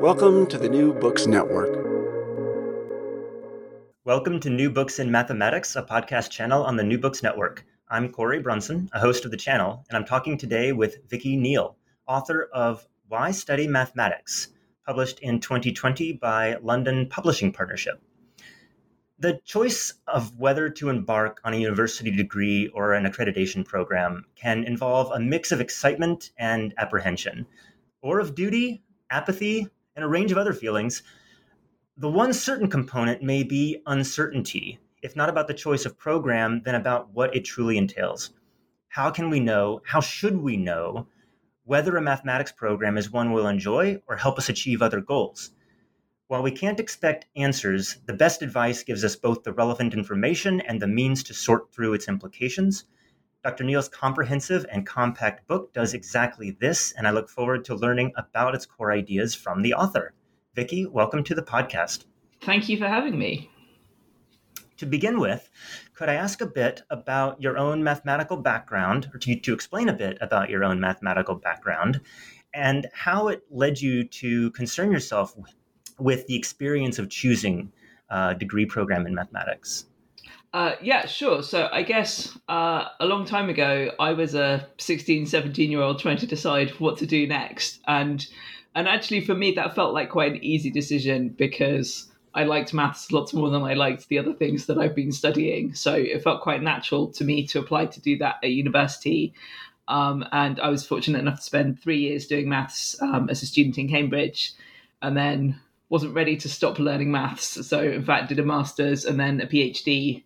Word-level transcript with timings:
Welcome 0.00 0.46
to 0.48 0.58
the 0.58 0.68
New 0.68 0.92
Books 0.92 1.26
Network. 1.26 1.70
Welcome 4.04 4.38
to 4.40 4.50
New 4.50 4.70
Books 4.70 4.98
in 4.98 5.10
Mathematics, 5.10 5.74
a 5.74 5.82
podcast 5.82 6.30
channel 6.30 6.62
on 6.62 6.76
the 6.76 6.84
New 6.84 6.98
Books 6.98 7.22
Network. 7.22 7.64
I'm 7.88 8.12
Cory 8.12 8.40
Brunson, 8.40 8.90
a 8.92 9.00
host 9.00 9.24
of 9.24 9.30
the 9.30 9.36
channel, 9.36 9.84
and 9.88 9.96
I'm 9.96 10.04
talking 10.04 10.36
today 10.36 10.72
with 10.72 10.98
Vicky 11.08 11.34
Neale, 11.34 11.76
author 12.06 12.48
of 12.52 12.86
Why 13.08 13.30
Study 13.30 13.66
Mathematics, 13.66 14.48
published 14.86 15.20
in 15.20 15.40
2020 15.40 16.12
by 16.12 16.56
London 16.62 17.08
Publishing 17.08 17.50
Partnership. 17.50 18.00
The 19.18 19.40
choice 19.46 19.94
of 20.06 20.38
whether 20.38 20.68
to 20.68 20.90
embark 20.90 21.40
on 21.42 21.54
a 21.54 21.58
university 21.58 22.10
degree 22.10 22.68
or 22.74 22.92
an 22.92 23.06
accreditation 23.06 23.64
program 23.64 24.26
can 24.34 24.62
involve 24.64 25.10
a 25.10 25.18
mix 25.18 25.52
of 25.52 25.60
excitement 25.62 26.32
and 26.36 26.74
apprehension, 26.76 27.46
or 28.02 28.20
of 28.20 28.34
duty, 28.34 28.82
apathy, 29.10 29.68
and 29.96 30.04
a 30.04 30.08
range 30.08 30.30
of 30.30 30.38
other 30.38 30.52
feelings. 30.52 31.02
The 31.96 32.10
one 32.10 32.34
certain 32.34 32.68
component 32.68 33.22
may 33.22 33.42
be 33.42 33.82
uncertainty, 33.86 34.78
if 35.02 35.16
not 35.16 35.30
about 35.30 35.48
the 35.48 35.54
choice 35.54 35.86
of 35.86 35.98
program, 35.98 36.60
then 36.64 36.74
about 36.74 37.10
what 37.14 37.34
it 37.34 37.44
truly 37.44 37.78
entails. 37.78 38.30
How 38.88 39.10
can 39.10 39.30
we 39.30 39.40
know, 39.40 39.80
how 39.84 40.00
should 40.00 40.36
we 40.36 40.56
know, 40.56 41.08
whether 41.64 41.96
a 41.96 42.02
mathematics 42.02 42.52
program 42.52 42.96
is 42.96 43.10
one 43.10 43.32
we'll 43.32 43.48
enjoy 43.48 44.00
or 44.06 44.16
help 44.16 44.38
us 44.38 44.48
achieve 44.48 44.82
other 44.82 45.00
goals? 45.00 45.50
While 46.28 46.42
we 46.42 46.50
can't 46.50 46.80
expect 46.80 47.26
answers, 47.36 47.96
the 48.06 48.12
best 48.12 48.42
advice 48.42 48.82
gives 48.82 49.04
us 49.04 49.16
both 49.16 49.44
the 49.44 49.52
relevant 49.52 49.94
information 49.94 50.60
and 50.60 50.82
the 50.82 50.88
means 50.88 51.22
to 51.24 51.34
sort 51.34 51.72
through 51.72 51.94
its 51.94 52.08
implications. 52.08 52.84
Dr. 53.44 53.64
Neale's 53.64 53.88
comprehensive 53.88 54.66
and 54.70 54.86
compact 54.86 55.46
book 55.46 55.72
does 55.72 55.94
exactly 55.94 56.56
this, 56.58 56.92
and 56.92 57.06
I 57.06 57.10
look 57.10 57.28
forward 57.28 57.64
to 57.66 57.74
learning 57.74 58.12
about 58.16 58.54
its 58.54 58.66
core 58.66 58.92
ideas 58.92 59.34
from 59.34 59.62
the 59.62 59.74
author. 59.74 60.14
Vicky, 60.54 60.86
welcome 60.86 61.22
to 61.24 61.34
the 61.34 61.42
podcast. 61.42 62.06
Thank 62.42 62.68
you 62.68 62.76
for 62.76 62.88
having 62.88 63.18
me. 63.18 63.50
To 64.78 64.86
begin 64.86 65.20
with, 65.20 65.48
could 65.94 66.08
I 66.08 66.14
ask 66.14 66.40
a 66.40 66.46
bit 66.46 66.82
about 66.90 67.40
your 67.40 67.56
own 67.56 67.84
mathematical 67.84 68.36
background, 68.36 69.10
or 69.14 69.18
to, 69.20 69.38
to 69.38 69.54
explain 69.54 69.88
a 69.88 69.94
bit 69.94 70.18
about 70.20 70.50
your 70.50 70.64
own 70.64 70.80
mathematical 70.80 71.34
background, 71.34 72.00
and 72.52 72.88
how 72.92 73.28
it 73.28 73.42
led 73.50 73.80
you 73.80 74.04
to 74.04 74.50
concern 74.52 74.90
yourself 74.90 75.36
with, 75.36 75.54
with 75.98 76.26
the 76.26 76.36
experience 76.36 76.98
of 76.98 77.08
choosing 77.08 77.72
a 78.10 78.34
degree 78.34 78.66
program 78.66 79.06
in 79.06 79.14
mathematics? 79.14 79.86
Uh, 80.56 80.74
yeah, 80.80 81.04
sure. 81.04 81.42
So 81.42 81.68
I 81.70 81.82
guess 81.82 82.34
uh, 82.48 82.86
a 82.98 83.04
long 83.04 83.26
time 83.26 83.50
ago, 83.50 83.90
I 84.00 84.14
was 84.14 84.34
a 84.34 84.66
16, 84.78 85.26
17 85.26 85.70
year 85.70 85.82
old 85.82 85.98
trying 85.98 86.16
to 86.16 86.26
decide 86.26 86.70
what 86.80 86.96
to 86.96 87.06
do 87.06 87.26
next. 87.26 87.78
And 87.86 88.26
and 88.74 88.88
actually, 88.88 89.20
for 89.20 89.34
me, 89.34 89.52
that 89.52 89.74
felt 89.74 89.92
like 89.92 90.08
quite 90.08 90.32
an 90.32 90.42
easy 90.42 90.70
decision 90.70 91.28
because 91.28 92.10
I 92.32 92.44
liked 92.44 92.72
maths 92.72 93.12
lots 93.12 93.34
more 93.34 93.50
than 93.50 93.64
I 93.64 93.74
liked 93.74 94.08
the 94.08 94.18
other 94.18 94.32
things 94.32 94.64
that 94.64 94.78
I've 94.78 94.94
been 94.94 95.12
studying. 95.12 95.74
So 95.74 95.92
it 95.92 96.22
felt 96.22 96.40
quite 96.40 96.62
natural 96.62 97.08
to 97.08 97.24
me 97.24 97.46
to 97.48 97.58
apply 97.58 97.86
to 97.86 98.00
do 98.00 98.16
that 98.16 98.36
at 98.42 98.48
university. 98.48 99.34
Um, 99.88 100.24
and 100.32 100.58
I 100.58 100.70
was 100.70 100.86
fortunate 100.86 101.18
enough 101.18 101.40
to 101.40 101.44
spend 101.44 101.82
three 101.82 101.98
years 101.98 102.26
doing 102.26 102.48
maths 102.48 102.96
um, 103.02 103.28
as 103.28 103.42
a 103.42 103.46
student 103.46 103.76
in 103.76 103.90
Cambridge, 103.90 104.54
and 105.02 105.14
then 105.18 105.60
wasn't 105.90 106.14
ready 106.14 106.38
to 106.38 106.48
stop 106.48 106.78
learning 106.78 107.10
maths. 107.10 107.66
So 107.66 107.82
in 107.82 108.06
fact, 108.06 108.30
did 108.30 108.38
a 108.38 108.42
master's 108.42 109.04
and 109.04 109.20
then 109.20 109.42
a 109.42 109.46
PhD 109.46 110.22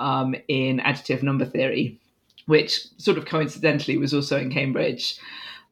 um, 0.00 0.34
in 0.48 0.80
additive 0.80 1.22
number 1.22 1.44
theory, 1.44 2.00
which 2.46 2.86
sort 2.96 3.18
of 3.18 3.26
coincidentally 3.26 3.96
was 3.96 4.12
also 4.12 4.38
in 4.38 4.50
Cambridge. 4.50 5.18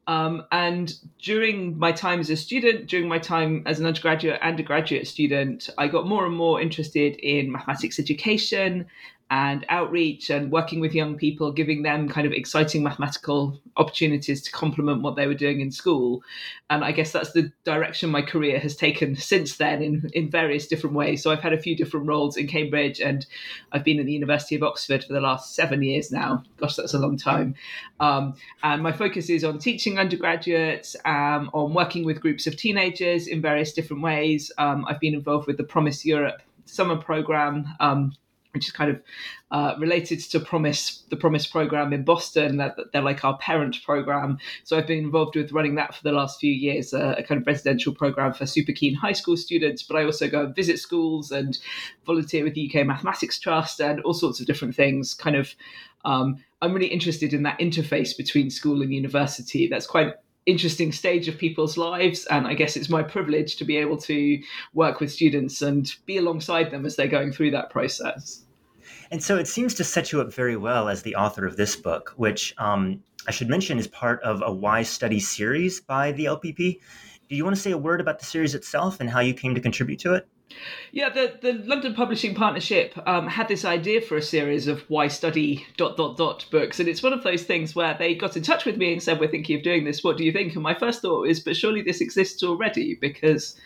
Um, 0.07 0.45
and 0.53 0.95
during 1.19 1.79
my 1.79 1.93
time 1.93 2.21
as 2.21 2.31
a 2.31 2.37
student, 2.37 2.87
during 2.87 3.09
my 3.09 3.19
time 3.19 3.63
as 3.67 3.79
an 3.79 3.85
undergraduate 3.85 4.39
and 4.41 4.59
a 4.59 4.63
graduate 4.63 5.07
student, 5.07 5.69
I 5.77 5.89
got 5.89 6.07
more 6.07 6.25
and 6.25 6.35
more 6.35 6.61
interested 6.63 7.17
in 7.17 7.53
mathematics 7.53 7.99
education 7.99 8.87
and 9.31 9.67
outreach 9.69 10.31
and 10.31 10.51
working 10.51 10.81
with 10.81 10.95
young 10.95 11.17
people, 11.17 11.53
giving 11.53 11.83
them 11.83 12.09
kind 12.09 12.27
of 12.27 12.33
exciting 12.33 12.83
mathematical 12.83 13.61
opportunities 13.77 14.41
to 14.43 14.51
complement 14.51 15.03
what 15.03 15.17
they 15.17 15.27
were 15.27 15.35
doing 15.35 15.61
in 15.61 15.71
school. 15.71 16.23
And 16.71 16.83
I 16.83 16.93
guess 16.93 17.13
that's 17.13 17.33
the 17.33 17.53
direction 17.65 18.09
my 18.09 18.23
career 18.23 18.59
has 18.59 18.75
taken 18.75 19.17
since 19.17 19.57
then 19.57 19.83
in, 19.83 20.11
in 20.15 20.31
various 20.31 20.67
different 20.67 20.97
ways. 20.97 21.23
So 21.23 21.31
I've 21.31 21.43
had 21.43 21.53
a 21.53 21.61
few 21.61 21.77
different 21.77 22.07
roles 22.07 22.39
in 22.39 22.47
Cambridge 22.47 23.01
and 23.01 23.27
I've 23.73 23.85
been 23.85 24.01
at 24.01 24.07
the 24.07 24.13
University 24.13 24.55
of 24.55 24.63
Oxford 24.63 25.05
for 25.05 25.13
the 25.13 25.21
last 25.21 25.55
seven 25.55 25.83
years 25.83 26.11
now. 26.11 26.43
Gosh, 26.57 26.77
that's 26.77 26.95
a 26.95 26.99
long 26.99 27.19
time. 27.19 27.55
Um, 28.01 28.35
and 28.63 28.83
my 28.83 28.93
focus 28.93 29.29
is 29.29 29.45
on 29.45 29.59
teaching 29.59 29.99
undergraduates, 29.99 30.97
um, 31.05 31.51
on 31.53 31.75
working 31.75 32.07
with 32.07 32.23
groups 32.23 32.47
of 32.47 32.57
teenagers 32.57 33.27
in 33.27 33.43
various 33.43 33.75
different 33.75 34.03
ways. 34.03 34.51
Um, 34.57 34.87
I've 34.89 35.01
been 35.01 35.15
involved 35.15 35.47
with 35.47 35.59
the 35.59 35.65
PROMYS 35.65 36.07
Europe 36.07 36.41
summer 36.65 36.97
program 36.97 37.67
um, 37.81 38.13
which 38.59 38.67
is 38.67 38.73
kind 38.73 38.91
of 38.91 39.01
uh, 39.53 39.75
related 39.79 40.19
to 40.19 40.41
PROMYS, 40.41 41.05
the 41.11 41.17
PROMYS 41.17 41.47
program 41.47 41.93
in 41.93 42.03
Boston. 42.03 42.57
That 42.57 42.77
they're 42.93 43.03
like 43.03 43.25
our 43.25 43.39
parent 43.39 43.79
program. 43.85 44.39
So 44.65 44.77
I've 44.77 44.89
been 44.89 44.99
involved 44.99 45.37
with 45.37 45.53
running 45.53 45.77
that 45.77 45.95
for 45.95 46.03
the 46.03 46.11
last 46.11 46.41
few 46.41 46.53
years, 46.53 46.93
uh, 46.93 47.15
a 47.17 47.23
kind 47.23 47.41
of 47.41 47.47
residential 47.47 47.95
program 47.95 48.33
for 48.33 48.47
super 48.47 48.73
keen 48.73 48.95
high 48.95 49.13
school 49.13 49.37
students. 49.37 49.85
But 49.85 49.97
I 49.97 50.05
also 50.05 50.29
go 50.29 50.45
and 50.45 50.57
visit 50.57 50.81
schools 50.81 51.31
and 51.31 51.57
volunteer 52.05 52.43
with 52.43 52.55
the 52.55 52.69
UK 52.69 52.85
Mathematics 52.85 53.39
Trust 53.39 53.81
and 53.81 54.01
all 54.01 54.15
sorts 54.15 54.41
of 54.41 54.47
different 54.47 54.75
things. 54.75 55.15
Kind 55.15 55.37
of, 55.37 55.55
um, 56.05 56.43
I'm 56.61 56.75
really 56.75 56.89
interested 56.89 57.33
in 57.33 57.45
that 57.45 57.61
interface 57.61 58.17
between 58.17 58.51
school 58.51 58.83
and 58.83 58.93
university. 58.93 59.69
That's 59.69 59.87
quite 59.87 60.15
interesting 60.49 60.91
stage 60.93 61.29
of 61.29 61.37
people's 61.37 61.77
lives 61.77 62.25
and 62.27 62.47
i 62.47 62.55
guess 62.55 62.75
it's 62.75 62.89
my 62.89 63.03
privilege 63.03 63.57
to 63.57 63.67
be 63.67 63.77
able 63.77 63.99
to 63.99 64.41
work 64.73 64.99
with 64.99 65.13
students 65.13 65.61
and 65.61 65.95
be 66.07 66.17
alongside 66.17 66.71
them 66.71 66.87
as 66.87 66.97
they're 66.97 67.07
going 67.07 67.31
through 67.31 67.51
that 67.51 67.69
process 67.69 68.47
and 69.11 69.23
so 69.23 69.37
it 69.37 69.49
seems 69.49 69.75
to 69.75 69.85
set 69.85 70.13
you 70.13 70.21
up 70.21 70.33
very 70.33 70.57
well 70.57 70.89
as 70.89 71.03
the 71.03 71.15
author 71.17 71.47
of 71.47 71.57
this 71.57 71.77
book 71.77 72.13
which 72.17 72.55
um, 72.59 73.03
i 73.27 73.31
should 73.31 73.49
mention 73.49 73.79
is 73.79 73.87
part 73.87 74.23
of 74.23 74.43
a 74.45 74.53
why 74.53 74.83
study 74.83 75.21
series 75.21 75.81
by 75.81 76.13
the 76.13 76.25
lpp 76.27 76.79
do 77.29 77.37
you 77.37 77.45
want 77.45 77.55
to 77.55 77.61
say 77.61 77.71
a 77.71 77.79
word 77.79 78.01
about 78.01 78.19
the 78.19 78.25
series 78.25 78.55
itself 78.55 79.01
and 79.01 79.11
how 79.11 79.21
you 79.21 79.35
came 79.35 79.55
to 79.55 79.61
contribute 79.61 79.99
to 79.99 80.15
it 80.15 80.27
Yeah, 80.93 81.11
the, 81.11 81.39
the 81.41 81.53
London 81.53 81.95
Publishing 81.95 82.35
Partnership 82.35 82.95
um, 83.07 83.27
had 83.27 83.49
this 83.49 83.65
idea 83.65 84.01
for 84.01 84.17
a 84.17 84.23
series 84.23 84.67
of 84.67 84.81
why 84.89 85.09
study 85.09 85.67
dot 85.77 85.97
dot 85.97 86.17
dot 86.17 86.47
books, 86.51 86.81
and 86.81 86.89
it's 86.89 87.03
one 87.03 87.13
of 87.13 87.23
those 87.23 87.43
things 87.45 87.75
where 87.75 87.95
they 87.99 88.15
got 88.15 88.37
in 88.37 88.43
touch 88.43 88.65
with 88.65 88.77
me 88.77 88.93
and 88.93 89.03
said, 89.03 89.21
"We're 89.21 89.29
thinking 89.29 89.57
of 89.57 89.63
doing 89.63 89.85
this. 89.85 90.03
What 90.03 90.17
do 90.17 90.25
you 90.25 90.33
think?" 90.33 90.55
And 90.55 90.63
my 90.63 90.75
first 90.75 91.03
thought 91.03 91.29
is, 91.29 91.41
"But 91.41 91.57
surely 91.57 91.83
this 91.83 92.01
exists 92.01 92.43
already 92.43 92.95
because." 92.95 93.57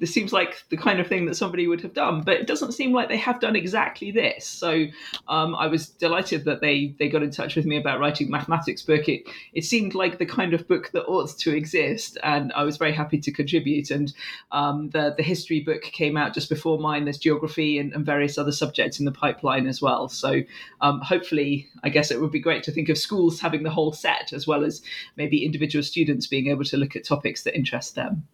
This 0.00 0.12
seems 0.12 0.32
like 0.32 0.64
the 0.70 0.76
kind 0.76 0.98
of 0.98 1.06
thing 1.06 1.26
that 1.26 1.36
somebody 1.36 1.68
would 1.68 1.82
have 1.82 1.92
done, 1.92 2.22
but 2.22 2.38
it 2.38 2.46
doesn't 2.46 2.72
seem 2.72 2.92
like 2.92 3.08
they 3.08 3.18
have 3.18 3.38
done 3.38 3.54
exactly 3.54 4.10
this. 4.10 4.46
So 4.46 4.86
um, 5.28 5.54
I 5.54 5.66
was 5.66 5.88
delighted 5.88 6.46
that 6.46 6.62
they 6.62 6.94
they 6.98 7.08
got 7.08 7.22
in 7.22 7.30
touch 7.30 7.54
with 7.54 7.66
me 7.66 7.76
about 7.76 8.00
writing 8.00 8.28
a 8.28 8.30
mathematics 8.30 8.82
book. 8.82 9.08
It 9.08 9.28
it 9.52 9.64
seemed 9.64 9.94
like 9.94 10.18
the 10.18 10.26
kind 10.26 10.54
of 10.54 10.66
book 10.66 10.90
that 10.92 11.04
ought 11.04 11.38
to 11.38 11.54
exist, 11.54 12.16
and 12.22 12.50
I 12.54 12.64
was 12.64 12.78
very 12.78 12.92
happy 12.92 13.18
to 13.18 13.30
contribute. 13.30 13.90
And 13.90 14.12
um, 14.52 14.88
the 14.90 15.14
the 15.16 15.22
history 15.22 15.60
book 15.60 15.82
came 15.82 16.16
out 16.16 16.34
just 16.34 16.48
before 16.48 16.78
mine. 16.78 17.04
There's 17.04 17.18
geography 17.18 17.78
and, 17.78 17.92
and 17.92 18.04
various 18.04 18.38
other 18.38 18.52
subjects 18.52 18.98
in 18.98 19.04
the 19.04 19.12
pipeline 19.12 19.66
as 19.66 19.82
well. 19.82 20.08
So 20.08 20.42
um, 20.80 21.02
hopefully, 21.02 21.68
I 21.84 21.90
guess 21.90 22.10
it 22.10 22.20
would 22.20 22.32
be 22.32 22.40
great 22.40 22.62
to 22.64 22.72
think 22.72 22.88
of 22.88 22.96
schools 22.96 23.38
having 23.38 23.64
the 23.64 23.70
whole 23.70 23.92
set 23.92 24.32
as 24.32 24.46
well 24.46 24.64
as 24.64 24.82
maybe 25.16 25.44
individual 25.44 25.82
students 25.82 26.26
being 26.26 26.46
able 26.46 26.64
to 26.64 26.78
look 26.78 26.96
at 26.96 27.04
topics 27.04 27.42
that 27.42 27.54
interest 27.54 27.94
them. 27.94 28.26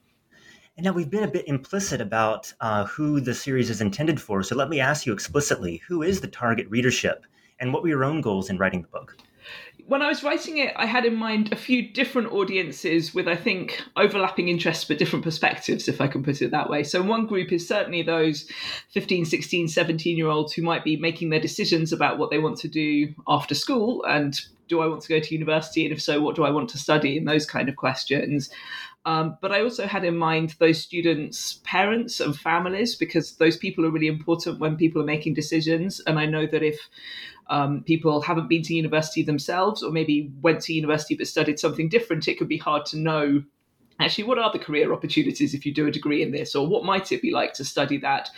And 0.77 0.85
now 0.85 0.93
we've 0.93 1.09
been 1.09 1.25
a 1.25 1.29
bit 1.29 1.49
implicit 1.49 2.03
about 2.03 2.53
uh, 2.61 2.85
who 2.85 3.19
the 3.19 3.33
series 3.33 3.71
is 3.71 3.81
intended 3.81 4.21
for. 4.21 4.43
So 4.43 4.55
let 4.55 4.69
me 4.69 4.79
ask 4.79 5.07
you 5.07 5.13
explicitly 5.15 5.81
who 5.89 6.03
is 6.03 6.21
the 6.21 6.29
target 6.29 6.69
readership 6.69 7.25
and 7.59 7.73
what 7.73 7.83
were 7.83 7.89
your 7.89 8.05
own 8.05 8.21
goals 8.21 8.51
in 8.51 8.59
writing 8.59 8.83
the 8.83 8.89
book? 8.89 9.17
When 9.87 10.03
I 10.03 10.09
was 10.09 10.23
writing 10.23 10.59
it, 10.59 10.75
I 10.77 10.85
had 10.85 11.07
in 11.07 11.15
mind 11.15 11.51
a 11.51 11.57
few 11.57 11.89
different 11.89 12.31
audiences 12.33 13.15
with, 13.15 13.27
I 13.27 13.37
think, 13.37 13.81
overlapping 13.97 14.49
interests 14.49 14.85
but 14.85 14.99
different 14.99 15.25
perspectives, 15.25 15.89
if 15.89 16.01
I 16.01 16.09
can 16.09 16.23
put 16.23 16.43
it 16.43 16.51
that 16.51 16.69
way. 16.69 16.83
So, 16.83 17.01
one 17.03 17.27
group 17.27 17.53
is 17.53 17.67
certainly 17.67 18.03
those 18.03 18.51
15, 18.91 19.25
16, 19.25 19.69
17 19.69 20.17
year 20.17 20.27
olds 20.27 20.53
who 20.53 20.63
might 20.63 20.83
be 20.83 20.97
making 20.97 21.31
their 21.31 21.41
decisions 21.41 21.93
about 21.93 22.19
what 22.19 22.31
they 22.31 22.41
want 22.41 22.59
to 22.59 22.69
do 22.69 23.15
after 23.29 23.55
school 23.55 24.05
and 24.05 24.41
do 24.69 24.81
I 24.81 24.87
want 24.87 25.03
to 25.03 25.09
go 25.09 25.21
to 25.21 25.35
university? 25.35 25.85
And 25.85 25.93
if 25.93 26.03
so, 26.03 26.21
what 26.21 26.37
do 26.37 26.45
I 26.45 26.51
want 26.51 26.69
to 26.71 26.79
study? 26.79 27.17
And 27.17 27.29
those 27.29 27.47
kind 27.47 27.69
of 27.69 27.77
questions. 27.77 28.51
Um, 29.07 29.39
but 29.41 29.53
I 29.53 29.63
also 29.63 29.87
had 29.87 30.05
in 30.05 30.17
mind 30.17 30.57
those 30.59 30.83
students' 30.83 31.61
parents 31.63 32.19
and 32.19 32.37
families 32.37 32.97
because 32.97 33.37
those 33.37 33.57
people 33.57 33.87
are 33.87 33.91
really 33.91 34.09
important 34.09 34.59
when 34.59 34.77
people 34.77 35.01
are 35.01 35.07
making 35.07 35.35
decisions. 35.35 36.01
And 36.09 36.19
I 36.19 36.27
know 36.27 36.45
that 36.47 36.65
if 36.65 36.77
um, 37.47 37.85
people 37.85 38.21
haven't 38.21 38.49
been 38.49 38.63
to 38.63 38.75
university 38.75 39.23
themselves 39.23 39.85
or 39.85 39.93
maybe 39.93 40.33
went 40.43 40.61
to 40.63 40.75
university 40.75 41.15
but 41.15 41.29
studied 41.29 41.61
something 41.61 41.89
different, 41.89 42.27
it 42.27 42.37
could 42.37 42.49
be 42.49 42.59
hard 42.59 42.85
to 42.87 42.99
know 42.99 43.45
actually 44.01 44.25
what 44.25 44.39
are 44.39 44.53
the 44.53 44.59
career 44.59 44.93
opportunities 44.93 45.55
if 45.55 45.65
you 45.65 45.73
do 45.73 45.87
a 45.87 45.91
degree 45.91 46.23
in 46.23 46.31
this? 46.31 46.55
Or 46.55 46.67
what 46.67 46.85
might 46.85 47.13
it 47.13 47.23
be 47.23 47.31
like 47.31 47.55
to 47.55 47.65
study 47.65 47.99
that? 47.99 48.29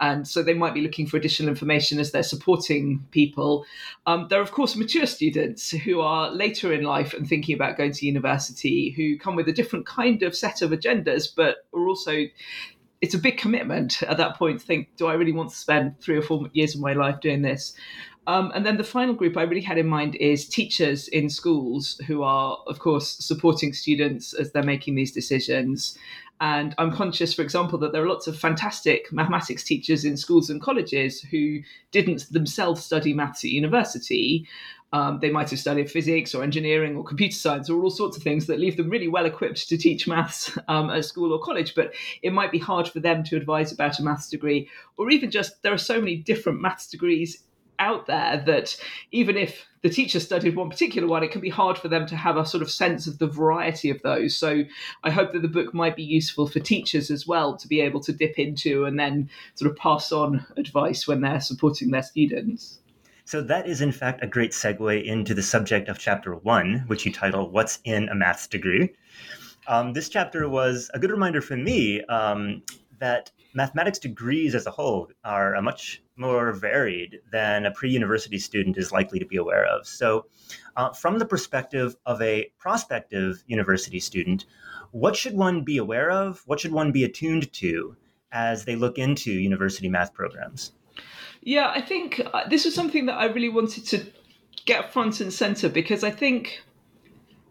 And 0.00 0.26
so 0.26 0.42
they 0.42 0.54
might 0.54 0.74
be 0.74 0.80
looking 0.80 1.06
for 1.06 1.16
additional 1.16 1.48
information 1.48 1.98
as 1.98 2.12
they're 2.12 2.22
supporting 2.22 3.06
people. 3.10 3.64
Um, 4.06 4.26
there 4.28 4.38
are 4.38 4.42
of 4.42 4.52
course 4.52 4.76
mature 4.76 5.06
students 5.06 5.70
who 5.70 6.00
are 6.00 6.30
later 6.30 6.72
in 6.72 6.82
life 6.84 7.14
and 7.14 7.28
thinking 7.28 7.54
about 7.54 7.76
going 7.76 7.92
to 7.92 8.06
university 8.06 8.90
who 8.90 9.18
come 9.18 9.36
with 9.36 9.48
a 9.48 9.52
different 9.52 9.86
kind 9.86 10.22
of 10.22 10.36
set 10.36 10.62
of 10.62 10.70
agendas 10.70 11.28
but 11.34 11.58
are 11.72 11.86
also 11.86 12.24
it's 13.00 13.14
a 13.14 13.18
big 13.18 13.36
commitment 13.36 14.02
at 14.04 14.16
that 14.16 14.36
point 14.36 14.60
to 14.60 14.66
think 14.66 14.88
do 14.96 15.06
i 15.06 15.14
really 15.14 15.32
want 15.32 15.50
to 15.50 15.56
spend 15.56 15.98
three 16.00 16.16
or 16.16 16.22
four 16.22 16.48
years 16.52 16.74
of 16.74 16.80
my 16.80 16.92
life 16.92 17.20
doing 17.20 17.42
this 17.42 17.74
um, 18.26 18.52
and 18.54 18.64
then 18.64 18.76
the 18.76 18.84
final 18.84 19.14
group 19.14 19.36
I 19.36 19.42
really 19.42 19.60
had 19.60 19.78
in 19.78 19.86
mind 19.86 20.16
is 20.16 20.48
teachers 20.48 21.08
in 21.08 21.28
schools 21.28 22.00
who 22.06 22.22
are, 22.22 22.58
of 22.66 22.78
course, 22.78 23.16
supporting 23.18 23.72
students 23.72 24.32
as 24.32 24.52
they're 24.52 24.62
making 24.62 24.94
these 24.94 25.12
decisions. 25.12 25.98
And 26.40 26.74
I'm 26.78 26.92
conscious, 26.92 27.34
for 27.34 27.42
example, 27.42 27.78
that 27.78 27.92
there 27.92 28.02
are 28.02 28.08
lots 28.08 28.26
of 28.26 28.38
fantastic 28.38 29.12
mathematics 29.12 29.62
teachers 29.62 30.04
in 30.04 30.16
schools 30.16 30.50
and 30.50 30.60
colleges 30.60 31.20
who 31.20 31.60
didn't 31.90 32.30
themselves 32.32 32.82
study 32.84 33.12
maths 33.12 33.44
at 33.44 33.50
university. 33.50 34.48
Um, 34.92 35.18
they 35.20 35.30
might 35.30 35.50
have 35.50 35.58
studied 35.58 35.90
physics 35.90 36.34
or 36.34 36.42
engineering 36.42 36.96
or 36.96 37.04
computer 37.04 37.34
science 37.34 37.68
or 37.68 37.82
all 37.82 37.90
sorts 37.90 38.16
of 38.16 38.22
things 38.22 38.46
that 38.46 38.60
leave 38.60 38.76
them 38.76 38.88
really 38.88 39.08
well 39.08 39.26
equipped 39.26 39.68
to 39.68 39.76
teach 39.76 40.08
maths 40.08 40.56
um, 40.68 40.88
at 40.90 41.04
school 41.04 41.32
or 41.32 41.40
college. 41.40 41.74
But 41.74 41.92
it 42.22 42.32
might 42.32 42.52
be 42.52 42.58
hard 42.58 42.88
for 42.88 43.00
them 43.00 43.22
to 43.24 43.36
advise 43.36 43.70
about 43.70 43.98
a 43.98 44.02
maths 44.02 44.28
degree, 44.28 44.68
or 44.96 45.10
even 45.10 45.30
just 45.30 45.62
there 45.62 45.72
are 45.72 45.78
so 45.78 46.00
many 46.00 46.16
different 46.16 46.60
maths 46.60 46.86
degrees 46.88 47.44
out 47.84 48.06
there 48.06 48.42
that 48.46 48.76
even 49.12 49.36
if 49.36 49.66
the 49.82 49.90
teacher 49.90 50.18
studied 50.18 50.56
one 50.56 50.70
particular 50.70 51.06
one, 51.06 51.22
it 51.22 51.30
can 51.30 51.42
be 51.42 51.50
hard 51.50 51.76
for 51.76 51.88
them 51.88 52.06
to 52.06 52.16
have 52.16 52.38
a 52.38 52.46
sort 52.46 52.62
of 52.62 52.70
sense 52.70 53.06
of 53.06 53.18
the 53.18 53.26
variety 53.26 53.90
of 53.90 54.00
those. 54.02 54.34
So 54.34 54.64
I 55.02 55.10
hope 55.10 55.32
that 55.32 55.42
the 55.42 55.48
book 55.48 55.74
might 55.74 55.94
be 55.94 56.02
useful 56.02 56.46
for 56.46 56.60
teachers 56.60 57.10
as 57.10 57.26
well 57.26 57.56
to 57.58 57.68
be 57.68 57.80
able 57.82 58.00
to 58.00 58.12
dip 58.12 58.38
into 58.38 58.86
and 58.86 58.98
then 58.98 59.28
sort 59.54 59.70
of 59.70 59.76
pass 59.76 60.10
on 60.10 60.46
advice 60.56 61.06
when 61.06 61.20
they're 61.20 61.40
supporting 61.40 61.90
their 61.90 62.02
students. 62.02 62.80
So 63.26 63.42
that 63.42 63.66
is 63.66 63.80
in 63.80 63.92
fact 63.92 64.22
a 64.22 64.26
great 64.26 64.52
segue 64.52 65.04
into 65.04 65.34
the 65.34 65.42
subject 65.42 65.88
of 65.88 65.98
chapter 65.98 66.34
one, 66.34 66.84
which 66.88 67.06
you 67.06 67.12
title 67.12 67.50
"What's 67.50 67.78
in 67.84 68.08
a 68.08 68.14
Maths 68.14 68.46
Degree." 68.46 68.90
Um, 69.66 69.94
this 69.94 70.10
chapter 70.10 70.48
was 70.48 70.90
a 70.92 70.98
good 70.98 71.10
reminder 71.10 71.40
for 71.40 71.56
me 71.56 72.02
um, 72.04 72.62
that 73.00 73.30
mathematics 73.54 73.98
degrees 73.98 74.54
as 74.54 74.66
a 74.66 74.70
whole 74.70 75.10
are 75.24 75.54
a 75.54 75.62
much 75.62 76.02
more 76.16 76.52
varied 76.52 77.20
than 77.32 77.66
a 77.66 77.70
pre 77.70 77.90
university 77.90 78.38
student 78.38 78.76
is 78.78 78.92
likely 78.92 79.18
to 79.18 79.26
be 79.26 79.36
aware 79.36 79.64
of. 79.64 79.86
So, 79.86 80.26
uh, 80.76 80.92
from 80.92 81.18
the 81.18 81.26
perspective 81.26 81.96
of 82.06 82.20
a 82.22 82.50
prospective 82.58 83.42
university 83.46 84.00
student, 84.00 84.46
what 84.90 85.16
should 85.16 85.34
one 85.34 85.62
be 85.62 85.76
aware 85.76 86.10
of? 86.10 86.42
What 86.46 86.60
should 86.60 86.72
one 86.72 86.92
be 86.92 87.04
attuned 87.04 87.52
to 87.54 87.96
as 88.30 88.64
they 88.64 88.76
look 88.76 88.98
into 88.98 89.32
university 89.32 89.88
math 89.88 90.14
programs? 90.14 90.72
Yeah, 91.42 91.68
I 91.68 91.80
think 91.80 92.22
uh, 92.32 92.48
this 92.48 92.64
was 92.64 92.74
something 92.74 93.06
that 93.06 93.14
I 93.14 93.26
really 93.26 93.48
wanted 93.48 93.86
to 93.86 94.06
get 94.64 94.92
front 94.92 95.20
and 95.20 95.32
center 95.32 95.68
because 95.68 96.02
I 96.04 96.10
think 96.10 96.62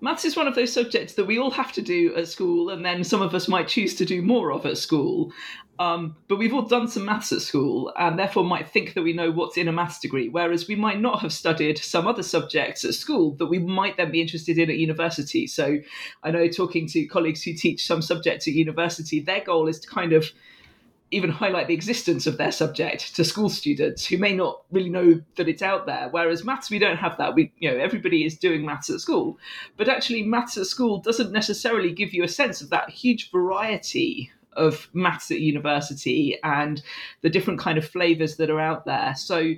maths 0.04 0.26
is 0.26 0.36
one 0.36 0.48
of 0.48 0.56
those 0.56 0.74
subjects 0.74 1.14
that 1.14 1.26
we 1.26 1.40
all 1.40 1.52
have 1.52 1.72
to 1.72 1.82
do 1.82 2.14
at 2.16 2.28
school, 2.28 2.70
and 2.70 2.86
then 2.86 3.04
some 3.04 3.22
of 3.22 3.34
us 3.34 3.48
might 3.48 3.70
choose 3.70 3.96
to 3.96 4.06
do 4.06 4.22
more 4.22 4.52
of 4.52 4.66
at 4.66 4.78
school. 4.78 5.32
Um, 5.80 6.16
but 6.28 6.38
we've 6.38 6.54
all 6.54 6.62
done 6.62 6.88
some 6.88 7.06
maths 7.06 7.32
at 7.32 7.42
school 7.42 7.92
and 7.98 8.20
therefore 8.20 8.44
might 8.44 8.70
think 8.70 8.94
that 8.94 9.02
we 9.02 9.12
know 9.12 9.32
what's 9.32 9.58
in 9.58 9.68
a 9.68 9.72
maths 9.72 10.00
degree, 10.00 10.30
whereas 10.30 10.68
we 10.68 10.76
might 10.76 11.02
not 11.02 11.22
have 11.22 11.34
studied 11.34 11.80
some 11.80 12.06
other 12.06 12.22
subjects 12.22 12.86
at 12.86 12.94
school 12.94 13.32
that 13.38 13.48
we 13.48 13.58
might 13.58 13.98
then 13.98 14.12
be 14.12 14.22
interested 14.22 14.60
in 14.60 14.70
at 14.70 14.78
university. 14.78 15.48
So 15.48 15.80
I 16.22 16.30
know 16.30 16.48
talking 16.48 16.88
to 16.90 17.08
colleagues 17.08 17.42
who 17.42 17.54
teach 17.54 17.88
some 17.88 18.04
subjects 18.04 18.48
at 18.48 18.54
university, 18.54 19.20
their 19.20 19.44
goal 19.44 19.68
is 19.68 19.80
to 19.80 19.88
kind 19.88 20.14
of 20.14 20.32
even 21.14 21.30
highlight 21.30 21.68
the 21.68 21.74
existence 21.74 22.28
of 22.28 22.38
their 22.38 22.52
subject 22.52 23.16
to 23.16 23.24
school 23.24 23.50
students 23.50 24.06
who 24.06 24.18
may 24.18 24.34
not 24.34 24.64
really 24.72 24.90
know 24.90 25.22
that 25.36 25.48
it's 25.48 25.62
out 25.62 25.86
there. 25.86 26.10
Whereas 26.12 26.44
maths, 26.44 26.70
we 26.70 26.80
don't 26.80 26.98
have 26.98 27.18
that. 27.18 27.36
We, 27.36 27.54
you 27.60 27.70
know, 27.70 27.78
everybody 27.78 28.26
is 28.26 28.38
doing 28.38 28.66
maths 28.66 28.90
at 28.90 29.00
school, 29.00 29.38
but 29.78 29.90
actually, 29.90 30.24
maths 30.24 30.58
at 30.58 30.66
school 30.66 31.00
doesn't 31.00 31.32
necessarily 31.32 31.92
give 31.92 32.14
you 32.14 32.24
a 32.24 32.28
sense 32.28 32.62
of 32.62 32.70
that 32.72 32.90
huge 32.90 33.32
variety 33.32 34.32
of 34.54 34.88
maths 34.94 35.32
at 35.32 35.40
university 35.40 36.38
and 36.44 36.82
the 37.22 37.30
different 37.30 37.60
kind 37.60 37.78
of 37.78 37.88
flavors 37.88 38.38
that 38.38 38.50
are 38.50 38.60
out 38.60 38.86
there. 38.86 39.14
So 39.16 39.54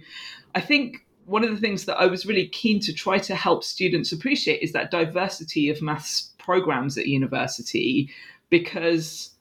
I 0.53 0.61
think 0.61 1.05
one 1.25 1.43
of 1.43 1.49
the 1.49 1.57
things 1.59 1.85
that 1.85 1.97
I 1.97 2.05
was 2.05 2.25
really 2.25 2.47
keen 2.47 2.79
to 2.81 2.93
try 2.93 3.17
to 3.17 3.35
help 3.35 3.63
students 3.63 4.11
appreciate 4.11 4.61
is 4.61 4.71
that 4.73 4.91
diversity 4.91 5.69
of 5.69 5.81
maths 5.81 6.33
programs 6.37 6.97
at 6.97 7.07
university 7.07 8.09
because 8.49 9.34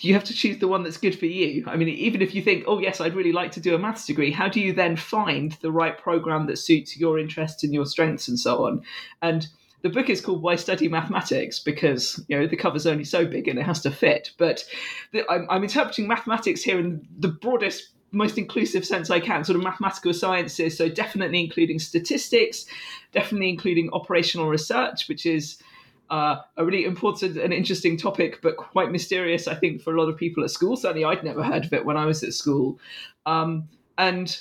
you 0.00 0.14
have 0.14 0.24
to 0.24 0.34
choose 0.34 0.58
the 0.58 0.68
one 0.68 0.82
that's 0.82 0.96
good 0.96 1.18
for 1.18 1.26
you. 1.26 1.64
I 1.66 1.76
mean, 1.76 1.88
even 1.88 2.22
if 2.22 2.34
you 2.34 2.42
think, 2.42 2.64
oh, 2.66 2.78
yes, 2.78 3.00
I'd 3.00 3.14
really 3.14 3.32
like 3.32 3.52
to 3.52 3.60
do 3.60 3.74
a 3.74 3.78
maths 3.78 4.06
degree, 4.06 4.30
how 4.30 4.48
do 4.48 4.60
you 4.60 4.72
then 4.72 4.96
find 4.96 5.52
the 5.60 5.72
right 5.72 5.98
program 5.98 6.46
that 6.46 6.58
suits 6.58 6.96
your 6.96 7.18
interests 7.18 7.64
and 7.64 7.74
your 7.74 7.86
strengths 7.86 8.28
and 8.28 8.38
so 8.38 8.64
on? 8.66 8.82
And 9.22 9.48
the 9.82 9.88
book 9.88 10.08
is 10.10 10.20
called 10.20 10.42
Why 10.42 10.56
Study 10.56 10.88
Mathematics 10.88 11.58
because 11.58 12.24
you 12.28 12.38
know 12.38 12.46
the 12.46 12.56
cover's 12.56 12.86
only 12.86 13.04
so 13.04 13.24
big 13.24 13.48
and 13.48 13.58
it 13.58 13.64
has 13.64 13.80
to 13.82 13.90
fit. 13.90 14.30
But 14.38 14.64
the, 15.12 15.28
I'm, 15.30 15.46
I'm 15.50 15.62
interpreting 15.62 16.08
mathematics 16.08 16.62
here 16.62 16.78
in 16.78 17.06
the 17.18 17.28
broadest 17.28 17.90
most 18.10 18.38
inclusive 18.38 18.86
sense 18.86 19.10
I 19.10 19.20
can, 19.20 19.44
sort 19.44 19.56
of 19.56 19.62
mathematical 19.62 20.14
sciences. 20.14 20.76
So 20.76 20.88
definitely 20.88 21.40
including 21.44 21.78
statistics, 21.78 22.64
definitely 23.12 23.50
including 23.50 23.90
operational 23.92 24.48
research, 24.48 25.08
which 25.08 25.26
is 25.26 25.62
uh, 26.10 26.36
a 26.56 26.64
really 26.64 26.84
important 26.84 27.36
and 27.36 27.52
interesting 27.52 27.96
topic, 27.96 28.40
but 28.42 28.56
quite 28.56 28.90
mysterious, 28.90 29.46
I 29.46 29.54
think, 29.54 29.82
for 29.82 29.94
a 29.94 30.00
lot 30.00 30.08
of 30.08 30.16
people 30.16 30.44
at 30.44 30.50
school. 30.50 30.76
Certainly, 30.76 31.04
I'd 31.04 31.24
never 31.24 31.42
heard 31.42 31.64
of 31.64 31.72
it 31.72 31.84
when 31.84 31.96
I 31.96 32.06
was 32.06 32.22
at 32.22 32.34
school. 32.34 32.78
Um, 33.26 33.68
and 33.96 34.40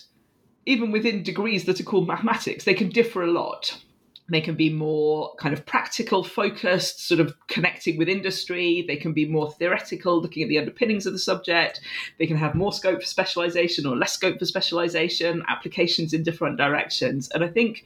even 0.66 0.92
within 0.92 1.24
degrees 1.24 1.66
that 1.66 1.80
are 1.80 1.84
called 1.84 2.08
mathematics, 2.08 2.66
they 2.66 2.74
can 2.74 2.90
differ 2.90 3.24
a 3.24 3.32
lot. 3.32 3.82
They 4.30 4.42
can 4.42 4.56
be 4.56 4.70
more 4.70 5.34
kind 5.36 5.54
of 5.54 5.66
practical 5.66 6.22
focused, 6.22 7.08
sort 7.08 7.22
of 7.22 7.34
connecting 7.48 7.98
with 7.98 8.10
industry. 8.10 8.84
They 8.86 8.98
can 8.98 9.14
be 9.14 9.26
more 9.26 9.50
theoretical, 9.52 10.22
looking 10.22 10.44
at 10.44 10.50
the 10.50 10.58
underpinnings 10.58 11.06
of 11.06 11.14
the 11.14 11.20
subject. 11.20 11.80
They 12.20 12.28
can 12.28 12.36
have 12.36 12.54
more 12.54 12.74
scope 12.74 13.00
for 13.00 13.08
specialization 13.08 13.86
or 13.86 13.96
less 13.96 14.12
scope 14.12 14.38
for 14.38 14.46
specialization, 14.46 15.44
applications 15.48 16.14
in 16.14 16.24
different 16.24 16.58
directions. 16.58 17.30
And 17.30 17.42
I 17.42 17.48
think 17.48 17.86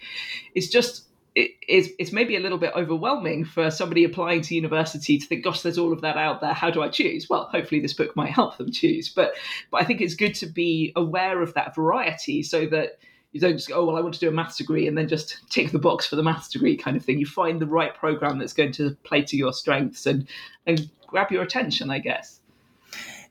it's 0.56 0.68
just 0.68 1.11
it 1.36 1.52
is 1.68 1.92
it's 1.98 2.12
maybe 2.12 2.36
a 2.36 2.40
little 2.40 2.58
bit 2.58 2.74
overwhelming 2.76 3.46
for 3.46 3.72
somebody 3.72 4.04
applying 4.04 4.42
to 4.42 4.56
university 4.56 5.18
to 5.18 5.26
think, 5.26 5.44
gosh, 5.44 5.62
there's 5.62 5.78
all 5.78 5.94
of 5.94 6.02
that 6.02 6.18
out 6.18 6.42
there. 6.42 6.54
How 6.54 6.70
do 6.70 6.82
I 6.82 6.90
choose? 6.90 7.30
Well, 7.30 7.46
hopefully 7.52 7.80
this 7.80 7.94
book 7.94 8.16
might 8.16 8.32
help 8.32 8.58
them 8.58 8.72
choose. 8.72 9.10
But 9.10 9.34
but 9.70 9.82
I 9.82 9.86
think 9.86 10.02
it's 10.02 10.16
good 10.16 10.36
to 10.36 10.46
be 10.46 10.92
aware 10.96 11.42
of 11.42 11.54
that 11.54 11.74
variety 11.76 12.44
so 12.44 12.66
that 12.68 13.00
you 13.32 13.40
don't 13.40 13.54
just 13.54 13.70
go, 13.70 13.76
oh 13.76 13.86
well, 13.86 13.96
I 13.96 14.02
want 14.02 14.14
to 14.16 14.20
do 14.20 14.28
a 14.28 14.32
maths 14.32 14.58
degree 14.58 14.88
and 14.88 14.98
then 14.98 15.08
just 15.08 15.38
tick 15.50 15.72
the 15.72 15.80
box 15.80 16.06
for 16.06 16.18
the 16.18 16.24
maths 16.24 16.50
degree 16.50 16.76
kind 16.76 16.98
of 16.98 17.06
thing. 17.06 17.18
You 17.18 17.26
find 17.26 17.62
the 17.62 17.66
right 17.66 17.96
program 17.96 18.38
that's 18.38 18.54
going 18.54 18.74
to 18.74 18.98
play 19.04 19.22
to 19.24 19.38
your 19.38 19.54
strengths 19.54 20.06
and 20.06 20.28
and 20.68 20.90
grab 21.08 21.32
your 21.32 21.44
attention, 21.44 21.90
I 21.90 22.00
guess. 22.00 22.42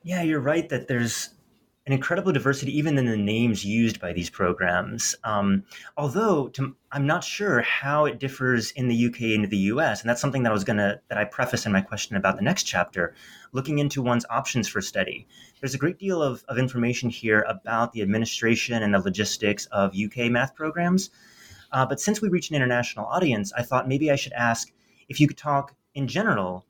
Yeah, 0.02 0.22
you're 0.22 0.40
right 0.40 0.66
that 0.70 0.88
there's 0.88 1.30
an 1.86 1.92
incredible 1.94 2.30
diversity 2.30 2.76
even 2.76 2.98
in 2.98 3.06
the 3.06 3.16
names 3.16 3.64
used 3.64 4.00
by 4.00 4.12
these 4.12 4.28
programs. 4.28 5.16
Um, 5.24 5.64
although 5.96 6.48
to, 6.48 6.76
I'm 6.92 7.06
not 7.06 7.24
sure 7.24 7.62
how 7.62 8.04
it 8.04 8.18
differs 8.18 8.70
in 8.72 8.88
the 8.88 9.06
UK 9.06 9.22
and 9.34 9.48
the 9.48 9.56
US, 9.56 10.02
and 10.02 10.10
that's 10.10 10.20
something 10.20 10.42
that 10.42 10.50
I 10.50 10.52
was 10.52 10.64
gonna 10.64 11.00
that 11.08 11.16
I 11.18 11.24
preface 11.24 11.64
in 11.64 11.72
my 11.72 11.80
question 11.80 12.16
about 12.16 12.36
the 12.36 12.42
next 12.42 12.64
chapter, 12.64 13.14
looking 13.52 13.78
into 13.78 14.02
one's 14.02 14.26
options 14.28 14.68
for 14.68 14.80
study. 14.80 15.26
There's 15.60 15.74
a 15.74 15.78
great 15.78 15.98
deal 15.98 16.22
of, 16.22 16.44
of 16.48 16.58
information 16.58 17.08
here 17.08 17.44
about 17.48 17.92
the 17.92 18.02
administration 18.02 18.82
and 18.82 18.94
the 18.94 19.00
logistics 19.00 19.66
of 19.66 19.94
UK 19.96 20.30
math 20.30 20.54
programs. 20.54 21.10
Uh, 21.72 21.86
but 21.86 22.00
since 22.00 22.20
we 22.20 22.28
reach 22.28 22.50
an 22.50 22.56
international 22.56 23.06
audience, 23.06 23.52
I 23.56 23.62
thought 23.62 23.88
maybe 23.88 24.10
I 24.10 24.16
should 24.16 24.32
ask 24.32 24.72
if 25.08 25.20
you 25.20 25.26
could 25.26 25.38
talk 25.38 25.74
in 25.94 26.08
general 26.08 26.66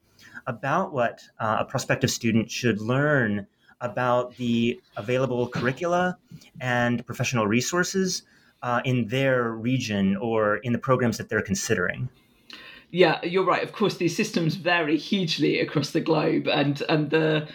about 0.46 0.92
what 0.92 1.22
uh, 1.38 1.58
a 1.60 1.64
prospective 1.64 2.10
student 2.10 2.50
should 2.50 2.80
learn 2.80 3.46
about 3.80 4.36
the 4.36 4.80
available 4.96 5.48
curricula 5.48 6.16
and 6.60 7.04
professional 7.06 7.46
resources 7.46 8.22
uh, 8.62 8.80
in 8.84 9.08
their 9.08 9.50
region 9.52 10.16
or 10.16 10.56
in 10.58 10.72
the 10.72 10.78
programs 10.78 11.18
that 11.18 11.28
they're 11.28 11.42
considering. 11.42 12.08
Yeah, 12.90 13.24
you're 13.24 13.44
right. 13.44 13.62
Of 13.62 13.72
course, 13.72 13.96
these 13.96 14.16
systems 14.16 14.56
vary 14.56 14.96
hugely 14.96 15.60
across 15.60 15.90
the 15.90 16.00
globe, 16.00 16.48
and 16.48 16.82
and 16.88 17.10
the 17.10 17.48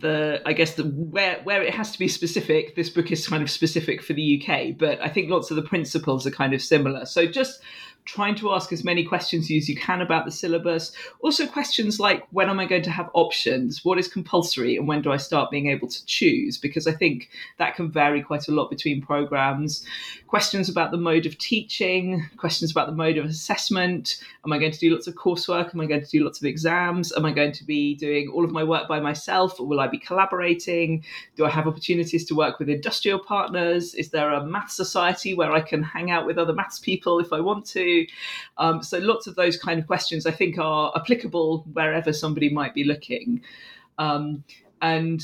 the 0.00 0.42
I 0.44 0.52
guess 0.52 0.74
the 0.74 0.82
where 0.82 1.40
where 1.44 1.62
it 1.62 1.72
has 1.72 1.92
to 1.92 1.98
be 1.98 2.08
specific. 2.08 2.74
This 2.74 2.90
book 2.90 3.12
is 3.12 3.26
kind 3.28 3.42
of 3.42 3.50
specific 3.50 4.02
for 4.02 4.14
the 4.14 4.42
UK, 4.42 4.76
but 4.76 5.00
I 5.00 5.08
think 5.08 5.30
lots 5.30 5.50
of 5.50 5.56
the 5.56 5.62
principles 5.62 6.26
are 6.26 6.32
kind 6.32 6.54
of 6.54 6.60
similar. 6.60 7.06
So 7.06 7.26
just 7.26 7.60
trying 8.04 8.34
to 8.34 8.52
ask 8.52 8.70
as 8.72 8.84
many 8.84 9.02
questions 9.02 9.50
as 9.50 9.68
you 9.68 9.74
can 9.74 10.02
about 10.02 10.26
the 10.26 10.30
syllabus. 10.30 10.92
Also, 11.20 11.46
questions 11.46 11.98
like 11.98 12.26
when 12.32 12.50
am 12.50 12.60
I 12.60 12.66
going 12.66 12.82
to 12.82 12.90
have 12.90 13.08
options? 13.14 13.84
What 13.84 13.98
is 13.98 14.08
compulsory? 14.08 14.76
And 14.76 14.86
when 14.86 15.00
do 15.00 15.10
I 15.10 15.16
start 15.16 15.50
being 15.50 15.68
able 15.68 15.88
to 15.88 16.04
choose? 16.04 16.58
Because 16.58 16.86
I 16.86 16.92
think 16.92 17.30
that 17.58 17.76
can 17.76 17.90
vary 17.90 18.22
quite 18.22 18.48
a 18.48 18.52
lot 18.52 18.68
between 18.68 19.00
programs. 19.00 19.86
Questions 20.26 20.68
about 20.68 20.90
the 20.90 20.98
mode 20.98 21.24
of 21.24 21.38
teaching, 21.38 22.28
questions 22.36 22.70
about 22.70 22.88
the 22.88 22.94
mode 22.94 23.16
of 23.16 23.24
assessment. 23.24 24.22
Am 24.44 24.52
I 24.52 24.58
going 24.58 24.72
to 24.72 24.78
do 24.78 24.92
lots 24.92 25.06
of 25.06 25.14
coursework? 25.14 25.74
Am 25.74 25.80
I 25.80 25.86
going 25.86 26.04
to 26.04 26.10
do 26.10 26.24
lots 26.24 26.38
of 26.38 26.44
exams? 26.44 27.10
Am 27.16 27.24
I 27.24 27.32
going 27.32 27.52
to 27.52 27.64
be 27.64 27.94
doing 27.94 28.28
all 28.28 28.44
of 28.44 28.50
my 28.50 28.64
work 28.64 28.86
by 28.86 29.00
myself 29.00 29.58
or 29.58 29.66
will 29.66 29.80
I 29.80 29.88
be 29.88 29.98
collaborating? 29.98 31.04
Do 31.36 31.46
I 31.46 31.50
have 31.50 31.66
opportunities 31.66 32.26
to 32.26 32.34
work 32.34 32.58
with 32.58 32.68
industrial 32.68 33.18
partners? 33.18 33.94
Is 33.94 34.10
there 34.10 34.32
a 34.32 34.44
math 34.44 34.70
society 34.70 35.32
where 35.32 35.52
I 35.52 35.60
can 35.60 35.82
hang 35.82 36.10
out 36.10 36.26
with 36.26 36.36
other 36.36 36.52
maths 36.52 36.78
people 36.78 37.18
if 37.18 37.32
I 37.32 37.40
want 37.40 37.64
to? 37.66 37.93
Um, 38.58 38.82
so 38.82 38.98
lots 38.98 39.26
of 39.26 39.34
those 39.34 39.56
kind 39.56 39.80
of 39.80 39.86
questions 39.86 40.26
I 40.26 40.30
think 40.30 40.58
are 40.58 40.92
applicable 40.96 41.66
wherever 41.72 42.12
somebody 42.12 42.48
might 42.48 42.74
be 42.74 42.84
looking. 42.84 43.42
Um, 43.98 44.44
and 44.80 45.20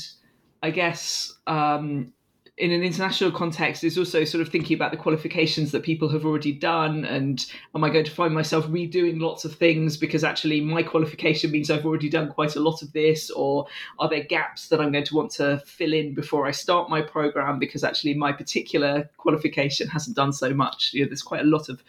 I 0.63 0.71
guess 0.71 1.33
um, 1.47 2.13
in 2.61 2.71
an 2.71 2.83
international 2.83 3.31
context 3.31 3.83
is 3.83 3.97
also 3.97 4.23
sort 4.23 4.39
of 4.39 4.49
thinking 4.49 4.75
about 4.75 4.91
the 4.91 4.97
qualifications 4.97 5.71
that 5.71 5.81
people 5.81 6.07
have 6.09 6.23
already 6.23 6.51
done 6.51 7.03
and 7.05 7.47
am 7.73 7.83
i 7.83 7.89
going 7.89 8.05
to 8.05 8.11
find 8.11 8.35
myself 8.35 8.67
redoing 8.67 9.19
lots 9.19 9.43
of 9.43 9.55
things 9.55 9.97
because 9.97 10.23
actually 10.23 10.61
my 10.61 10.83
qualification 10.83 11.49
means 11.49 11.71
i've 11.71 11.87
already 11.87 12.07
done 12.07 12.29
quite 12.29 12.55
a 12.55 12.59
lot 12.59 12.83
of 12.83 12.93
this? 12.93 13.31
Or 13.31 13.65
are 13.97 14.07
there 14.07 14.23
gaps 14.23 14.67
that 14.67 14.79
i'm 14.79 14.91
going 14.91 15.05
to 15.05 15.15
want 15.15 15.31
to 15.31 15.57
fill 15.65 15.91
in 15.91 16.13
before 16.13 16.45
i 16.45 16.51
start 16.51 16.87
my 16.87 17.01
program 17.01 17.57
because 17.57 17.83
actually 17.83 18.13
my 18.13 18.31
particular 18.31 19.09
qualification 19.17 19.87
hasn't 19.87 20.15
done 20.15 20.31
so 20.31 20.53
much? 20.53 20.91
You 20.93 21.01
know, 21.01 21.09
there's 21.09 21.23
quite 21.23 21.41
a 21.41 21.45
lot 21.45 21.67
of 21.67 21.83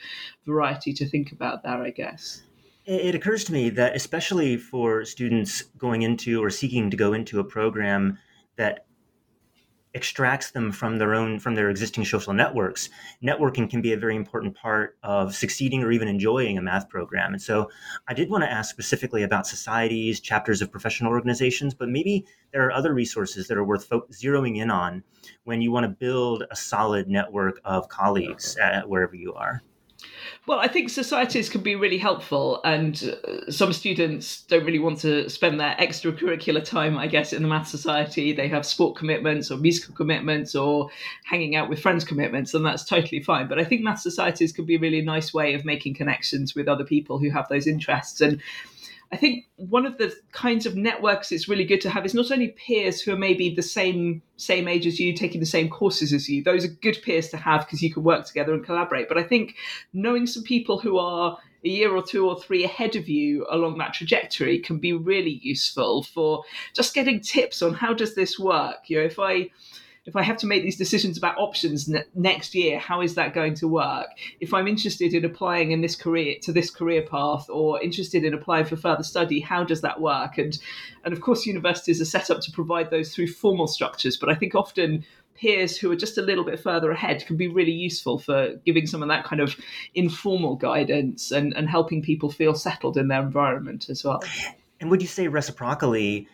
variety 0.46 0.94
to 0.94 1.06
think 1.06 1.32
about 1.32 1.62
there 1.62 1.82
i 1.82 1.90
guess. 1.90 2.42
It 2.86 3.14
occurs 3.14 3.44
to 3.44 3.52
me 3.52 3.68
that 3.70 3.94
especially 3.94 4.56
for 4.56 5.04
students 5.04 5.62
going 5.76 6.00
into 6.00 6.42
or 6.42 6.48
seeking 6.48 6.90
to 6.90 6.96
go 6.96 7.12
into 7.12 7.40
a 7.40 7.44
program 7.44 8.18
that 8.56 8.86
extracts 9.94 10.50
them 10.52 10.72
from 10.72 10.98
their 10.98 11.14
own 11.14 11.38
from 11.38 11.54
their 11.54 11.70
existing 11.70 12.04
social 12.04 12.32
networks. 12.32 12.88
Networking 13.22 13.68
can 13.68 13.80
be 13.80 13.92
a 13.92 13.96
very 13.96 14.16
important 14.16 14.56
part 14.56 14.96
of 15.02 15.34
succeeding 15.34 15.82
or 15.82 15.92
even 15.92 16.08
enjoying 16.08 16.58
a 16.58 16.62
math 16.62 16.88
program. 16.88 17.32
And 17.32 17.42
so 17.42 17.70
i 18.08 18.14
did 18.14 18.30
want 18.30 18.44
to 18.44 18.50
ask 18.50 18.70
specifically 18.70 19.22
about 19.22 19.46
societies 19.46 20.20
chapters 20.20 20.62
of 20.62 20.70
professional 20.70 21.10
organizations 21.10 21.74
but 21.74 21.88
maybe 21.88 22.24
there 22.52 22.66
are 22.66 22.72
other 22.72 22.94
resources 22.94 23.48
that 23.48 23.56
are 23.56 23.64
worth 23.64 23.84
fo- 23.84 24.06
zeroing 24.12 24.58
in 24.58 24.70
on 24.70 25.02
when 25.44 25.60
you 25.60 25.70
want 25.70 25.84
to 25.84 25.88
build 25.88 26.44
a 26.50 26.56
solid 26.56 27.08
network 27.08 27.60
of 27.64 27.88
colleagues 27.88 28.56
at 28.56 28.88
wherever 28.88 29.14
you 29.14 29.32
are 29.34 29.62
well, 30.44 30.58
I 30.58 30.66
think 30.66 30.90
societies 30.90 31.48
can 31.48 31.60
be 31.60 31.76
really 31.76 31.98
helpful, 31.98 32.60
and 32.64 33.16
uh, 33.28 33.48
some 33.48 33.72
students 33.72 34.42
don't 34.42 34.64
really 34.64 34.80
want 34.80 34.98
to 35.00 35.28
spend 35.30 35.60
their 35.60 35.76
extracurricular 35.76 36.64
time, 36.64 36.98
I 36.98 37.06
guess, 37.06 37.32
in 37.32 37.42
the 37.42 37.48
math 37.48 37.68
society. 37.68 38.32
They 38.32 38.48
have 38.48 38.66
sport 38.66 38.96
commitments 38.96 39.52
or 39.52 39.58
musical 39.58 39.94
commitments 39.94 40.56
or 40.56 40.90
hanging 41.24 41.54
out 41.54 41.68
with 41.68 41.78
friends 41.78 42.04
commitments, 42.04 42.54
and 42.54 42.66
that's 42.66 42.84
totally 42.84 43.22
fine. 43.22 43.46
But 43.46 43.60
I 43.60 43.64
think 43.64 43.82
math 43.82 44.00
societies 44.00 44.52
can 44.52 44.64
be 44.64 44.74
a 44.74 44.80
really 44.80 45.00
nice 45.00 45.32
way 45.32 45.54
of 45.54 45.64
making 45.64 45.94
connections 45.94 46.56
with 46.56 46.66
other 46.66 46.84
people 46.84 47.20
who 47.20 47.30
have 47.30 47.48
those 47.48 47.68
interests. 47.68 48.20
And 48.20 48.42
I 49.12 49.16
think 49.18 49.44
one 49.56 49.84
of 49.84 49.98
the 49.98 50.14
kinds 50.32 50.64
of 50.64 50.74
networks 50.74 51.32
it's 51.32 51.46
really 51.46 51.64
good 51.64 51.82
to 51.82 51.90
have 51.90 52.06
is 52.06 52.14
not 52.14 52.30
only 52.30 52.48
peers 52.48 53.02
who 53.02 53.12
are 53.12 53.18
maybe 53.18 53.54
the 53.54 53.62
same 53.62 54.22
same 54.36 54.66
age 54.66 54.86
as 54.86 54.98
you, 54.98 55.12
taking 55.12 55.40
the 55.40 55.46
same 55.46 55.68
courses 55.68 56.14
as 56.14 56.28
you. 56.28 56.42
Those 56.42 56.64
are 56.64 56.68
good 56.68 56.98
peers 57.02 57.28
to 57.28 57.36
have 57.36 57.66
because 57.66 57.82
you 57.82 57.92
can 57.92 58.02
work 58.02 58.24
together 58.24 58.54
and 58.54 58.64
collaborate. 58.64 59.08
But 59.08 59.18
I 59.18 59.22
think 59.22 59.56
knowing 59.92 60.26
some 60.26 60.42
people 60.42 60.78
who 60.78 60.98
are 60.98 61.36
a 61.64 61.68
year 61.68 61.94
or 61.94 62.02
two 62.02 62.26
or 62.26 62.40
three 62.40 62.64
ahead 62.64 62.96
of 62.96 63.08
you 63.08 63.46
along 63.50 63.78
that 63.78 63.92
trajectory 63.92 64.58
can 64.58 64.78
be 64.78 64.94
really 64.94 65.40
useful 65.42 66.02
for 66.02 66.42
just 66.74 66.94
getting 66.94 67.20
tips 67.20 67.60
on 67.60 67.74
how 67.74 67.92
does 67.92 68.14
this 68.14 68.38
work. 68.38 68.88
You 68.88 68.98
know, 68.98 69.04
if 69.04 69.18
I 69.18 69.50
if 70.04 70.16
I 70.16 70.22
have 70.22 70.36
to 70.38 70.46
make 70.46 70.62
these 70.62 70.76
decisions 70.76 71.16
about 71.16 71.38
options 71.38 71.88
ne- 71.88 72.02
next 72.14 72.54
year, 72.54 72.78
how 72.78 73.02
is 73.02 73.14
that 73.14 73.34
going 73.34 73.54
to 73.54 73.68
work? 73.68 74.08
If 74.40 74.52
I'm 74.52 74.66
interested 74.66 75.14
in 75.14 75.24
applying 75.24 75.70
in 75.70 75.80
this 75.80 75.94
career 75.94 76.36
to 76.42 76.52
this 76.52 76.70
career 76.70 77.02
path 77.02 77.48
or 77.48 77.80
interested 77.80 78.24
in 78.24 78.34
applying 78.34 78.64
for 78.64 78.76
further 78.76 79.04
study, 79.04 79.38
how 79.38 79.62
does 79.62 79.80
that 79.82 80.00
work? 80.00 80.38
And 80.38 80.58
and 81.04 81.12
of 81.12 81.20
course, 81.20 81.46
universities 81.46 82.00
are 82.00 82.06
set 82.06 82.30
up 82.30 82.40
to 82.40 82.52
provide 82.52 82.90
those 82.90 83.14
through 83.14 83.28
formal 83.28 83.68
structures, 83.68 84.16
but 84.16 84.28
I 84.28 84.34
think 84.34 84.54
often 84.54 85.04
peers 85.34 85.76
who 85.76 85.90
are 85.90 85.96
just 85.96 86.18
a 86.18 86.22
little 86.22 86.44
bit 86.44 86.60
further 86.60 86.90
ahead 86.90 87.24
can 87.26 87.36
be 87.36 87.48
really 87.48 87.72
useful 87.72 88.18
for 88.18 88.54
giving 88.66 88.86
some 88.86 89.02
of 89.02 89.08
that 89.08 89.24
kind 89.24 89.40
of 89.40 89.56
informal 89.94 90.56
guidance 90.56 91.30
and, 91.30 91.52
and 91.56 91.68
helping 91.68 92.02
people 92.02 92.30
feel 92.30 92.54
settled 92.54 92.96
in 92.96 93.08
their 93.08 93.22
environment 93.22 93.88
as 93.88 94.04
well. 94.04 94.22
And 94.80 94.90
would 94.90 95.00
you 95.00 95.08
say 95.08 95.28
reciprocally, 95.28 96.28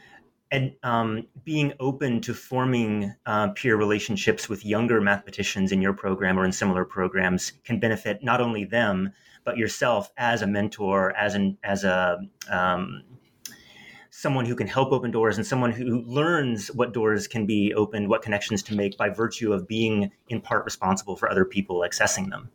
and 0.51 0.75
um, 0.83 1.27
being 1.45 1.75
open 1.79 2.21
to 2.23 2.35
forming 2.35 3.15
uh, 3.27 3.49
peer 3.49 3.77
relationships 3.77 4.49
with 4.49 4.65
younger 4.65 5.01
mathematicians 5.01 5.73
in 5.73 5.83
your 5.83 5.93
program 5.93 6.39
or 6.39 6.45
in 6.45 6.53
similar 6.53 6.85
programs 6.85 7.53
can 7.65 7.79
benefit 7.79 8.23
not 8.23 8.41
only 8.41 8.65
them 8.65 9.13
but 9.45 9.57
yourself 9.57 10.13
as 10.19 10.43
a 10.43 10.47
mentor, 10.47 11.17
as 11.17 11.35
an 11.35 11.57
as 11.65 11.83
a 11.83 12.19
um, 12.51 13.03
someone 14.11 14.45
who 14.45 14.55
can 14.55 14.67
help 14.67 14.93
open 14.93 15.11
doors 15.11 15.39
and 15.39 15.47
someone 15.47 15.73
who 15.73 16.03
learns 16.03 16.69
what 16.69 16.93
doors 16.93 17.27
can 17.27 17.47
be 17.47 17.73
opened, 17.73 18.09
what 18.09 18.21
connections 18.21 18.63
to 18.65 18.75
make 18.75 18.99
by 18.99 19.09
virtue 19.09 19.53
of 19.53 19.67
being 19.67 20.11
in 20.29 20.41
part 20.41 20.65
responsible 20.65 21.17
for 21.17 21.31
other 21.31 21.45
people 21.45 21.81
accessing 21.81 22.29
them. 22.29 22.51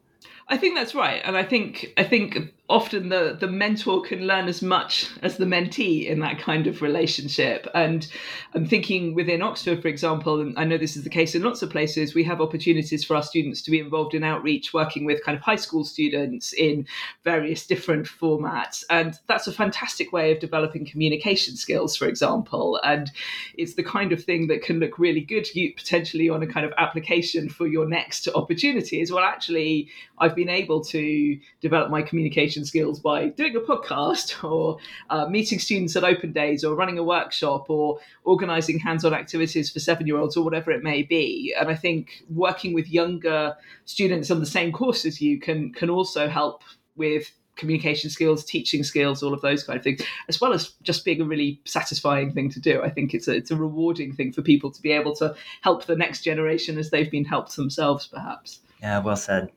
I 0.48 0.58
think 0.58 0.76
that's 0.76 0.94
right, 0.94 1.22
and 1.24 1.36
I 1.36 1.44
think 1.44 1.94
I 1.98 2.04
think 2.04 2.54
often 2.70 3.10
the 3.10 3.36
the 3.40 3.48
mentor 3.48 4.02
can 4.02 4.26
learn 4.26 4.48
as 4.48 4.62
much 4.62 5.10
as 5.22 5.36
the 5.36 5.46
mentee 5.46 6.08
in 6.08 6.22
that 6.22 6.40
kind 6.40 6.66
of 6.66 6.82
relationship. 6.82 7.68
And 7.74 8.08
I'm 8.54 8.66
thinking 8.66 9.14
within 9.14 9.42
Oxford, 9.42 9.82
for 9.82 9.90
example, 9.90 10.40
and 10.40 10.58
I 10.58 10.64
know 10.64 10.78
this 10.78 10.96
is 10.96 11.04
the 11.04 11.10
case 11.10 11.36
in 11.36 11.44
lots 11.44 11.62
of 11.62 11.70
places, 11.70 12.16
we 12.16 12.24
have 12.24 12.40
opportunities 12.40 13.04
for 13.04 13.16
our 13.18 13.24
students 13.24 13.62
to 13.64 13.72
be 13.72 13.80
involved 13.80 14.14
in 14.14 14.24
outreach, 14.24 14.74
working 14.74 15.04
with 15.04 15.24
kind 15.24 15.38
of 15.38 15.44
high 15.44 15.58
school 15.58 15.84
students 15.84 16.54
in 16.54 16.88
various 17.24 17.68
different 17.68 18.08
formats, 18.08 18.84
and 18.90 19.20
that's 19.28 19.48
a 19.48 19.52
fantastic 19.52 20.14
way 20.14 20.32
of 20.32 20.40
developing 20.40 20.86
communication 20.86 21.58
skills, 21.58 21.98
for 21.98 22.08
example. 22.08 22.80
And 22.84 23.12
it's 23.58 23.74
the 23.74 23.84
kind 23.84 24.14
of 24.14 24.24
thing 24.24 24.48
that 24.48 24.64
can 24.64 24.80
look 24.80 24.98
really 24.98 25.22
good 25.22 25.44
potentially 25.76 26.30
on 26.30 26.42
a 26.42 26.48
kind 26.48 26.66
of 26.66 26.72
application 26.78 27.50
for 27.50 27.68
your 27.68 27.88
next 27.88 28.30
opportunity. 28.34 29.02
Is 29.02 29.12
well, 29.12 29.24
actually, 29.24 29.90
I've 30.20 30.36
been 30.36 30.50
able 30.50 30.82
to 30.86 31.38
develop 31.60 31.92
my 31.92 32.02
communication 32.02 32.53
communication 32.54 32.66
skills 32.66 33.00
by 33.00 33.30
doing 33.30 33.56
a 33.56 33.60
podcast 33.60 34.44
or 34.50 34.78
uh, 35.10 35.28
meeting 35.28 35.60
students 35.60 35.96
at 35.96 36.04
open 36.04 36.32
days 36.32 36.64
or 36.64 36.76
running 36.76 36.98
a 36.98 37.04
workshop 37.04 37.70
or 37.70 38.00
organizing 38.24 38.80
hands-on 38.80 39.14
activities 39.14 39.70
for 39.70 39.80
seven-year-olds 39.80 40.38
or 40.38 40.44
whatever 40.44 40.72
it 40.72 40.84
may 40.84 41.04
be 41.04 41.54
and 41.60 41.70
i 41.70 41.76
think 41.76 42.24
working 42.30 42.74
with 42.74 42.88
younger 42.90 43.56
students 43.86 44.32
on 44.32 44.40
the 44.40 44.46
same 44.46 44.72
course 44.72 45.06
as 45.06 45.22
you 45.22 45.40
can 45.40 45.72
can 45.74 45.90
also 45.90 46.28
help 46.28 46.64
with 46.96 47.32
communication 47.56 48.10
skills, 48.10 48.44
teaching 48.44 48.84
skills, 48.84 49.22
all 49.22 49.32
of 49.32 49.42
those 49.42 49.64
kind 49.64 49.78
of 49.78 49.84
things, 49.84 50.02
as 50.28 50.42
well 50.42 50.54
as 50.54 50.74
just 50.82 51.06
being 51.06 51.22
a 51.22 51.24
really 51.24 51.62
satisfying 51.66 52.34
thing 52.34 52.50
to 52.50 52.60
do. 52.60 52.82
I 52.82 52.90
think 52.90 53.14
it's 53.14 53.28
a 53.28 53.36
it's 53.36 53.52
a 53.52 53.56
rewarding 53.56 54.12
thing 54.16 54.34
for 54.34 54.42
people 54.42 54.72
to 54.72 54.82
be 54.82 54.92
able 54.92 55.16
to 55.18 55.36
help 55.62 55.86
the 55.86 55.96
next 55.96 56.24
generation 56.24 56.80
as 56.80 56.90
they've 56.90 57.12
been 57.12 57.26
helped 57.26 57.56
themselves, 57.56 58.08
perhaps. 58.08 58.60
Yeah, 58.82 59.00
well 59.00 59.16
said. 59.16 59.52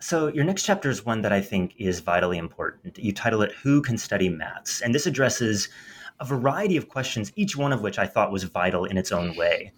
So, 0.00 0.28
your 0.28 0.44
next 0.44 0.64
chapter 0.64 0.90
is 0.90 1.04
one 1.04 1.22
that 1.22 1.32
I 1.32 1.40
think 1.40 1.74
is 1.78 2.00
vitally 2.00 2.38
important. 2.38 2.98
You 2.98 3.12
title 3.12 3.42
it 3.42 3.52
Who 3.62 3.82
Can 3.82 3.98
Study 3.98 4.28
Maths? 4.28 4.80
And 4.80 4.94
this 4.94 5.06
addresses 5.06 5.68
a 6.20 6.24
variety 6.24 6.76
of 6.76 6.88
questions, 6.88 7.32
each 7.36 7.56
one 7.56 7.72
of 7.72 7.80
which 7.80 7.98
I 7.98 8.06
thought 8.06 8.32
was 8.32 8.44
vital 8.44 8.84
in 8.84 8.96
its 8.96 9.12
own 9.12 9.36
way. 9.36 9.72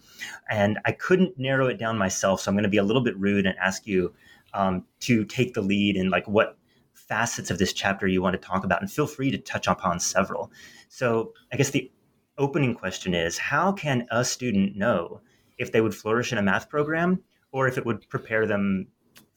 And 0.49 0.79
I 0.85 0.91
couldn't 0.91 1.37
narrow 1.37 1.67
it 1.67 1.77
down 1.77 1.97
myself, 1.97 2.41
so 2.41 2.49
I'm 2.49 2.55
going 2.55 2.63
to 2.63 2.69
be 2.69 2.77
a 2.77 2.83
little 2.83 3.03
bit 3.03 3.17
rude 3.17 3.45
and 3.45 3.57
ask 3.59 3.85
you 3.85 4.13
um, 4.53 4.85
to 5.01 5.23
take 5.25 5.53
the 5.53 5.61
lead 5.61 5.95
in 5.95 6.09
like 6.09 6.27
what 6.27 6.57
facets 6.93 7.51
of 7.51 7.57
this 7.57 7.73
chapter 7.73 8.07
you 8.07 8.21
want 8.21 8.33
to 8.33 8.47
talk 8.47 8.63
about, 8.63 8.81
and 8.81 8.91
feel 8.91 9.07
free 9.07 9.31
to 9.31 9.37
touch 9.37 9.67
upon 9.67 9.99
several. 9.99 10.51
So, 10.89 11.33
I 11.51 11.57
guess 11.57 11.69
the 11.69 11.91
opening 12.37 12.73
question 12.73 13.13
is 13.13 13.37
how 13.37 13.71
can 13.71 14.07
a 14.09 14.25
student 14.25 14.75
know 14.75 15.21
if 15.57 15.71
they 15.71 15.81
would 15.81 15.93
flourish 15.93 16.31
in 16.31 16.37
a 16.37 16.41
math 16.41 16.69
program 16.69 17.21
or 17.51 17.67
if 17.67 17.77
it 17.77 17.85
would 17.85 18.07
prepare 18.09 18.47
them 18.47 18.87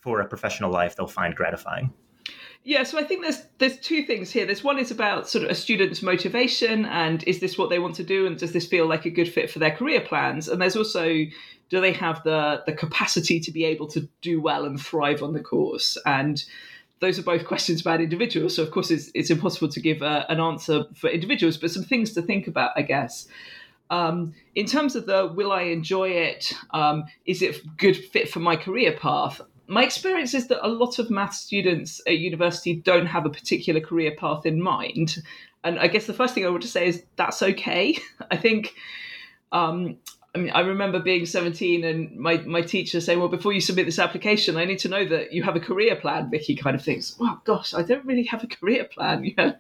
for 0.05 0.21
a 0.21 0.27
professional 0.27 0.71
life 0.71 0.95
they'll 0.95 1.07
find 1.07 1.35
gratifying? 1.35 1.93
Yeah, 2.63 2.83
so 2.83 2.99
I 2.99 3.05
think 3.05 3.23
there's 3.23 3.43
there's 3.59 3.79
two 3.79 4.05
things 4.05 4.31
here. 4.31 4.47
There's 4.47 4.63
one 4.63 4.79
is 4.79 4.91
about 4.91 5.29
sort 5.29 5.45
of 5.45 5.51
a 5.51 5.55
student's 5.55 6.03
motivation 6.03 6.85
and 6.87 7.25
is 7.25 7.41
this 7.41 7.59
what 7.59 7.71
they 7.71 7.79
want 7.79 7.95
to 7.97 8.05
do 8.05 8.27
and 8.27 8.39
does 8.39 8.53
this 8.53 8.67
feel 8.67 8.87
like 8.87 9.07
a 9.07 9.11
good 9.11 9.29
fit 9.29 9.51
for 9.51 9.59
their 9.59 9.71
career 9.71 10.01
plans? 10.01 10.49
And 10.49 10.61
there's 10.61 10.77
also 10.77 11.25
do 11.71 11.81
they 11.81 11.93
have 11.93 12.23
the 12.23 12.63
the 12.67 12.73
capacity 12.73 13.41
to 13.41 13.51
be 13.51 13.65
able 13.65 13.87
to 13.89 14.09
do 14.21 14.41
well 14.41 14.65
and 14.67 14.81
thrive 14.81 15.23
on 15.23 15.33
the 15.33 15.41
course? 15.41 15.99
And 16.07 16.45
those 17.01 17.19
are 17.19 17.23
both 17.23 17.45
questions 17.45 17.81
about 17.81 18.01
individuals. 18.01 18.57
So, 18.57 18.63
of 18.63 18.71
course, 18.71 18.91
it's, 18.91 19.11
it's 19.15 19.31
impossible 19.31 19.69
to 19.69 19.81
give 19.81 20.01
a, 20.01 20.25
an 20.31 20.41
answer 20.41 20.85
for 20.95 21.11
individuals, 21.11 21.59
but 21.59 21.71
some 21.71 21.83
things 21.83 22.13
to 22.15 22.23
think 22.23 22.47
about, 22.47 22.71
I 22.77 22.83
guess. 22.83 23.29
Um, 23.91 24.35
in 24.55 24.65
terms 24.65 24.97
of 24.97 25.05
the 25.05 25.27
will 25.27 25.53
I 25.53 25.63
enjoy 25.63 26.09
it? 26.11 26.53
Um, 26.71 27.05
is 27.27 27.43
it 27.43 27.77
good 27.77 27.97
fit 27.97 28.31
for 28.31 28.41
my 28.41 28.57
career 28.57 28.93
path? 28.93 29.43
My 29.67 29.83
experience 29.83 30.35
is 30.35 30.49
that 30.49 30.67
a 30.67 30.69
lot 30.69 30.99
of 30.99 31.11
math 31.11 31.35
students 31.35 32.01
at 32.07 32.19
university 32.19 32.75
don't 32.75 33.07
have 33.07 33.27
a 33.27 33.31
particular 33.31 33.81
career 33.81 34.15
path 34.17 34.45
in 34.47 34.61
mind. 34.61 35.23
And 35.63 35.79
I 35.79 35.89
guess 35.89 36.07
the 36.07 36.13
first 36.13 36.35
thing 36.35 36.45
I 36.45 36.51
want 36.51 36.63
to 36.63 36.69
say 36.69 36.87
is 36.87 37.05
that's 37.17 37.43
okay. 37.43 37.99
I 38.31 38.37
think 38.37 38.75
um, 39.53 39.97
I 40.35 40.39
mean, 40.39 40.51
I 40.51 40.61
remember 40.61 40.99
being 40.99 41.27
17 41.27 41.85
and 41.85 42.17
my, 42.17 42.39
my 42.39 42.61
teacher 42.61 43.01
saying, 43.01 43.21
well, 43.21 43.29
before 43.29 43.53
you 43.53 43.61
submit 43.61 43.87
this 43.87 44.01
application, 44.01 44.57
I 44.57 44.65
need 44.65 44.81
to 44.81 44.89
know 44.89 45.07
that 45.07 45.33
you 45.33 45.45
have 45.45 45.55
a 45.55 45.61
career 45.61 45.95
plan. 45.95 46.29
Vicky 46.29 46.57
kind 46.57 46.75
of 46.75 46.83
thinks, 46.83 47.17
well, 47.21 47.41
gosh, 47.45 47.73
I 47.73 47.83
don't 47.83 48.05
really 48.05 48.25
have 48.25 48.43
a 48.43 48.49
career 48.49 48.85
plan. 48.85 49.25
You 49.35 49.35
know, 49.37 49.55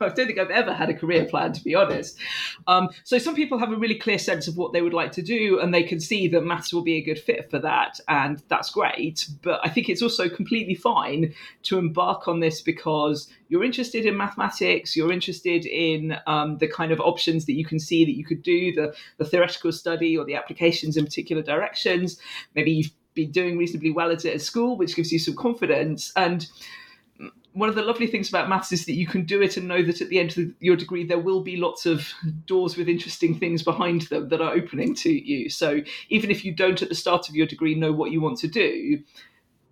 don't 0.08 0.26
think 0.26 0.38
I've 0.38 0.50
ever 0.50 0.72
had 0.72 0.88
a 0.90 0.94
career 0.94 1.24
plan, 1.26 1.52
to 1.52 1.62
be 1.62 1.74
honest. 1.74 2.18
Um, 2.66 2.88
so 3.04 3.18
some 3.18 3.34
people 3.34 3.58
have 3.58 3.72
a 3.72 3.76
really 3.76 3.94
clear 3.94 4.18
sense 4.18 4.48
of 4.48 4.56
what 4.56 4.72
they 4.72 4.82
would 4.82 4.94
like 4.94 5.12
to 5.12 5.22
do, 5.22 5.60
and 5.60 5.74
they 5.74 5.82
can 5.82 6.00
see 6.00 6.28
that 6.28 6.42
maths 6.42 6.72
will 6.72 6.82
be 6.82 6.94
a 6.94 7.02
good 7.02 7.18
fit 7.18 7.50
for 7.50 7.58
that, 7.58 8.00
and 8.08 8.42
that's 8.48 8.70
great. 8.70 9.28
But 9.42 9.60
I 9.62 9.68
think 9.68 9.88
it's 9.88 10.02
also 10.02 10.28
completely 10.28 10.74
fine 10.74 11.34
to 11.64 11.78
embark 11.78 12.28
on 12.28 12.40
this 12.40 12.62
because 12.62 13.28
you're 13.48 13.64
interested 13.64 14.06
in 14.06 14.16
mathematics, 14.16 14.96
you're 14.96 15.12
interested 15.12 15.66
in 15.66 16.16
um, 16.26 16.58
the 16.58 16.68
kind 16.68 16.92
of 16.92 17.00
options 17.00 17.46
that 17.46 17.54
you 17.54 17.64
can 17.64 17.78
see 17.78 18.04
that 18.04 18.16
you 18.16 18.24
could 18.24 18.42
do, 18.42 18.72
the, 18.72 18.94
the 19.18 19.24
theoretical 19.24 19.72
study 19.72 20.16
or 20.16 20.24
the 20.24 20.34
applications 20.34 20.96
in 20.96 21.04
particular 21.04 21.42
directions. 21.42 22.18
Maybe 22.54 22.70
you've 22.70 22.92
been 23.14 23.32
doing 23.32 23.58
reasonably 23.58 23.90
well 23.90 24.10
at 24.10 24.24
it 24.24 24.34
at 24.34 24.40
school, 24.40 24.76
which 24.76 24.96
gives 24.96 25.12
you 25.12 25.18
some 25.18 25.34
confidence. 25.34 26.12
And 26.16 26.46
one 27.52 27.68
of 27.68 27.74
the 27.74 27.82
lovely 27.82 28.06
things 28.06 28.28
about 28.28 28.48
maths 28.48 28.72
is 28.72 28.86
that 28.86 28.92
you 28.92 29.06
can 29.06 29.24
do 29.24 29.42
it 29.42 29.56
and 29.56 29.66
know 29.66 29.82
that 29.82 30.00
at 30.00 30.08
the 30.08 30.18
end 30.18 30.36
of 30.38 30.44
your 30.60 30.76
degree 30.76 31.04
there 31.04 31.18
will 31.18 31.40
be 31.40 31.56
lots 31.56 31.84
of 31.84 32.12
doors 32.46 32.76
with 32.76 32.88
interesting 32.88 33.38
things 33.38 33.62
behind 33.62 34.02
them 34.02 34.28
that 34.28 34.40
are 34.40 34.52
opening 34.52 34.94
to 34.94 35.10
you. 35.10 35.50
So 35.50 35.80
even 36.08 36.30
if 36.30 36.44
you 36.44 36.52
don't 36.52 36.80
at 36.80 36.88
the 36.88 36.94
start 36.94 37.28
of 37.28 37.34
your 37.34 37.46
degree 37.46 37.74
know 37.74 37.92
what 37.92 38.12
you 38.12 38.20
want 38.20 38.38
to 38.38 38.48
do, 38.48 39.02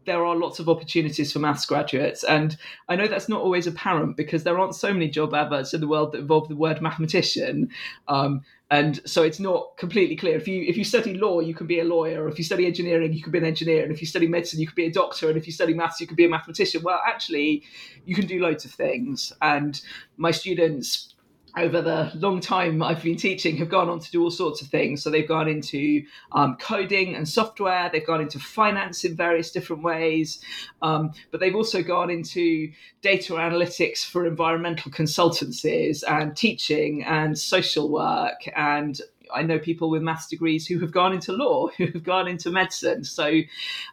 there 0.09 0.25
are 0.25 0.37
lots 0.37 0.59
of 0.59 0.69
opportunities 0.69 1.33
for 1.33 1.39
maths 1.39 1.67
graduates. 1.67 2.25
And 2.25 2.57
I 2.89 2.97
know 2.97 3.07
that's 3.07 3.29
not 3.29 3.43
always 3.43 3.67
apparent 3.67 4.17
because 4.17 4.43
there 4.43 4.59
aren't 4.59 4.75
so 4.75 4.93
many 4.93 5.09
job 5.09 5.35
adverts 5.35 5.75
in 5.75 5.81
the 5.81 5.89
world 5.89 6.13
that 6.13 6.19
involve 6.19 6.49
the 6.49 6.57
word 6.57 6.81
mathematician. 6.81 7.71
Um, 8.09 8.43
and 8.71 9.01
so 9.07 9.23
it's 9.23 9.41
not 9.41 9.77
completely 9.77 10.17
clear. 10.17 10.37
If 10.37 10.47
you 10.47 10.63
if 10.63 10.77
you 10.77 10.85
study 10.85 11.15
law, 11.15 11.41
you 11.41 11.55
can 11.55 11.67
be 11.67 11.81
a 11.81 11.85
lawyer. 11.85 12.29
If 12.29 12.37
you 12.37 12.45
study 12.45 12.67
engineering, 12.67 13.13
you 13.15 13.23
can 13.23 13.33
be 13.33 13.39
an 13.39 13.45
engineer. 13.45 13.83
And 13.83 13.93
if 13.93 14.01
you 14.01 14.07
study 14.07 14.27
medicine, 14.27 14.61
you 14.61 14.67
can 14.67 14.75
be 14.75 14.87
a 14.87 14.93
doctor. 14.93 15.29
And 15.29 15.39
if 15.39 15.47
you 15.47 15.53
study 15.53 15.73
maths, 15.73 16.01
you 16.01 16.07
can 16.07 16.17
be 16.17 16.27
a 16.27 16.29
mathematician. 16.29 16.83
Well, 16.83 17.01
actually, 17.07 17.63
you 18.05 18.15
can 18.15 18.27
do 18.27 18.41
loads 18.41 18.65
of 18.65 18.73
things. 18.73 19.33
And 19.41 19.81
my 20.19 20.33
students 20.33 21.15
over 21.59 21.83
the 21.83 22.11
long 22.15 22.41
time 22.41 22.83
I've 22.83 23.03
been 23.03 23.17
teaching 23.17 23.57
have 23.59 23.69
gone 23.69 23.89
on 23.89 24.01
to 24.01 24.11
do 24.11 24.23
all 24.23 24.31
sorts 24.31 24.63
of 24.63 24.69
things. 24.69 25.03
So 25.03 25.11
they've 25.11 25.29
gone 25.29 25.49
into 25.49 26.05
um, 26.33 26.57
coding 26.57 27.15
and 27.15 27.29
software, 27.29 27.91
they've 27.93 28.07
gone 28.07 28.21
into 28.21 28.39
finance 28.39 29.05
in 29.05 29.17
various 29.17 29.51
different 29.51 29.83
ways, 29.83 30.41
um, 30.83 31.13
but 31.31 31.41
they've 31.41 31.55
also 31.55 31.83
gone 31.83 32.11
into 32.11 32.71
data 33.03 33.35
analytics 33.35 34.05
for 34.05 34.27
environmental 34.27 34.91
consultancies 34.91 36.03
and 36.09 36.37
teaching 36.37 37.05
and 37.05 37.39
social 37.39 37.89
work 37.89 38.49
and 38.57 39.01
I 39.35 39.43
know 39.43 39.59
people 39.59 39.91
with 39.91 40.03
maths 40.03 40.27
degrees 40.27 40.67
who 40.67 40.79
have 40.81 40.93
gone 40.93 41.13
into 41.13 41.33
law, 41.33 41.69
who 41.77 41.87
have 41.87 42.03
gone 42.03 42.29
into 42.29 42.51
medicine. 42.51 43.05
So 43.05 43.41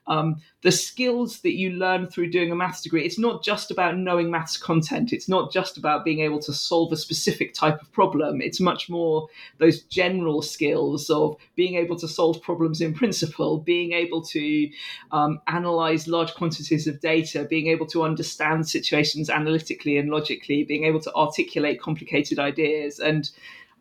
um, 0.08 0.41
the 0.62 0.71
skills 0.71 1.41
that 1.41 1.54
you 1.54 1.71
learn 1.71 2.08
through 2.08 2.32
doing 2.32 2.52
a 2.52 2.56
maths 2.56 2.82
degree, 2.82 3.06
it's 3.06 3.19
not 3.19 3.43
just 3.43 3.69
about 3.69 3.98
knowing 3.98 4.32
maths 4.32 4.58
content. 4.58 5.13
It's 5.13 5.30
not 5.30 5.52
just 5.52 5.78
about 5.78 6.04
being 6.04 6.21
able 6.21 6.39
to 6.39 6.54
solve 6.54 6.91
a 6.91 6.98
specific 6.98 7.54
type 7.54 7.80
of 7.82 7.91
problem. 7.91 8.41
It's 8.41 8.60
much 8.60 8.89
more 8.89 9.28
those 9.60 9.84
general 9.84 10.41
skills 10.41 11.10
of 11.10 11.36
being 11.56 11.76
able 11.76 11.98
to 11.98 12.08
solve 12.08 12.41
problems 12.41 12.82
in 12.82 12.93
principle, 12.93 13.60
being 13.60 13.91
able 13.91 14.24
to 14.24 14.69
um, 15.12 15.39
analyze 15.48 16.08
large 16.08 16.34
quantities 16.34 16.88
of 16.88 17.00
data, 17.00 17.45
being 17.48 17.67
able 17.67 17.86
to 17.88 18.04
understand 18.04 18.67
situations 18.67 19.30
analytically 19.30 19.98
and 19.98 20.10
logically, 20.10 20.63
being 20.63 20.86
able 20.86 21.00
to 21.02 21.13
articulate 21.13 21.80
complicated 21.80 22.39
ideas 22.39 23.00
and 23.00 23.30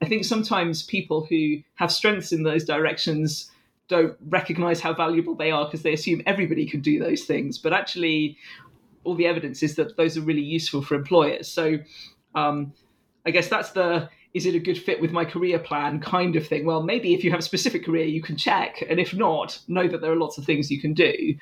I 0.03 0.07
think 0.07 0.25
sometimes 0.25 0.83
people 0.83 1.25
who 1.25 1.59
have 1.75 1.91
strengths 1.91 2.33
in 2.33 2.43
those 2.43 2.65
directions 2.65 3.51
don't 3.89 4.17
recognize 4.29 4.81
how 4.81 4.95
valuable 4.95 5.35
they 5.35 5.51
are 5.51 5.65
because 5.65 5.83
they 5.83 5.93
assume 5.93 6.23
everybody 6.27 6.67
can 6.67 6.81
do 6.81 6.99
those 6.99 7.25
things. 7.25 7.59
But 7.59 7.73
actually, 7.73 8.37
all 9.05 9.15
the 9.15 9.27
evidence 9.27 9.63
is 9.63 9.77
that 9.77 9.97
those 9.97 10.17
are 10.17 10.23
really 10.23 10.43
useful 10.43 10.83
for 10.83 10.95
employers. 10.95 11.49
So 11.49 11.79
um, 12.35 12.73
I 13.27 13.31
guess 13.31 13.49
that's 13.49 13.71
the 13.71 14.09
is 14.33 14.47
it 14.47 14.55
a 14.57 14.59
good 14.59 14.77
fit 14.77 15.01
with 15.01 15.13
my 15.13 15.25
career 15.25 15.61
plan 15.61 16.01
kind 16.01 16.35
of 16.35 16.47
thing. 16.47 16.67
Well, 16.67 16.83
maybe 16.83 17.15
if 17.15 17.23
you 17.23 17.31
have 17.31 17.39
a 17.39 17.45
specific 17.45 17.85
career, 17.85 18.05
you 18.05 18.21
can 18.21 18.37
check. 18.37 18.83
And 18.91 18.99
if 18.99 19.15
not, 19.15 19.61
know 19.69 19.87
that 19.87 20.01
there 20.01 20.11
are 20.11 20.17
lots 20.17 20.39
of 20.39 20.45
things 20.45 20.73
you 20.73 20.81
can 20.81 20.93
do. 20.93 21.37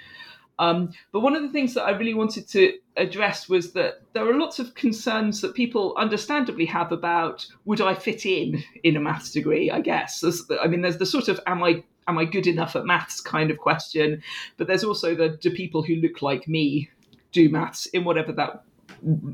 Um, 0.62 0.92
but 1.10 1.20
one 1.20 1.34
of 1.34 1.42
the 1.42 1.48
things 1.48 1.74
that 1.74 1.82
I 1.82 1.90
really 1.90 2.14
wanted 2.14 2.46
to 2.50 2.78
address 2.96 3.48
was 3.48 3.72
that 3.72 4.02
there 4.12 4.28
are 4.28 4.38
lots 4.38 4.60
of 4.60 4.76
concerns 4.76 5.40
that 5.40 5.56
people 5.56 5.92
understandably 5.96 6.66
have 6.66 6.92
about 6.92 7.44
would 7.64 7.80
I 7.80 7.94
fit 7.94 8.24
in 8.24 8.62
in 8.84 8.96
a 8.96 9.00
maths 9.00 9.32
degree? 9.32 9.72
I 9.72 9.80
guess. 9.80 10.20
There's, 10.20 10.44
I 10.62 10.68
mean, 10.68 10.82
there's 10.82 10.98
the 10.98 11.06
sort 11.06 11.26
of 11.26 11.40
am 11.48 11.64
I 11.64 11.82
am 12.06 12.16
I 12.16 12.24
good 12.26 12.46
enough 12.46 12.76
at 12.76 12.86
maths 12.86 13.20
kind 13.20 13.50
of 13.50 13.58
question, 13.58 14.22
but 14.56 14.68
there's 14.68 14.84
also 14.84 15.16
the 15.16 15.30
do 15.30 15.50
people 15.50 15.82
who 15.82 15.96
look 15.96 16.22
like 16.22 16.46
me 16.46 16.88
do 17.32 17.48
maths 17.48 17.86
in 17.86 18.04
whatever 18.04 18.30
that 18.30 18.62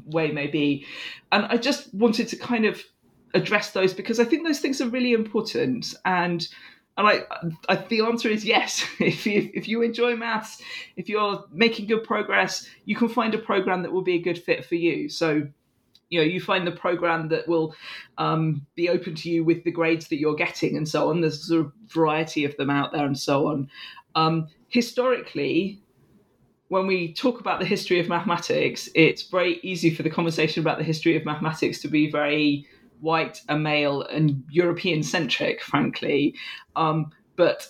way 0.07 0.31
may 0.31 0.47
be, 0.47 0.87
and 1.31 1.45
I 1.45 1.59
just 1.59 1.93
wanted 1.93 2.29
to 2.29 2.37
kind 2.37 2.64
of 2.64 2.83
address 3.35 3.73
those 3.73 3.93
because 3.93 4.19
I 4.19 4.25
think 4.25 4.47
those 4.47 4.61
things 4.61 4.81
are 4.81 4.88
really 4.88 5.12
important 5.12 5.95
and 6.07 6.49
and 6.99 7.07
I, 7.07 7.23
I, 7.69 7.77
the 7.77 8.01
answer 8.01 8.29
is 8.29 8.45
yes. 8.45 8.85
If 9.01 9.25
you, 9.25 9.51
if 9.55 9.69
you 9.69 9.83
enjoy 9.83 10.17
maths, 10.17 10.61
if 10.97 11.09
you're 11.09 11.45
making 11.53 11.87
good 11.87 12.03
progress, 12.03 12.69
you 12.85 12.97
can 12.97 13.09
find 13.09 13.33
a 13.35 13.39
program 13.39 13.83
that 13.83 13.93
will 13.93 14.03
be 14.03 14.17
a 14.17 14.21
good 14.21 14.37
fit 14.37 14.65
for 14.65 14.75
you. 14.75 15.09
So, 15.09 15.47
you 16.11 16.19
know, 16.19 16.27
you 16.27 16.41
find 16.41 16.67
the 16.67 16.73
program 16.73 17.29
that 17.29 17.47
will 17.47 17.75
um, 18.19 18.67
be 18.75 18.89
open 18.89 19.15
to 19.15 19.31
you 19.31 19.45
with 19.45 19.63
the 19.63 19.71
grades 19.71 20.09
that 20.09 20.19
you're 20.19 20.35
getting 20.35 20.77
and 20.77 20.89
so 20.89 21.09
on. 21.09 21.21
There's 21.21 21.51
a 21.53 21.71
variety 21.87 22.45
of 22.45 22.57
them 22.57 22.69
out 22.69 22.93
there 22.93 23.07
and 23.07 23.19
so 23.19 23.47
on. 23.47 23.71
Um, 24.17 24.49
historically, 24.69 25.81
when 26.67 26.89
we 26.89 27.15
talk 27.15 27.39
about 27.39 27.61
the 27.61 27.67
history 27.67 28.01
of 28.01 28.09
mathematics, 28.09 28.89
it's 28.97 29.23
very 29.23 29.61
easy 29.63 29.95
for 29.95 30.03
the 30.03 30.11
conversation 30.11 30.63
about 30.63 30.79
the 30.79 30.85
history 30.85 31.17
of 31.17 31.25
mathematics 31.25 31.81
to 31.83 31.89
be 31.89 32.11
very 32.11 32.67
white 33.01 33.43
and 33.49 33.63
male 33.63 34.03
and 34.03 34.45
European 34.51 35.03
centric, 35.03 35.63
frankly. 35.63 36.35
Um, 36.77 37.13
but 37.37 37.69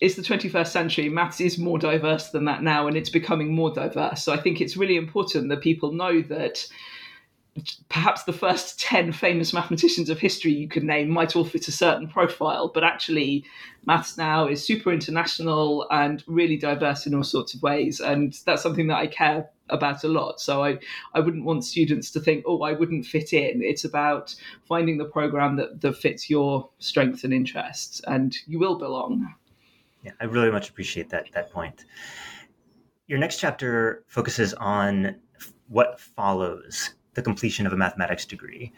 it's 0.00 0.14
the 0.14 0.22
21st 0.22 0.68
century. 0.68 1.08
Maths 1.08 1.40
is 1.40 1.58
more 1.58 1.78
diverse 1.78 2.30
than 2.30 2.44
that 2.44 2.62
now, 2.62 2.86
and 2.86 2.96
it's 2.96 3.10
becoming 3.10 3.54
more 3.54 3.72
diverse. 3.72 4.22
So 4.22 4.32
I 4.32 4.36
think 4.36 4.60
it's 4.60 4.76
really 4.76 4.96
important 4.96 5.48
that 5.48 5.60
people 5.60 5.92
know 5.92 6.22
that 6.22 6.66
perhaps 7.88 8.24
the 8.24 8.32
first 8.32 8.78
10 8.80 9.12
famous 9.12 9.52
mathematicians 9.52 10.08
of 10.10 10.18
history 10.18 10.52
you 10.52 10.68
could 10.68 10.84
name 10.84 11.08
might 11.08 11.34
all 11.34 11.44
fit 11.44 11.68
a 11.68 11.72
certain 11.72 12.08
profile, 12.08 12.68
but 12.72 12.84
actually, 12.84 13.44
maths 13.86 14.16
now 14.16 14.46
is 14.46 14.64
super 14.64 14.92
international 14.92 15.86
and 15.90 16.22
really 16.26 16.56
diverse 16.56 17.06
in 17.06 17.14
all 17.14 17.24
sorts 17.24 17.54
of 17.54 17.62
ways. 17.62 18.00
And 18.00 18.38
that's 18.46 18.62
something 18.62 18.86
that 18.88 18.98
I 18.98 19.06
care 19.06 19.48
about 19.70 20.04
a 20.04 20.08
lot. 20.08 20.40
So 20.40 20.64
I, 20.64 20.78
I 21.14 21.20
wouldn't 21.20 21.44
want 21.44 21.64
students 21.64 22.10
to 22.12 22.20
think, 22.20 22.44
oh, 22.46 22.62
I 22.62 22.72
wouldn't 22.72 23.06
fit 23.06 23.32
in. 23.32 23.62
It's 23.62 23.84
about 23.84 24.34
finding 24.66 24.98
the 24.98 25.04
program 25.04 25.56
that, 25.56 25.80
that 25.80 25.96
fits 25.96 26.28
your 26.30 26.68
strengths 26.78 27.24
and 27.24 27.32
interests, 27.32 28.00
and 28.06 28.36
you 28.46 28.58
will 28.58 28.78
belong. 28.78 29.34
Yeah, 30.02 30.12
I 30.20 30.24
really 30.24 30.50
much 30.50 30.68
appreciate 30.68 31.10
that 31.10 31.26
that 31.32 31.50
point. 31.50 31.84
Your 33.06 33.18
next 33.18 33.38
chapter 33.38 34.04
focuses 34.06 34.54
on 34.54 35.16
what 35.68 35.98
follows 35.98 36.94
the 37.14 37.22
completion 37.22 37.66
of 37.66 37.72
a 37.72 37.76
mathematics 37.76 38.24
degree. 38.24 38.72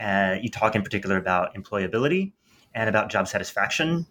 Uh, 0.00 0.36
you 0.40 0.50
talk 0.50 0.74
in 0.74 0.82
particular 0.82 1.16
about 1.16 1.54
employability 1.54 2.32
and 2.74 2.88
about 2.88 3.08
job 3.10 3.28
satisfaction. 3.28 4.06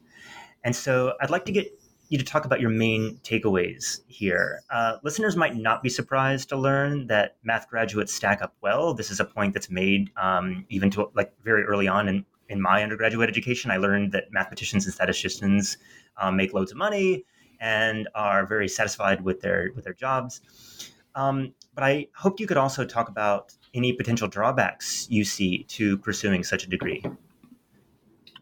And 0.63 0.75
so 0.75 1.13
I'd 1.21 1.29
like 1.29 1.45
to 1.45 1.51
get 1.51 1.67
you 2.13 2.19
to 2.19 2.23
talk 2.23 2.45
about 2.45 2.61
your 2.61 2.69
main 2.69 3.17
takeaways 3.23 4.01
here. 4.07 4.61
Uh, 4.69 4.97
listeners 5.01 5.35
might 5.35 5.55
not 5.55 5.81
be 5.81 5.89
surprised 5.89 6.47
to 6.49 6.55
learn 6.55 7.07
that 7.07 7.37
math 7.43 7.67
graduates 7.67 8.13
stack 8.13 8.39
up 8.43 8.53
well. 8.61 8.93
This 8.93 9.09
is 9.09 9.19
a 9.19 9.25
point 9.25 9.51
that's 9.55 9.71
made 9.71 10.11
um, 10.15 10.63
even 10.69 10.91
to 10.91 11.09
like 11.15 11.33
very 11.43 11.63
early 11.63 11.87
on 11.87 12.07
in, 12.07 12.23
in 12.49 12.61
my 12.61 12.83
undergraduate 12.83 13.29
education. 13.29 13.71
I 13.71 13.77
learned 13.77 14.11
that 14.11 14.25
mathematicians 14.31 14.85
and 14.85 14.93
statisticians 14.93 15.77
um, 16.17 16.37
make 16.37 16.53
loads 16.53 16.71
of 16.71 16.77
money 16.77 17.25
and 17.59 18.07
are 18.13 18.45
very 18.45 18.67
satisfied 18.67 19.23
with 19.23 19.41
their 19.41 19.71
with 19.75 19.83
their 19.83 19.95
jobs. 19.95 20.93
Um, 21.15 21.55
but 21.73 21.83
I 21.83 22.09
hoped 22.15 22.39
you 22.39 22.45
could 22.45 22.57
also 22.57 22.85
talk 22.85 23.09
about 23.09 23.55
any 23.73 23.91
potential 23.91 24.27
drawbacks 24.27 25.07
you 25.09 25.23
see 25.23 25.63
to 25.69 25.97
pursuing 25.97 26.43
such 26.43 26.63
a 26.63 26.69
degree. 26.69 27.03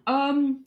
Um, 0.07 0.65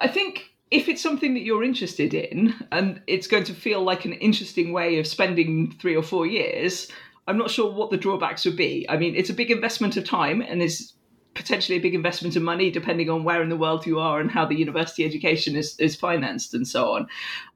I 0.00 0.08
think 0.08 0.53
if 0.70 0.88
it's 0.88 1.02
something 1.02 1.34
that 1.34 1.42
you're 1.42 1.62
interested 1.62 2.14
in 2.14 2.54
and 2.72 3.00
it's 3.06 3.26
going 3.26 3.44
to 3.44 3.54
feel 3.54 3.82
like 3.82 4.04
an 4.04 4.14
interesting 4.14 4.72
way 4.72 4.98
of 4.98 5.06
spending 5.06 5.70
three 5.80 5.94
or 5.94 6.02
four 6.02 6.26
years, 6.26 6.88
I'm 7.26 7.38
not 7.38 7.50
sure 7.50 7.70
what 7.70 7.90
the 7.90 7.96
drawbacks 7.96 8.44
would 8.44 8.56
be. 8.56 8.86
I 8.88 8.96
mean, 8.96 9.14
it's 9.14 9.30
a 9.30 9.34
big 9.34 9.50
investment 9.50 9.96
of 9.96 10.04
time 10.04 10.40
and 10.40 10.62
it's 10.62 10.94
potentially 11.34 11.78
a 11.78 11.82
big 11.82 11.94
investment 11.94 12.36
of 12.36 12.42
money 12.42 12.70
depending 12.70 13.10
on 13.10 13.24
where 13.24 13.42
in 13.42 13.48
the 13.48 13.56
world 13.56 13.86
you 13.86 13.98
are 13.98 14.20
and 14.20 14.30
how 14.30 14.46
the 14.46 14.56
university 14.56 15.04
education 15.04 15.56
is, 15.56 15.78
is 15.78 15.96
financed 15.96 16.54
and 16.54 16.66
so 16.66 16.92
on. 16.92 17.08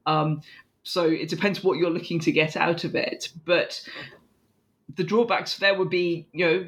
Um, 0.05 0.41
so 0.83 1.05
it 1.05 1.29
depends 1.29 1.63
what 1.63 1.77
you're 1.77 1.89
looking 1.89 2.19
to 2.21 2.31
get 2.31 2.55
out 2.55 2.83
of 2.83 2.95
it. 2.95 3.29
But 3.45 3.81
the 4.95 5.03
drawbacks 5.03 5.57
there 5.57 5.77
would 5.77 5.89
be, 5.89 6.27
you 6.31 6.45
know, 6.45 6.67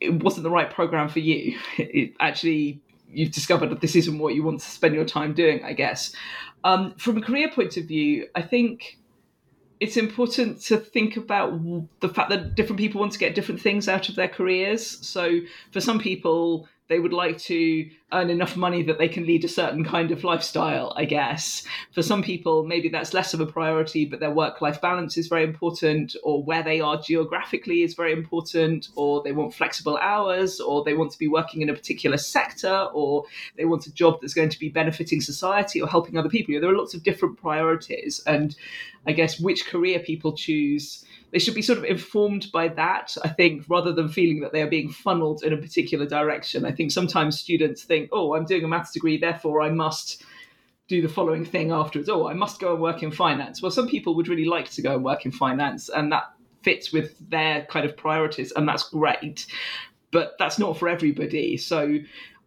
it 0.00 0.22
wasn't 0.22 0.44
the 0.44 0.50
right 0.50 0.70
program 0.70 1.08
for 1.08 1.20
you. 1.20 1.58
It 1.78 2.14
actually 2.20 2.82
you've 3.12 3.32
discovered 3.32 3.70
that 3.70 3.80
this 3.80 3.96
isn't 3.96 4.18
what 4.18 4.34
you 4.34 4.42
want 4.42 4.60
to 4.60 4.66
spend 4.66 4.94
your 4.94 5.04
time 5.04 5.34
doing, 5.34 5.62
I 5.64 5.72
guess. 5.72 6.14
Um, 6.64 6.94
from 6.96 7.16
a 7.16 7.22
career 7.22 7.50
point 7.50 7.76
of 7.76 7.84
view, 7.84 8.28
I 8.34 8.42
think 8.42 8.98
it's 9.80 9.96
important 9.96 10.60
to 10.62 10.76
think 10.76 11.16
about 11.16 11.58
the 12.00 12.08
fact 12.08 12.28
that 12.30 12.54
different 12.54 12.78
people 12.78 13.00
want 13.00 13.12
to 13.12 13.18
get 13.18 13.34
different 13.34 13.60
things 13.60 13.88
out 13.88 14.08
of 14.08 14.14
their 14.14 14.28
careers. 14.28 15.06
So 15.06 15.40
for 15.72 15.80
some 15.80 15.98
people, 15.98 16.68
they 16.88 16.98
would 16.98 17.14
like 17.14 17.38
to 17.38 17.88
earn 18.12 18.30
enough 18.30 18.56
money 18.56 18.82
that 18.82 18.98
they 18.98 19.08
can 19.08 19.26
lead 19.26 19.44
a 19.44 19.48
certain 19.48 19.84
kind 19.84 20.10
of 20.10 20.24
lifestyle, 20.24 20.92
I 20.96 21.04
guess. 21.04 21.64
For 21.92 22.02
some 22.02 22.22
people, 22.22 22.64
maybe 22.64 22.88
that's 22.88 23.14
less 23.14 23.34
of 23.34 23.40
a 23.40 23.46
priority, 23.46 24.04
but 24.04 24.20
their 24.20 24.30
work 24.30 24.60
life 24.60 24.80
balance 24.80 25.16
is 25.16 25.28
very 25.28 25.44
important, 25.44 26.16
or 26.22 26.42
where 26.42 26.62
they 26.62 26.80
are 26.80 27.00
geographically 27.00 27.82
is 27.82 27.94
very 27.94 28.12
important, 28.12 28.88
or 28.96 29.22
they 29.22 29.32
want 29.32 29.54
flexible 29.54 29.98
hours, 29.98 30.60
or 30.60 30.84
they 30.84 30.94
want 30.94 31.12
to 31.12 31.18
be 31.18 31.28
working 31.28 31.62
in 31.62 31.68
a 31.68 31.74
particular 31.74 32.16
sector, 32.16 32.88
or 32.92 33.24
they 33.56 33.64
want 33.64 33.86
a 33.86 33.92
job 33.92 34.18
that's 34.20 34.34
going 34.34 34.50
to 34.50 34.58
be 34.58 34.68
benefiting 34.68 35.20
society 35.20 35.80
or 35.80 35.88
helping 35.88 36.16
other 36.16 36.28
people. 36.28 36.52
You 36.52 36.60
know, 36.60 36.66
there 36.66 36.74
are 36.74 36.78
lots 36.78 36.94
of 36.94 37.02
different 37.02 37.40
priorities. 37.40 38.22
And 38.26 38.56
I 39.06 39.12
guess 39.12 39.40
which 39.40 39.66
career 39.66 39.98
people 40.00 40.32
choose 40.32 41.04
they 41.32 41.38
should 41.38 41.54
be 41.54 41.62
sort 41.62 41.78
of 41.78 41.84
informed 41.84 42.50
by 42.52 42.68
that, 42.68 43.16
I 43.22 43.28
think, 43.28 43.64
rather 43.68 43.92
than 43.92 44.08
feeling 44.08 44.40
that 44.40 44.52
they 44.52 44.62
are 44.62 44.68
being 44.68 44.90
funneled 44.90 45.44
in 45.44 45.52
a 45.52 45.56
particular 45.56 46.06
direction. 46.06 46.64
I 46.64 46.72
think 46.72 46.90
sometimes 46.90 47.38
students 47.38 47.84
think, 47.84 47.99
oh, 48.12 48.34
I'm 48.34 48.44
doing 48.44 48.64
a 48.64 48.68
maths 48.68 48.92
degree, 48.92 49.18
therefore 49.18 49.62
I 49.62 49.70
must 49.70 50.24
do 50.88 51.00
the 51.00 51.08
following 51.08 51.44
thing 51.44 51.70
afterwards. 51.70 52.08
Oh, 52.08 52.28
I 52.28 52.34
must 52.34 52.60
go 52.60 52.72
and 52.72 52.82
work 52.82 53.02
in 53.02 53.12
finance. 53.12 53.62
Well, 53.62 53.70
some 53.70 53.88
people 53.88 54.14
would 54.16 54.28
really 54.28 54.44
like 54.44 54.70
to 54.72 54.82
go 54.82 54.94
and 54.94 55.04
work 55.04 55.24
in 55.24 55.32
finance, 55.32 55.88
and 55.88 56.10
that 56.12 56.24
fits 56.62 56.92
with 56.92 57.16
their 57.30 57.64
kind 57.66 57.86
of 57.86 57.96
priorities, 57.96 58.52
and 58.52 58.68
that's 58.68 58.88
great. 58.88 59.46
But 60.10 60.34
that's 60.38 60.58
not 60.58 60.76
for 60.76 60.88
everybody. 60.88 61.56
So 61.56 61.98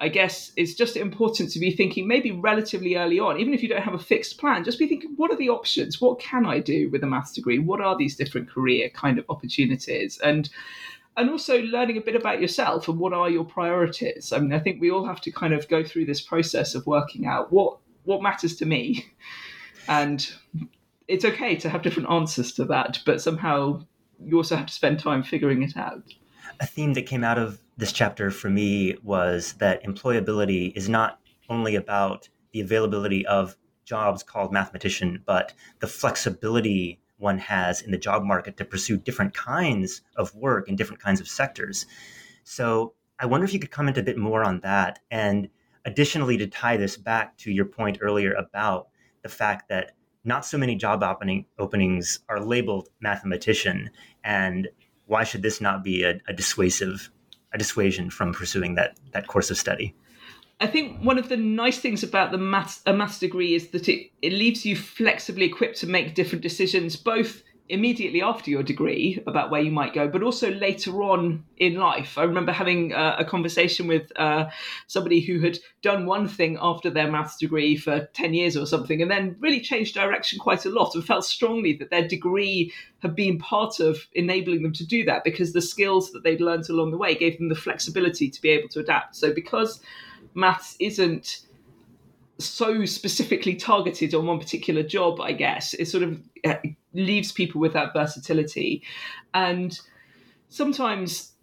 I 0.01 0.09
guess 0.09 0.51
it's 0.57 0.73
just 0.73 0.97
important 0.97 1.51
to 1.51 1.59
be 1.59 1.71
thinking 1.71 2.05
maybe 2.05 2.31
relatively 2.31 2.97
early 2.97 3.19
on, 3.19 3.39
even 3.39 3.53
if 3.53 3.63
you 3.63 3.69
don't 3.69 3.83
have 3.83 3.93
a 3.93 3.99
fixed 3.99 4.37
plan, 4.37 4.65
just 4.65 4.77
be 4.77 4.87
thinking, 4.87 5.13
what 5.15 5.31
are 5.31 5.37
the 5.37 5.47
options? 5.47 6.01
What 6.01 6.19
can 6.19 6.45
I 6.45 6.59
do 6.59 6.89
with 6.89 7.03
a 7.03 7.07
maths 7.07 7.31
degree? 7.31 7.59
What 7.59 7.79
are 7.79 7.97
these 7.97 8.17
different 8.17 8.49
career 8.49 8.89
kind 8.89 9.17
of 9.17 9.25
opportunities? 9.29 10.19
And 10.21 10.49
and 11.15 11.29
also 11.29 11.61
learning 11.61 11.97
a 11.97 12.01
bit 12.01 12.15
about 12.15 12.41
yourself 12.41 12.87
and 12.87 12.99
what 12.99 13.13
are 13.13 13.29
your 13.29 13.45
priorities. 13.45 14.33
I 14.33 14.39
mean, 14.39 14.53
I 14.53 14.59
think 14.59 14.81
we 14.81 14.91
all 14.91 15.05
have 15.05 15.21
to 15.21 15.31
kind 15.31 15.53
of 15.53 15.67
go 15.67 15.83
through 15.83 16.05
this 16.05 16.21
process 16.21 16.75
of 16.75 16.87
working 16.87 17.25
out 17.25 17.51
what 17.51 17.77
what 18.03 18.21
matters 18.21 18.55
to 18.57 18.65
me. 18.65 19.05
And 19.85 20.31
it's 21.09 21.25
okay 21.25 21.57
to 21.57 21.69
have 21.69 21.81
different 21.81 22.09
answers 22.09 22.53
to 22.53 22.63
that, 22.65 22.99
but 23.05 23.21
somehow 23.21 23.83
you 24.23 24.37
also 24.37 24.55
have 24.55 24.67
to 24.67 24.73
spend 24.73 24.99
time 24.99 25.23
figuring 25.23 25.61
it 25.61 25.75
out. 25.75 26.03
A 26.61 26.65
theme 26.65 26.93
that 26.93 27.05
came 27.05 27.23
out 27.23 27.37
of 27.37 27.59
this 27.75 27.91
chapter 27.91 28.31
for 28.31 28.49
me 28.49 28.95
was 29.03 29.53
that 29.53 29.83
employability 29.83 30.75
is 30.75 30.87
not 30.87 31.19
only 31.49 31.75
about 31.75 32.29
the 32.53 32.61
availability 32.61 33.25
of 33.25 33.57
jobs 33.83 34.23
called 34.23 34.53
mathematician, 34.53 35.21
but 35.25 35.53
the 35.79 35.87
flexibility 35.87 37.01
one 37.23 37.39
has 37.39 37.81
in 37.81 37.89
the 37.89 37.97
job 37.97 38.23
market 38.23 38.57
to 38.57 38.65
pursue 38.65 38.97
different 38.97 39.33
kinds 39.33 40.01
of 40.15 40.35
work 40.35 40.69
in 40.69 40.75
different 40.75 41.01
kinds 41.01 41.19
of 41.19 41.27
sectors. 41.27 41.87
So 42.43 42.93
I 43.19 43.25
wonder 43.25 43.45
if 43.45 43.53
you 43.53 43.59
could 43.59 43.71
comment 43.71 43.97
a 43.97 44.03
bit 44.03 44.17
more 44.17 44.43
on 44.43 44.59
that. 44.59 44.99
And 45.09 45.49
additionally, 45.85 46.37
to 46.37 46.47
tie 46.47 46.77
this 46.77 46.97
back 46.97 47.37
to 47.39 47.51
your 47.51 47.65
point 47.65 47.97
earlier 48.01 48.33
about 48.33 48.89
the 49.23 49.29
fact 49.29 49.69
that 49.69 49.93
not 50.23 50.45
so 50.45 50.57
many 50.57 50.75
job 50.75 51.01
opening, 51.01 51.45
openings 51.57 52.19
are 52.29 52.39
labeled 52.39 52.89
mathematician. 52.99 53.89
And 54.23 54.69
why 55.05 55.23
should 55.23 55.41
this 55.41 55.59
not 55.59 55.83
be 55.83 56.03
a, 56.03 56.19
a 56.27 56.33
dissuasive 56.33 57.09
a 57.53 57.57
dissuasion 57.57 58.09
from 58.09 58.33
pursuing 58.33 58.75
that 58.75 58.99
that 59.11 59.27
course 59.27 59.51
of 59.51 59.57
study. 59.57 59.95
I 60.63 60.67
think 60.67 61.01
one 61.01 61.17
of 61.17 61.27
the 61.27 61.35
nice 61.35 61.79
things 61.79 62.03
about 62.03 62.31
the 62.31 62.37
maths, 62.37 62.81
a 62.85 62.93
maths 62.93 63.19
degree 63.19 63.53
is 63.53 63.67
that 63.71 63.89
it, 63.89 64.11
it 64.21 64.31
leaves 64.31 64.65
you 64.65 64.77
flexibly 64.77 65.45
equipped 65.45 65.77
to 65.79 65.87
make 65.87 66.15
different 66.15 66.41
decisions, 66.41 66.95
both 66.95 67.43
immediately 67.67 68.21
after 68.21 68.49
your 68.49 68.63
degree 68.63 69.21
about 69.27 69.51
where 69.51 69.59
you 69.59 69.71
might 69.71 69.93
go, 69.93 70.07
but 70.07 70.23
also 70.23 70.51
later 70.51 71.03
on 71.03 71.43
in 71.57 71.75
life. 71.75 72.17
I 72.17 72.23
remember 72.23 72.53
having 72.53 72.93
uh, 72.93 73.17
a 73.19 73.25
conversation 73.25 73.87
with 73.87 74.09
uh, 74.15 74.49
somebody 74.87 75.19
who 75.19 75.41
had 75.41 75.59
done 75.81 76.05
one 76.05 76.29
thing 76.29 76.57
after 76.61 76.89
their 76.89 77.11
maths 77.11 77.35
degree 77.35 77.75
for 77.75 78.05
10 78.13 78.33
years 78.33 78.55
or 78.55 78.65
something, 78.65 79.01
and 79.01 79.11
then 79.11 79.35
really 79.41 79.59
changed 79.59 79.93
direction 79.93 80.39
quite 80.39 80.65
a 80.65 80.69
lot 80.69 80.95
and 80.95 81.03
felt 81.03 81.25
strongly 81.25 81.73
that 81.73 81.89
their 81.89 82.07
degree 82.07 82.71
had 82.99 83.17
been 83.17 83.37
part 83.37 83.81
of 83.81 84.07
enabling 84.13 84.63
them 84.63 84.71
to 84.71 84.85
do 84.85 85.03
that 85.03 85.25
because 85.25 85.51
the 85.51 85.61
skills 85.61 86.13
that 86.13 86.23
they'd 86.23 86.39
learned 86.39 86.69
along 86.69 86.91
the 86.91 86.97
way 86.97 87.15
gave 87.15 87.37
them 87.37 87.49
the 87.49 87.55
flexibility 87.55 88.29
to 88.29 88.41
be 88.41 88.49
able 88.49 88.69
to 88.69 88.79
adapt. 88.79 89.13
So 89.13 89.33
because 89.33 89.81
maths 90.33 90.75
isn't 90.79 91.41
so 92.39 92.85
specifically 92.85 93.55
targeted 93.55 94.13
on 94.13 94.25
one 94.25 94.39
particular 94.39 94.83
job, 94.83 95.21
I 95.21 95.33
guess. 95.33 95.73
It 95.73 95.87
sort 95.87 96.03
of 96.03 96.21
uh, 96.45 96.55
leaves 96.93 97.31
people 97.31 97.61
with 97.61 97.73
that 97.73 97.93
versatility. 97.93 98.83
And 99.33 99.79
sometimes 100.49 101.33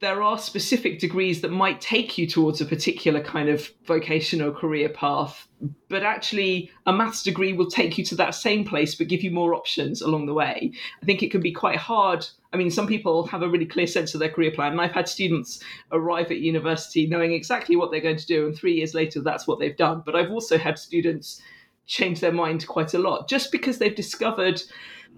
there 0.00 0.22
are 0.22 0.38
specific 0.38 0.98
degrees 0.98 1.40
that 1.40 1.50
might 1.50 1.80
take 1.80 2.18
you 2.18 2.26
towards 2.26 2.60
a 2.60 2.64
particular 2.66 3.20
kind 3.20 3.48
of 3.48 3.70
vocational 3.84 4.52
career 4.52 4.88
path, 4.88 5.48
but 5.88 6.02
actually 6.02 6.70
a 6.86 6.92
maths 6.92 7.22
degree 7.22 7.52
will 7.52 7.70
take 7.70 7.96
you 7.98 8.04
to 8.04 8.14
that 8.14 8.34
same 8.34 8.64
place 8.64 8.94
but 8.94 9.08
give 9.08 9.22
you 9.22 9.30
more 9.30 9.54
options 9.54 10.02
along 10.02 10.26
the 10.26 10.34
way. 10.34 10.72
I 11.02 11.06
think 11.06 11.22
it 11.22 11.30
can 11.30 11.40
be 11.40 11.52
quite 11.52 11.78
hard. 11.78 12.26
I 12.52 12.56
mean, 12.56 12.70
some 12.70 12.86
people 12.86 13.26
have 13.26 13.42
a 13.42 13.48
really 13.48 13.66
clear 13.66 13.86
sense 13.86 14.14
of 14.14 14.20
their 14.20 14.30
career 14.30 14.50
plan, 14.50 14.72
and 14.72 14.80
I've 14.80 14.92
had 14.92 15.08
students 15.08 15.62
arrive 15.92 16.30
at 16.30 16.38
university 16.38 17.06
knowing 17.06 17.32
exactly 17.32 17.76
what 17.76 17.90
they're 17.90 18.00
going 18.00 18.16
to 18.16 18.26
do, 18.26 18.46
and 18.46 18.56
three 18.56 18.74
years 18.74 18.94
later, 18.94 19.20
that's 19.20 19.46
what 19.46 19.58
they've 19.58 19.76
done. 19.76 20.02
But 20.04 20.16
I've 20.16 20.30
also 20.30 20.56
had 20.56 20.78
students 20.78 21.42
change 21.86 22.20
their 22.20 22.32
mind 22.32 22.66
quite 22.66 22.94
a 22.94 22.98
lot 22.98 23.28
just 23.28 23.50
because 23.50 23.78
they've 23.78 23.94
discovered 23.94 24.62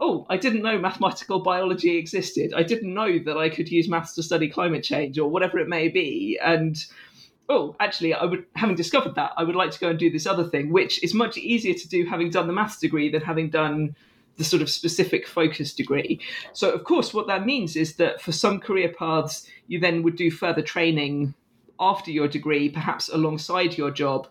oh, 0.00 0.26
I 0.30 0.36
didn't 0.36 0.62
know 0.62 0.78
mathematical 0.78 1.40
biology 1.40 1.96
existed. 1.96 2.54
I 2.56 2.62
didn't 2.62 2.94
know 2.94 3.18
that 3.18 3.36
I 3.36 3.50
could 3.50 3.68
use 3.68 3.88
maths 3.88 4.14
to 4.14 4.22
study 4.22 4.48
climate 4.48 4.82
change 4.82 5.18
or 5.18 5.28
whatever 5.28 5.58
it 5.58 5.68
may 5.68 5.88
be. 5.88 6.38
And 6.42 6.82
oh, 7.48 7.76
actually, 7.80 8.14
I 8.14 8.24
would, 8.24 8.46
having 8.56 8.76
discovered 8.76 9.14
that, 9.16 9.32
I 9.36 9.44
would 9.44 9.56
like 9.56 9.72
to 9.72 9.80
go 9.80 9.90
and 9.90 9.98
do 9.98 10.10
this 10.10 10.26
other 10.26 10.48
thing, 10.48 10.72
which 10.72 11.02
is 11.02 11.12
much 11.12 11.36
easier 11.36 11.74
to 11.74 11.88
do 11.88 12.06
having 12.06 12.30
done 12.30 12.46
the 12.46 12.52
maths 12.52 12.78
degree 12.78 13.10
than 13.10 13.20
having 13.20 13.50
done 13.50 13.94
the 14.36 14.44
sort 14.44 14.62
of 14.62 14.70
specific 14.70 15.26
focus 15.26 15.74
degree. 15.74 16.20
So, 16.52 16.70
of 16.70 16.84
course, 16.84 17.12
what 17.12 17.26
that 17.26 17.44
means 17.44 17.76
is 17.76 17.96
that 17.96 18.20
for 18.20 18.32
some 18.32 18.58
career 18.58 18.92
paths, 18.96 19.46
you 19.66 19.78
then 19.78 20.02
would 20.02 20.16
do 20.16 20.30
further 20.30 20.62
training 20.62 21.34
after 21.78 22.10
your 22.10 22.28
degree, 22.28 22.68
perhaps 22.68 23.08
alongside 23.08 23.76
your 23.76 23.90
job. 23.90 24.28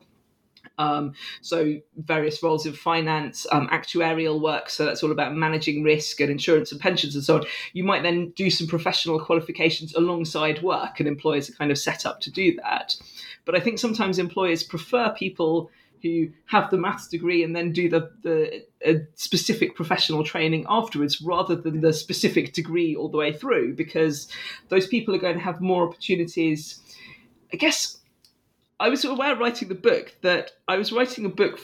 Um, 0.77 1.13
so 1.41 1.75
various 1.97 2.41
roles 2.41 2.65
in 2.65 2.73
finance, 2.73 3.45
um, 3.51 3.67
actuarial 3.67 4.41
work. 4.41 4.69
So 4.69 4.85
that's 4.85 5.03
all 5.03 5.11
about 5.11 5.35
managing 5.35 5.83
risk 5.83 6.21
and 6.21 6.31
insurance 6.31 6.71
and 6.71 6.79
pensions 6.79 7.15
and 7.15 7.23
so 7.23 7.37
on. 7.37 7.43
You 7.73 7.83
might 7.83 8.03
then 8.03 8.29
do 8.35 8.49
some 8.49 8.67
professional 8.67 9.19
qualifications 9.19 9.93
alongside 9.93 10.63
work, 10.63 10.99
and 10.99 11.07
employers 11.07 11.49
are 11.49 11.53
kind 11.53 11.71
of 11.71 11.77
set 11.77 12.05
up 12.05 12.21
to 12.21 12.31
do 12.31 12.55
that. 12.63 12.95
But 13.45 13.55
I 13.55 13.59
think 13.59 13.79
sometimes 13.79 14.19
employers 14.19 14.63
prefer 14.63 15.09
people 15.11 15.69
who 16.01 16.29
have 16.45 16.69
the 16.69 16.77
maths 16.77 17.07
degree 17.07 17.43
and 17.43 17.55
then 17.55 17.71
do 17.71 17.89
the, 17.89 18.09
the 18.23 19.07
specific 19.15 19.75
professional 19.75 20.23
training 20.23 20.65
afterwards 20.69 21.21
rather 21.21 21.55
than 21.55 21.81
the 21.81 21.93
specific 21.93 22.53
degree 22.53 22.95
all 22.95 23.09
the 23.09 23.17
way 23.17 23.33
through 23.33 23.75
because 23.75 24.27
those 24.69 24.87
people 24.87 25.13
are 25.15 25.19
going 25.19 25.37
to 25.37 25.43
have 25.43 25.61
more 25.61 25.87
opportunities. 25.87 26.81
I 27.53 27.57
guess 27.57 27.97
i 28.81 28.87
was 28.87 29.03
aware 29.03 29.35
writing 29.35 29.67
the 29.67 29.75
book 29.75 30.15
that 30.21 30.51
i 30.69 30.77
was 30.77 30.93
writing 30.93 31.25
a 31.25 31.29
book 31.29 31.59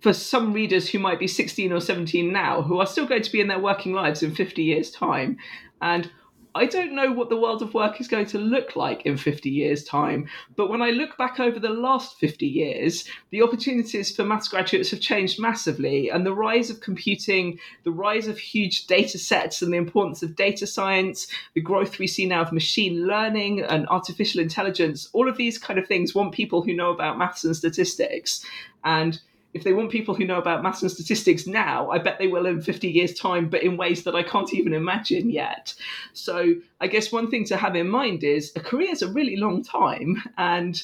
for 0.00 0.12
some 0.12 0.52
readers 0.52 0.88
who 0.88 0.98
might 0.98 1.18
be 1.18 1.26
16 1.26 1.72
or 1.72 1.80
17 1.80 2.32
now 2.32 2.62
who 2.62 2.78
are 2.78 2.86
still 2.86 3.06
going 3.06 3.22
to 3.22 3.32
be 3.32 3.40
in 3.40 3.48
their 3.48 3.58
working 3.58 3.92
lives 3.92 4.22
in 4.22 4.34
50 4.34 4.62
years 4.62 4.90
time. 4.90 5.36
And 5.82 6.10
I 6.58 6.66
don't 6.66 6.92
know 6.92 7.12
what 7.12 7.28
the 7.28 7.36
world 7.36 7.62
of 7.62 7.72
work 7.72 8.00
is 8.00 8.08
going 8.08 8.26
to 8.26 8.38
look 8.38 8.74
like 8.74 9.06
in 9.06 9.16
50 9.16 9.48
years' 9.48 9.84
time, 9.84 10.28
but 10.56 10.68
when 10.68 10.82
I 10.82 10.90
look 10.90 11.16
back 11.16 11.38
over 11.38 11.60
the 11.60 11.68
last 11.68 12.18
50 12.18 12.46
years, 12.46 13.04
the 13.30 13.42
opportunities 13.42 14.14
for 14.14 14.24
maths 14.24 14.48
graduates 14.48 14.90
have 14.90 15.00
changed 15.00 15.40
massively, 15.40 16.10
and 16.10 16.26
the 16.26 16.34
rise 16.34 16.68
of 16.68 16.80
computing, 16.80 17.60
the 17.84 17.92
rise 17.92 18.26
of 18.26 18.38
huge 18.38 18.88
data 18.88 19.18
sets, 19.18 19.62
and 19.62 19.72
the 19.72 19.76
importance 19.76 20.22
of 20.24 20.34
data 20.34 20.66
science, 20.66 21.28
the 21.54 21.60
growth 21.60 22.00
we 22.00 22.08
see 22.08 22.26
now 22.26 22.42
of 22.42 22.52
machine 22.52 23.06
learning 23.06 23.60
and 23.60 23.86
artificial 23.88 24.40
intelligence, 24.40 25.08
all 25.12 25.28
of 25.28 25.36
these 25.36 25.58
kind 25.58 25.78
of 25.78 25.86
things 25.86 26.12
want 26.14 26.32
people 26.32 26.62
who 26.62 26.74
know 26.74 26.90
about 26.90 27.18
maths 27.18 27.44
and 27.44 27.56
statistics. 27.56 28.44
And 28.84 29.20
if 29.54 29.64
they 29.64 29.72
want 29.72 29.90
people 29.90 30.14
who 30.14 30.26
know 30.26 30.38
about 30.38 30.62
maths 30.62 30.82
and 30.82 30.90
statistics 30.90 31.46
now, 31.46 31.90
I 31.90 31.98
bet 31.98 32.18
they 32.18 32.26
will 32.26 32.46
in 32.46 32.60
50 32.60 32.88
years' 32.88 33.14
time, 33.14 33.48
but 33.48 33.62
in 33.62 33.76
ways 33.76 34.04
that 34.04 34.14
I 34.14 34.22
can't 34.22 34.52
even 34.52 34.74
imagine 34.74 35.30
yet. 35.30 35.74
So 36.12 36.54
I 36.80 36.86
guess 36.86 37.10
one 37.10 37.30
thing 37.30 37.44
to 37.46 37.56
have 37.56 37.74
in 37.74 37.88
mind 37.88 38.24
is 38.24 38.52
a 38.56 38.60
career 38.60 38.92
is 38.92 39.02
a 39.02 39.12
really 39.12 39.36
long 39.36 39.62
time, 39.62 40.22
and 40.36 40.82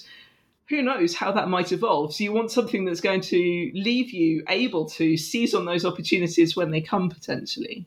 who 0.68 0.80
knows 0.80 1.14
how 1.14 1.30
that 1.32 1.48
might 1.48 1.72
evolve. 1.72 2.14
So 2.14 2.24
you 2.24 2.32
want 2.32 2.50
something 2.50 2.84
that's 2.84 3.02
going 3.02 3.20
to 3.22 3.70
leave 3.74 4.10
you 4.10 4.42
able 4.48 4.86
to 4.90 5.16
seize 5.16 5.54
on 5.54 5.66
those 5.66 5.84
opportunities 5.84 6.56
when 6.56 6.70
they 6.70 6.80
come 6.80 7.10
potentially. 7.10 7.86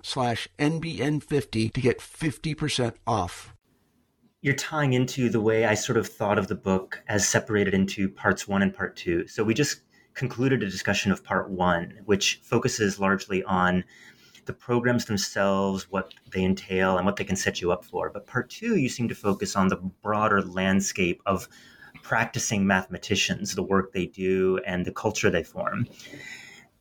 slash 0.03 0.47
NBN50 0.59 1.73
to 1.73 1.81
get 1.81 1.99
50% 1.99 2.93
off. 3.05 3.53
You're 4.41 4.55
tying 4.55 4.93
into 4.93 5.29
the 5.29 5.41
way 5.41 5.65
I 5.65 5.75
sort 5.75 5.97
of 5.97 6.07
thought 6.07 6.39
of 6.39 6.47
the 6.47 6.55
book 6.55 7.03
as 7.07 7.27
separated 7.27 7.73
into 7.73 8.09
parts 8.09 8.47
one 8.47 8.63
and 8.63 8.73
part 8.73 8.95
two. 8.95 9.27
So 9.27 9.43
we 9.43 9.53
just 9.53 9.81
concluded 10.13 10.63
a 10.63 10.69
discussion 10.69 11.11
of 11.11 11.23
part 11.23 11.49
one, 11.49 11.99
which 12.05 12.41
focuses 12.43 12.99
largely 12.99 13.43
on 13.43 13.83
the 14.45 14.53
programs 14.53 15.05
themselves, 15.05 15.89
what 15.89 16.13
they 16.31 16.43
entail, 16.43 16.97
and 16.97 17.05
what 17.05 17.15
they 17.15 17.23
can 17.23 17.35
set 17.35 17.61
you 17.61 17.71
up 17.71 17.85
for. 17.85 18.09
But 18.09 18.25
part 18.25 18.49
two, 18.49 18.75
you 18.75 18.89
seem 18.89 19.07
to 19.09 19.15
focus 19.15 19.55
on 19.55 19.67
the 19.67 19.77
broader 20.01 20.41
landscape 20.41 21.21
of 21.25 21.47
practicing 22.01 22.65
mathematicians, 22.65 23.53
the 23.53 23.63
work 23.63 23.93
they 23.93 24.07
do, 24.07 24.59
and 24.65 24.85
the 24.85 24.91
culture 24.91 25.29
they 25.29 25.43
form. 25.43 25.87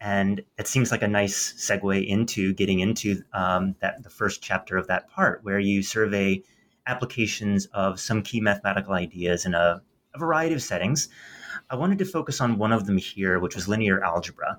And 0.00 0.42
it 0.58 0.66
seems 0.66 0.90
like 0.90 1.02
a 1.02 1.08
nice 1.08 1.52
segue 1.52 2.06
into 2.06 2.54
getting 2.54 2.80
into 2.80 3.22
um, 3.34 3.74
that 3.80 4.02
the 4.02 4.10
first 4.10 4.42
chapter 4.42 4.76
of 4.76 4.86
that 4.86 5.10
part, 5.10 5.44
where 5.44 5.58
you 5.58 5.82
survey 5.82 6.42
applications 6.86 7.66
of 7.66 8.00
some 8.00 8.22
key 8.22 8.40
mathematical 8.40 8.94
ideas 8.94 9.44
in 9.44 9.54
a, 9.54 9.82
a 10.14 10.18
variety 10.18 10.54
of 10.54 10.62
settings. 10.62 11.08
I 11.68 11.76
wanted 11.76 11.98
to 11.98 12.04
focus 12.04 12.40
on 12.40 12.58
one 12.58 12.72
of 12.72 12.86
them 12.86 12.96
here, 12.96 13.38
which 13.38 13.54
was 13.54 13.68
linear 13.68 14.02
algebra. 14.02 14.58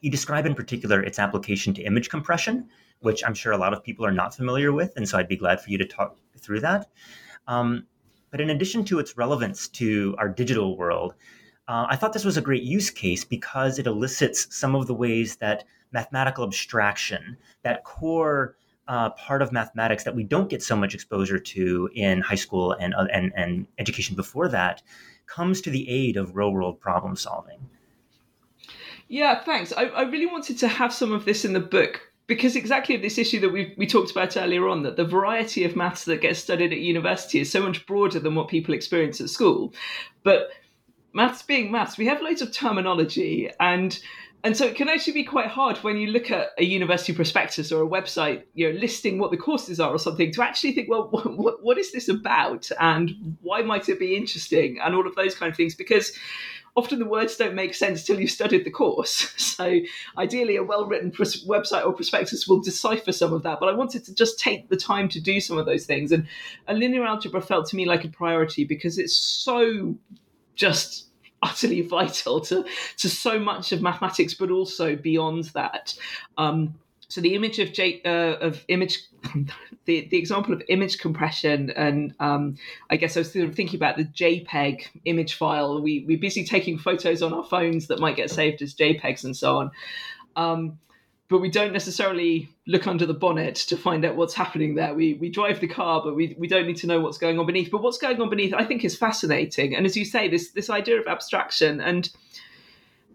You 0.00 0.10
describe 0.10 0.46
in 0.46 0.54
particular 0.54 1.02
its 1.02 1.18
application 1.18 1.72
to 1.74 1.82
image 1.82 2.10
compression, 2.10 2.68
which 3.00 3.24
I'm 3.24 3.34
sure 3.34 3.52
a 3.52 3.58
lot 3.58 3.72
of 3.72 3.84
people 3.84 4.04
are 4.04 4.12
not 4.12 4.34
familiar 4.34 4.72
with, 4.72 4.92
and 4.96 5.08
so 5.08 5.16
I'd 5.16 5.28
be 5.28 5.36
glad 5.36 5.60
for 5.60 5.70
you 5.70 5.78
to 5.78 5.86
talk 5.86 6.16
through 6.38 6.60
that. 6.60 6.88
Um, 7.46 7.86
but 8.30 8.40
in 8.40 8.50
addition 8.50 8.84
to 8.86 8.98
its 8.98 9.16
relevance 9.16 9.68
to 9.68 10.14
our 10.18 10.28
digital 10.28 10.76
world, 10.76 11.14
uh, 11.68 11.86
I 11.88 11.96
thought 11.96 12.12
this 12.12 12.24
was 12.24 12.36
a 12.36 12.42
great 12.42 12.62
use 12.62 12.90
case 12.90 13.24
because 13.24 13.78
it 13.78 13.86
elicits 13.86 14.54
some 14.54 14.74
of 14.74 14.86
the 14.86 14.94
ways 14.94 15.36
that 15.36 15.64
mathematical 15.92 16.44
abstraction, 16.44 17.36
that 17.62 17.84
core 17.84 18.56
uh, 18.88 19.10
part 19.10 19.42
of 19.42 19.50
mathematics 19.50 20.04
that 20.04 20.14
we 20.14 20.22
don't 20.22 20.48
get 20.48 20.62
so 20.62 20.76
much 20.76 20.94
exposure 20.94 21.38
to 21.38 21.90
in 21.94 22.20
high 22.20 22.36
school 22.36 22.72
and, 22.72 22.94
uh, 22.94 23.06
and, 23.12 23.32
and 23.36 23.66
education 23.78 24.14
before 24.14 24.48
that, 24.48 24.82
comes 25.26 25.60
to 25.60 25.70
the 25.70 25.88
aid 25.88 26.16
of 26.16 26.36
real 26.36 26.52
world 26.52 26.80
problem 26.80 27.16
solving. 27.16 27.58
Yeah, 29.08 29.42
thanks. 29.42 29.72
I, 29.72 29.84
I 29.86 30.02
really 30.02 30.26
wanted 30.26 30.58
to 30.58 30.68
have 30.68 30.92
some 30.92 31.12
of 31.12 31.24
this 31.24 31.44
in 31.44 31.52
the 31.52 31.60
book 31.60 32.00
because 32.26 32.56
exactly 32.56 32.96
this 32.96 33.18
issue 33.18 33.40
that 33.40 33.50
we 33.50 33.72
we 33.76 33.86
talked 33.86 34.10
about 34.10 34.36
earlier 34.36 34.66
on 34.68 34.82
that 34.82 34.96
the 34.96 35.04
variety 35.04 35.64
of 35.64 35.76
maths 35.76 36.04
that 36.04 36.20
gets 36.20 36.40
studied 36.40 36.72
at 36.72 36.78
university 36.78 37.40
is 37.40 37.50
so 37.50 37.62
much 37.62 37.86
broader 37.86 38.18
than 38.18 38.34
what 38.34 38.48
people 38.48 38.74
experience 38.74 39.20
at 39.20 39.30
school 39.30 39.72
but 40.24 40.50
maths 41.16 41.42
being 41.42 41.72
maths, 41.72 41.96
we 41.96 42.06
have 42.06 42.20
loads 42.20 42.42
of 42.42 42.52
terminology 42.52 43.50
and 43.58 43.98
and 44.44 44.56
so 44.56 44.64
it 44.64 44.76
can 44.76 44.88
actually 44.88 45.14
be 45.14 45.24
quite 45.24 45.48
hard 45.48 45.78
when 45.78 45.96
you 45.96 46.08
look 46.08 46.30
at 46.30 46.50
a 46.58 46.62
university 46.62 47.12
prospectus 47.12 47.72
or 47.72 47.82
a 47.82 47.88
website, 47.88 48.44
you 48.54 48.70
know, 48.70 48.78
listing 48.78 49.18
what 49.18 49.32
the 49.32 49.36
courses 49.36 49.80
are 49.80 49.90
or 49.90 49.98
something 49.98 50.30
to 50.30 50.42
actually 50.44 50.72
think, 50.72 50.88
well, 50.88 51.08
what, 51.10 51.64
what 51.64 51.78
is 51.78 51.90
this 51.90 52.08
about 52.08 52.70
and 52.78 53.36
why 53.40 53.62
might 53.62 53.88
it 53.88 53.98
be 53.98 54.14
interesting 54.14 54.78
and 54.78 54.94
all 54.94 55.04
of 55.04 55.16
those 55.16 55.34
kind 55.34 55.50
of 55.50 55.56
things 55.56 55.74
because 55.74 56.12
often 56.76 56.98
the 56.98 57.06
words 57.06 57.36
don't 57.36 57.54
make 57.54 57.74
sense 57.74 58.04
till 58.04 58.20
you've 58.20 58.30
studied 58.30 58.64
the 58.64 58.70
course. 58.70 59.32
So 59.56 59.80
ideally, 60.18 60.56
a 60.56 60.62
well-written 60.62 61.12
website 61.12 61.86
or 61.86 61.94
prospectus 61.94 62.46
will 62.46 62.60
decipher 62.60 63.10
some 63.10 63.32
of 63.32 63.42
that. 63.44 63.58
But 63.58 63.70
I 63.70 63.72
wanted 63.72 64.04
to 64.04 64.14
just 64.14 64.38
take 64.38 64.68
the 64.68 64.76
time 64.76 65.08
to 65.08 65.18
do 65.18 65.40
some 65.40 65.56
of 65.56 65.64
those 65.64 65.86
things, 65.86 66.12
and, 66.12 66.28
and 66.68 66.78
linear 66.78 67.06
algebra 67.06 67.40
felt 67.40 67.70
to 67.70 67.76
me 67.76 67.86
like 67.86 68.04
a 68.04 68.08
priority 68.08 68.64
because 68.64 68.98
it's 68.98 69.16
so 69.16 69.96
just 70.56 71.05
utterly 71.42 71.82
vital 71.82 72.40
to 72.40 72.64
to 72.98 73.08
so 73.08 73.38
much 73.38 73.72
of 73.72 73.82
mathematics, 73.82 74.34
but 74.34 74.50
also 74.50 74.96
beyond 74.96 75.44
that. 75.54 75.94
Um, 76.38 76.74
so 77.08 77.20
the 77.20 77.34
image 77.34 77.58
of 77.58 77.72
J, 77.72 78.02
uh, 78.04 78.36
of 78.40 78.64
image, 78.68 79.04
the 79.84 80.08
the 80.08 80.16
example 80.16 80.52
of 80.52 80.62
image 80.68 80.98
compression, 80.98 81.70
and 81.70 82.14
um, 82.20 82.56
I 82.90 82.96
guess 82.96 83.16
I 83.16 83.20
was 83.20 83.32
thinking 83.32 83.76
about 83.76 83.96
the 83.96 84.04
JPEG 84.04 84.86
image 85.04 85.34
file. 85.34 85.80
We 85.80 86.04
we're 86.06 86.18
busy 86.18 86.44
taking 86.44 86.78
photos 86.78 87.22
on 87.22 87.32
our 87.32 87.44
phones 87.44 87.86
that 87.88 88.00
might 88.00 88.16
get 88.16 88.30
saved 88.30 88.62
as 88.62 88.74
JPEGs 88.74 89.24
and 89.24 89.36
so 89.36 89.58
on. 89.58 89.70
Um, 90.34 90.78
but 91.28 91.40
we 91.40 91.50
don't 91.50 91.72
necessarily 91.72 92.48
look 92.66 92.86
under 92.86 93.04
the 93.04 93.14
bonnet 93.14 93.56
to 93.56 93.76
find 93.76 94.04
out 94.04 94.16
what's 94.16 94.34
happening 94.34 94.74
there. 94.74 94.94
We 94.94 95.14
we 95.14 95.28
drive 95.28 95.60
the 95.60 95.68
car, 95.68 96.02
but 96.04 96.14
we, 96.14 96.36
we 96.38 96.46
don't 96.46 96.66
need 96.66 96.76
to 96.78 96.86
know 96.86 97.00
what's 97.00 97.18
going 97.18 97.38
on 97.38 97.46
beneath. 97.46 97.70
But 97.70 97.82
what's 97.82 97.98
going 97.98 98.20
on 98.20 98.30
beneath, 98.30 98.54
I 98.54 98.64
think, 98.64 98.84
is 98.84 98.96
fascinating. 98.96 99.74
And 99.74 99.86
as 99.86 99.96
you 99.96 100.04
say, 100.04 100.28
this 100.28 100.50
this 100.52 100.70
idea 100.70 101.00
of 101.00 101.06
abstraction 101.06 101.80
and 101.80 102.08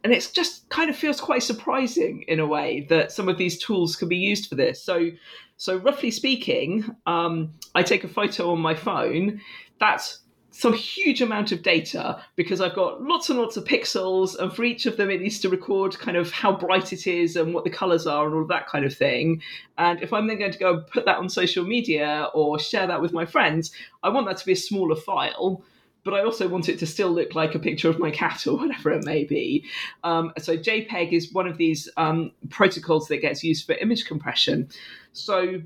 and 0.03 0.11
it 0.11 0.31
just 0.33 0.67
kind 0.69 0.89
of 0.89 0.95
feels 0.95 1.21
quite 1.21 1.43
surprising 1.43 2.23
in 2.27 2.39
a 2.39 2.47
way 2.47 2.87
that 2.89 3.11
some 3.11 3.29
of 3.29 3.37
these 3.37 3.59
tools 3.59 3.95
can 3.95 4.07
be 4.07 4.17
used 4.17 4.49
for 4.49 4.55
this. 4.55 4.83
So 4.83 5.11
so 5.57 5.77
roughly 5.77 6.09
speaking, 6.09 6.95
um, 7.05 7.53
I 7.75 7.83
take 7.83 8.03
a 8.03 8.07
photo 8.07 8.51
on 8.51 8.59
my 8.59 8.73
phone. 8.73 9.41
That's 9.79 10.20
some 10.51 10.73
huge 10.73 11.21
amount 11.21 11.53
of 11.53 11.63
data 11.63 12.21
because 12.35 12.59
I've 12.59 12.75
got 12.75 13.01
lots 13.01 13.29
and 13.29 13.39
lots 13.39 13.55
of 13.55 13.63
pixels, 13.63 14.37
and 14.37 14.53
for 14.53 14.63
each 14.63 14.85
of 14.85 14.97
them, 14.97 15.09
it 15.09 15.21
needs 15.21 15.39
to 15.39 15.49
record 15.49 15.97
kind 15.97 16.17
of 16.17 16.29
how 16.31 16.51
bright 16.51 16.91
it 16.91 17.07
is 17.07 17.37
and 17.37 17.53
what 17.53 17.63
the 17.63 17.69
colors 17.69 18.05
are 18.05 18.25
and 18.25 18.35
all 18.35 18.45
that 18.45 18.67
kind 18.67 18.85
of 18.85 18.93
thing. 18.93 19.41
And 19.77 20.01
if 20.03 20.11
I'm 20.11 20.27
then 20.27 20.39
going 20.39 20.51
to 20.51 20.59
go 20.59 20.73
and 20.75 20.87
put 20.87 21.05
that 21.05 21.17
on 21.17 21.29
social 21.29 21.65
media 21.65 22.29
or 22.33 22.59
share 22.59 22.85
that 22.85 23.01
with 23.01 23.13
my 23.13 23.25
friends, 23.25 23.71
I 24.03 24.09
want 24.09 24.27
that 24.27 24.37
to 24.37 24.45
be 24.45 24.51
a 24.51 24.57
smaller 24.57 24.95
file. 24.95 25.63
But 26.03 26.15
I 26.15 26.23
also 26.23 26.47
want 26.47 26.67
it 26.67 26.79
to 26.79 26.87
still 26.87 27.11
look 27.11 27.35
like 27.35 27.53
a 27.53 27.59
picture 27.59 27.87
of 27.87 27.99
my 27.99 28.09
cat 28.11 28.45
or 28.47 28.57
whatever 28.57 28.91
it 28.91 29.05
may 29.05 29.23
be. 29.23 29.63
Um, 30.03 30.33
so 30.37 30.57
JPEG 30.57 31.13
is 31.13 31.31
one 31.31 31.47
of 31.47 31.57
these 31.57 31.87
um, 31.95 32.31
protocols 32.49 33.07
that 33.07 33.17
gets 33.17 33.43
used 33.43 33.65
for 33.65 33.73
image 33.75 34.05
compression. 34.05 34.67
So 35.13 35.61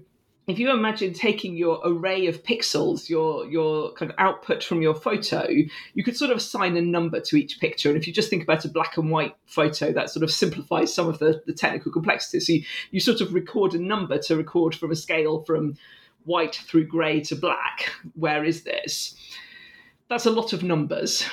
if 0.48 0.60
you 0.60 0.72
imagine 0.72 1.14
taking 1.14 1.58
your 1.58 1.82
array 1.84 2.28
of 2.28 2.44
pixels, 2.44 3.10
your 3.10 3.46
your 3.46 3.92
kind 3.94 4.12
of 4.12 4.16
output 4.20 4.64
from 4.64 4.82
your 4.82 4.94
photo, 4.94 5.48
you 5.94 6.04
could 6.04 6.16
sort 6.16 6.30
of 6.30 6.38
assign 6.38 6.78
a 6.78 6.82
number 6.82 7.20
to 7.20 7.36
each 7.36 7.60
picture. 7.60 7.90
And 7.90 7.98
if 7.98 8.06
you 8.06 8.14
just 8.14 8.30
think 8.30 8.44
about 8.44 8.64
a 8.64 8.70
black 8.70 8.98
and 8.98 9.10
white 9.10 9.36
photo, 9.46 9.92
that 9.92 10.10
sort 10.12 10.24
of 10.24 10.32
simplifies 10.32 10.94
some 10.94 11.08
of 11.08 11.18
the, 11.20 11.42
the 11.48 11.54
technical 11.54 11.92
complexity. 11.92 12.40
So 12.40 12.54
you, 12.54 12.64
you 12.92 13.00
sort 13.00 13.22
of 13.22 13.34
record 13.34 13.74
a 13.74 13.80
number 13.80 14.20
to 14.20 14.36
record 14.36 14.76
from 14.76 14.92
a 14.92 14.96
scale 14.96 15.42
from 15.44 15.78
white 16.26 16.56
through 16.56 16.88
grey 16.88 17.22
to 17.22 17.36
black. 17.36 17.92
Where 18.14 18.44
is 18.44 18.64
this? 18.64 19.16
That's 20.10 20.26
a 20.28 20.32
lot 20.32 20.54
of 20.54 20.62
numbers. 20.62 21.28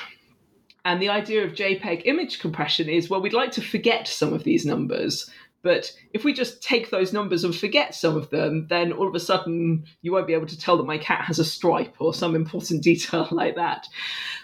And 0.85 1.01
the 1.01 1.09
idea 1.09 1.45
of 1.45 1.53
JPEG 1.53 2.01
image 2.05 2.39
compression 2.39 2.89
is 2.89 3.09
well, 3.09 3.21
we'd 3.21 3.33
like 3.33 3.51
to 3.53 3.61
forget 3.61 4.07
some 4.07 4.33
of 4.33 4.43
these 4.43 4.65
numbers. 4.65 5.29
But 5.63 5.93
if 6.13 6.25
we 6.25 6.33
just 6.33 6.61
take 6.61 6.89
those 6.89 7.13
numbers 7.13 7.45
and 7.45 7.55
forget 7.55 7.95
some 7.95 8.17
of 8.17 8.29
them, 8.29 8.67
then 8.67 8.91
all 8.91 9.07
of 9.07 9.15
a 9.15 9.19
sudden 9.19 9.85
you 10.01 10.11
won't 10.11 10.27
be 10.27 10.33
able 10.33 10.45
to 10.47 10.59
tell 10.59 10.77
that 10.77 10.83
my 10.83 10.97
cat 10.97 11.23
has 11.25 11.39
a 11.39 11.45
stripe 11.45 11.95
or 11.99 12.13
some 12.13 12.35
important 12.35 12.83
detail 12.83 13.27
like 13.31 13.55
that. 13.55 13.87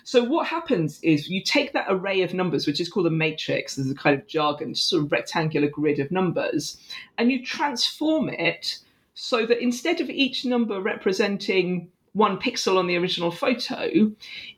So 0.06 0.24
what 0.24 0.48
happens 0.48 1.00
is 1.04 1.30
you 1.30 1.44
take 1.44 1.74
that 1.74 1.88
array 1.90 2.22
of 2.22 2.34
numbers, 2.34 2.66
which 2.66 2.80
is 2.80 2.90
called 2.90 3.06
a 3.06 3.12
matrix, 3.12 3.76
there's 3.76 3.92
a 3.92 3.96
kind 3.96 4.18
of 4.18 4.26
jargon, 4.28 4.74
sort 4.74 5.04
of 5.04 5.12
rectangular 5.12 5.68
grid 5.68 6.00
of 6.00 6.10
numbers, 6.10 6.78
and 7.18 7.32
you 7.32 7.46
transform 7.46 8.30
it 8.30 8.80
so 9.14 9.46
that 9.46 9.62
instead 9.62 10.00
of 10.00 10.10
each 10.10 10.46
number 10.46 10.82
representing 10.82 11.92
one 12.14 12.40
pixel 12.40 12.78
on 12.78 12.88
the 12.88 12.98
original 12.98 13.32
photo, 13.32 14.12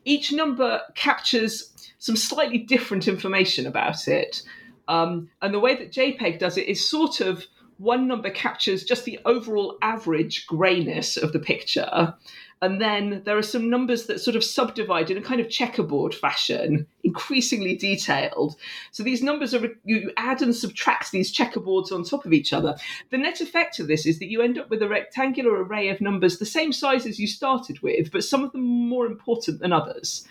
each 0.04 0.32
number 0.32 0.80
captures 0.94 1.72
some 1.98 2.16
slightly 2.16 2.58
different 2.58 3.08
information 3.08 3.66
about 3.66 4.08
it. 4.08 4.42
Um, 4.92 5.30
and 5.40 5.54
the 5.54 5.58
way 5.58 5.74
that 5.74 5.90
JPEG 5.90 6.38
does 6.38 6.58
it 6.58 6.68
is 6.68 6.86
sort 6.86 7.22
of 7.22 7.46
one 7.78 8.06
number 8.06 8.28
captures 8.28 8.84
just 8.84 9.06
the 9.06 9.18
overall 9.24 9.78
average 9.80 10.46
grayness 10.46 11.16
of 11.16 11.32
the 11.32 11.38
picture. 11.38 12.14
And 12.60 12.78
then 12.78 13.22
there 13.24 13.38
are 13.38 13.42
some 13.42 13.70
numbers 13.70 14.04
that 14.06 14.20
sort 14.20 14.36
of 14.36 14.44
subdivide 14.44 15.10
in 15.10 15.16
a 15.16 15.22
kind 15.22 15.40
of 15.40 15.48
checkerboard 15.48 16.14
fashion, 16.14 16.86
increasingly 17.02 17.74
detailed. 17.74 18.54
So 18.92 19.02
these 19.02 19.22
numbers 19.22 19.54
are, 19.54 19.66
you 19.84 20.12
add 20.18 20.42
and 20.42 20.54
subtract 20.54 21.10
these 21.10 21.34
checkerboards 21.34 21.90
on 21.90 22.04
top 22.04 22.26
of 22.26 22.34
each 22.34 22.52
other. 22.52 22.76
The 23.10 23.18
net 23.18 23.40
effect 23.40 23.80
of 23.80 23.88
this 23.88 24.04
is 24.04 24.18
that 24.18 24.30
you 24.30 24.42
end 24.42 24.58
up 24.58 24.68
with 24.68 24.82
a 24.82 24.88
rectangular 24.88 25.64
array 25.64 25.88
of 25.88 26.02
numbers 26.02 26.38
the 26.38 26.46
same 26.46 26.70
size 26.70 27.06
as 27.06 27.18
you 27.18 27.26
started 27.26 27.80
with, 27.80 28.12
but 28.12 28.24
some 28.24 28.44
of 28.44 28.52
them 28.52 28.60
more 28.60 29.06
important 29.06 29.60
than 29.60 29.72
others 29.72 30.28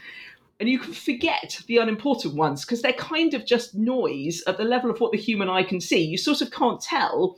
and 0.61 0.69
you 0.69 0.77
can 0.77 0.93
forget 0.93 1.59
the 1.65 1.77
unimportant 1.77 2.35
ones 2.35 2.63
because 2.63 2.83
they're 2.83 2.93
kind 2.93 3.33
of 3.33 3.47
just 3.47 3.73
noise 3.73 4.43
at 4.45 4.57
the 4.57 4.63
level 4.63 4.91
of 4.91 4.99
what 4.99 5.11
the 5.11 5.17
human 5.17 5.49
eye 5.49 5.63
can 5.63 5.81
see. 5.81 6.05
You 6.05 6.19
sort 6.19 6.39
of 6.39 6.51
can't 6.51 6.79
tell. 6.79 7.37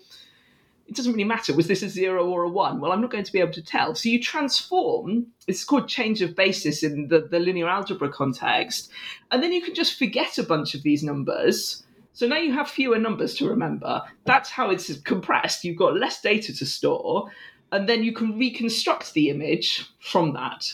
It 0.90 0.96
doesn't 0.98 1.14
really 1.14 1.24
matter. 1.24 1.56
Was 1.56 1.68
this 1.68 1.84
a 1.84 1.88
zero 1.88 2.30
or 2.30 2.44
a 2.44 2.50
one? 2.50 2.82
Well, 2.82 2.92
I'm 2.92 3.00
not 3.00 3.12
going 3.12 3.24
to 3.24 3.32
be 3.32 3.40
able 3.40 3.54
to 3.54 3.62
tell. 3.62 3.96
So 3.96 4.10
you 4.10 4.22
transform. 4.22 5.28
It's 5.48 5.64
called 5.64 5.88
change 5.88 6.22
of 6.22 6.36
basis 6.36 6.84
in 6.84 7.08
the, 7.08 7.22
the 7.22 7.40
linear 7.40 7.70
algebra 7.70 8.10
context. 8.10 8.92
And 9.32 9.42
then 9.42 9.54
you 9.54 9.62
can 9.62 9.74
just 9.74 9.98
forget 9.98 10.38
a 10.38 10.44
bunch 10.44 10.76
of 10.76 10.84
these 10.84 11.02
numbers. 11.02 11.86
So 12.12 12.28
now 12.28 12.40
you 12.40 12.52
have 12.52 12.70
fewer 12.70 13.00
numbers 13.00 13.36
to 13.36 13.48
remember. 13.48 14.02
That's 14.26 14.50
how 14.50 14.70
it's 14.70 14.94
compressed. 15.00 15.64
You've 15.64 15.78
got 15.78 15.96
less 15.96 16.22
data 16.22 16.54
to 16.58 16.66
store. 16.66 17.32
And 17.72 17.88
then 17.88 18.04
you 18.04 18.12
can 18.12 18.38
reconstruct 18.38 19.14
the 19.14 19.30
image 19.30 19.90
from 20.02 20.34
that. 20.34 20.74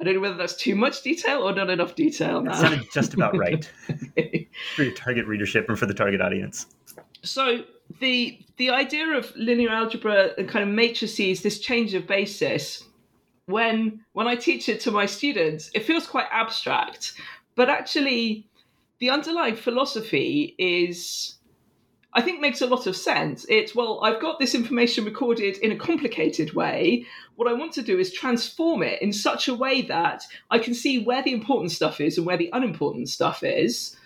I 0.00 0.04
don't 0.04 0.14
know 0.14 0.20
whether 0.20 0.36
that's 0.36 0.56
too 0.56 0.74
much 0.74 1.02
detail 1.02 1.42
or 1.42 1.52
not 1.52 1.70
enough 1.70 1.94
detail. 1.94 2.42
That 2.42 2.56
sounded 2.56 2.86
just 2.92 3.14
about 3.14 3.36
right 3.36 3.70
for 4.74 4.82
your 4.82 4.92
target 4.94 5.26
readership 5.26 5.68
and 5.68 5.78
for 5.78 5.86
the 5.86 5.94
target 5.94 6.20
audience. 6.20 6.66
So 7.22 7.64
the 8.00 8.38
the 8.56 8.70
idea 8.70 9.08
of 9.08 9.34
linear 9.36 9.70
algebra 9.70 10.30
and 10.36 10.48
kind 10.48 10.68
of 10.68 10.74
matrices, 10.74 11.42
this 11.42 11.60
change 11.60 11.94
of 11.94 12.06
basis, 12.06 12.84
when 13.46 14.00
when 14.12 14.26
I 14.26 14.34
teach 14.34 14.68
it 14.68 14.80
to 14.80 14.90
my 14.90 15.06
students, 15.06 15.70
it 15.74 15.84
feels 15.84 16.06
quite 16.06 16.26
abstract, 16.30 17.14
but 17.54 17.70
actually, 17.70 18.46
the 18.98 19.10
underlying 19.10 19.56
philosophy 19.56 20.54
is 20.58 21.36
I 22.16 22.22
think 22.22 22.40
makes 22.40 22.60
a 22.60 22.66
lot 22.66 22.86
of 22.86 22.96
sense. 22.96 23.44
It's, 23.48 23.74
well, 23.74 23.98
I've 24.04 24.20
got 24.20 24.38
this 24.38 24.54
information 24.54 25.04
recorded 25.04 25.58
in 25.58 25.72
a 25.72 25.76
complicated 25.76 26.54
way. 26.54 27.06
What 27.34 27.48
I 27.48 27.52
want 27.52 27.72
to 27.72 27.82
do 27.82 27.98
is 27.98 28.12
transform 28.12 28.84
it 28.84 29.02
in 29.02 29.12
such 29.12 29.48
a 29.48 29.54
way 29.54 29.82
that 29.82 30.22
I 30.50 30.60
can 30.60 30.74
see 30.74 31.02
where 31.02 31.22
the 31.22 31.32
important 31.32 31.72
stuff 31.72 32.00
is 32.00 32.16
and 32.16 32.26
where 32.26 32.36
the 32.36 32.50
unimportant 32.52 33.08
stuff 33.08 33.42
is. 33.42 33.96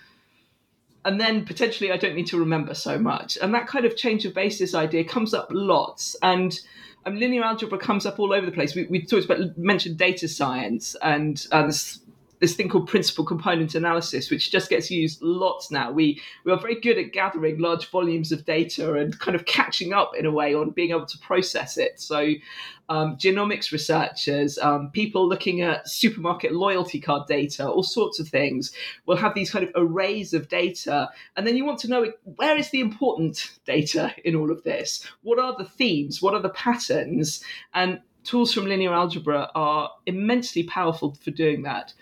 And 1.04 1.20
then 1.20 1.44
potentially 1.44 1.92
I 1.92 1.98
don't 1.98 2.14
need 2.14 2.26
to 2.28 2.38
remember 2.38 2.74
so 2.74 2.98
much. 2.98 3.36
And 3.42 3.54
that 3.54 3.66
kind 3.66 3.84
of 3.84 3.96
change 3.96 4.24
of 4.24 4.32
basis 4.32 4.74
idea 4.74 5.04
comes 5.04 5.34
up 5.34 5.48
lots. 5.50 6.16
And 6.22 6.58
um, 7.04 7.16
linear 7.16 7.44
algebra 7.44 7.78
comes 7.78 8.06
up 8.06 8.18
all 8.18 8.32
over 8.32 8.46
the 8.46 8.52
place. 8.52 8.74
We, 8.74 8.86
we 8.86 9.04
talked 9.04 9.26
about, 9.26 9.58
mentioned 9.58 9.98
data 9.98 10.28
science 10.28 10.96
and, 11.02 11.36
this 11.36 12.00
this 12.40 12.54
thing 12.54 12.68
called 12.68 12.88
principal 12.88 13.24
component 13.24 13.74
analysis, 13.74 14.30
which 14.30 14.50
just 14.50 14.70
gets 14.70 14.90
used 14.90 15.20
lots 15.22 15.70
now. 15.70 15.90
We 15.90 16.20
we 16.44 16.52
are 16.52 16.58
very 16.58 16.80
good 16.80 16.98
at 16.98 17.12
gathering 17.12 17.58
large 17.58 17.90
volumes 17.90 18.32
of 18.32 18.44
data 18.44 18.94
and 18.94 19.18
kind 19.18 19.34
of 19.34 19.44
catching 19.44 19.92
up 19.92 20.12
in 20.16 20.26
a 20.26 20.30
way 20.30 20.54
on 20.54 20.70
being 20.70 20.90
able 20.90 21.06
to 21.06 21.18
process 21.18 21.76
it. 21.76 22.00
So, 22.00 22.34
um, 22.88 23.16
genomics 23.16 23.72
researchers, 23.72 24.58
um, 24.58 24.90
people 24.90 25.28
looking 25.28 25.62
at 25.62 25.88
supermarket 25.88 26.52
loyalty 26.52 27.00
card 27.00 27.26
data, 27.26 27.68
all 27.68 27.82
sorts 27.82 28.18
of 28.20 28.28
things, 28.28 28.72
will 29.06 29.16
have 29.16 29.34
these 29.34 29.50
kind 29.50 29.64
of 29.64 29.70
arrays 29.74 30.32
of 30.32 30.48
data, 30.48 31.10
and 31.36 31.46
then 31.46 31.56
you 31.56 31.64
want 31.64 31.80
to 31.80 31.88
know 31.88 32.12
where 32.36 32.56
is 32.56 32.70
the 32.70 32.80
important 32.80 33.58
data 33.66 34.14
in 34.24 34.36
all 34.36 34.50
of 34.50 34.62
this? 34.62 35.04
What 35.22 35.38
are 35.38 35.56
the 35.56 35.64
themes? 35.64 36.22
What 36.22 36.34
are 36.34 36.42
the 36.42 36.48
patterns? 36.50 37.42
And 37.74 38.00
tools 38.24 38.52
from 38.52 38.66
linear 38.66 38.92
algebra 38.92 39.50
are 39.54 39.90
immensely 40.06 40.62
powerful 40.62 41.14
for 41.14 41.30
doing 41.30 41.62
that 41.62 41.94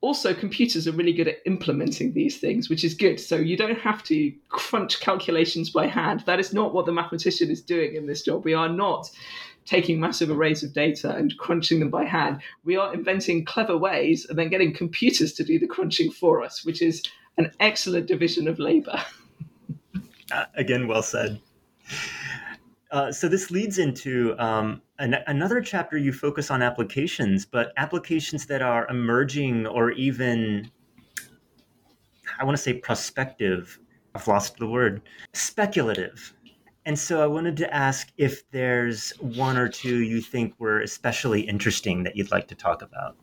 also 0.00 0.32
computers 0.32 0.88
are 0.88 0.92
really 0.92 1.12
good 1.12 1.28
at 1.28 1.38
implementing 1.44 2.12
these 2.12 2.38
things 2.38 2.68
which 2.70 2.84
is 2.84 2.94
good. 2.94 3.20
So 3.20 3.36
you 3.36 3.56
don't 3.56 3.78
have 3.78 4.02
to 4.04 4.32
crunch 4.48 5.00
calculations 5.00 5.70
by 5.70 5.86
hand. 5.86 6.20
That 6.26 6.40
is 6.40 6.54
not 6.54 6.72
what 6.72 6.86
the 6.86 6.92
mathematician 6.92 7.50
is 7.50 7.60
doing 7.60 7.94
in 7.94 8.06
this 8.06 8.22
job. 8.22 8.44
We 8.44 8.54
are 8.54 8.68
not 8.68 9.10
taking 9.66 10.00
massive 10.00 10.30
arrays 10.30 10.62
of 10.62 10.72
data 10.72 11.14
and 11.14 11.36
crunching 11.38 11.80
them 11.80 11.90
by 11.90 12.04
hand. 12.04 12.40
We 12.64 12.76
are 12.76 12.94
inventing 12.94 13.44
clever 13.44 13.76
ways 13.76 14.26
and 14.26 14.38
then 14.38 14.48
getting 14.48 14.72
computers 14.72 15.34
to 15.34 15.44
do 15.44 15.58
the 15.58 15.66
crunching 15.66 16.10
for 16.10 16.42
us 16.42 16.64
which 16.64 16.80
is 16.80 17.02
an 17.36 17.52
excellent 17.60 18.06
division 18.06 18.48
of 18.48 18.58
labor. 18.58 19.00
Uh, 20.32 20.44
again 20.54 20.86
well 20.86 21.02
said 21.02 21.40
uh, 22.90 23.12
so 23.12 23.28
this 23.28 23.50
leads 23.50 23.78
into 23.78 24.34
um, 24.38 24.82
an, 24.98 25.16
another 25.26 25.60
chapter. 25.60 25.96
You 25.96 26.12
focus 26.12 26.50
on 26.50 26.62
applications, 26.62 27.46
but 27.46 27.72
applications 27.76 28.46
that 28.46 28.62
are 28.62 28.88
emerging 28.88 29.66
or 29.66 29.92
even, 29.92 30.70
I 32.38 32.44
want 32.44 32.56
to 32.56 32.62
say, 32.62 32.74
prospective. 32.74 33.78
I've 34.14 34.26
lost 34.26 34.56
the 34.56 34.66
word. 34.66 35.02
Speculative. 35.32 36.34
And 36.86 36.98
so 36.98 37.22
I 37.22 37.26
wanted 37.26 37.56
to 37.58 37.72
ask 37.72 38.10
if 38.16 38.48
there's 38.50 39.10
one 39.20 39.56
or 39.56 39.68
two 39.68 40.02
you 40.02 40.20
think 40.20 40.54
were 40.58 40.80
especially 40.80 41.42
interesting 41.42 42.02
that 42.04 42.16
you'd 42.16 42.32
like 42.32 42.48
to 42.48 42.54
talk 42.54 42.82
about. 42.82 43.16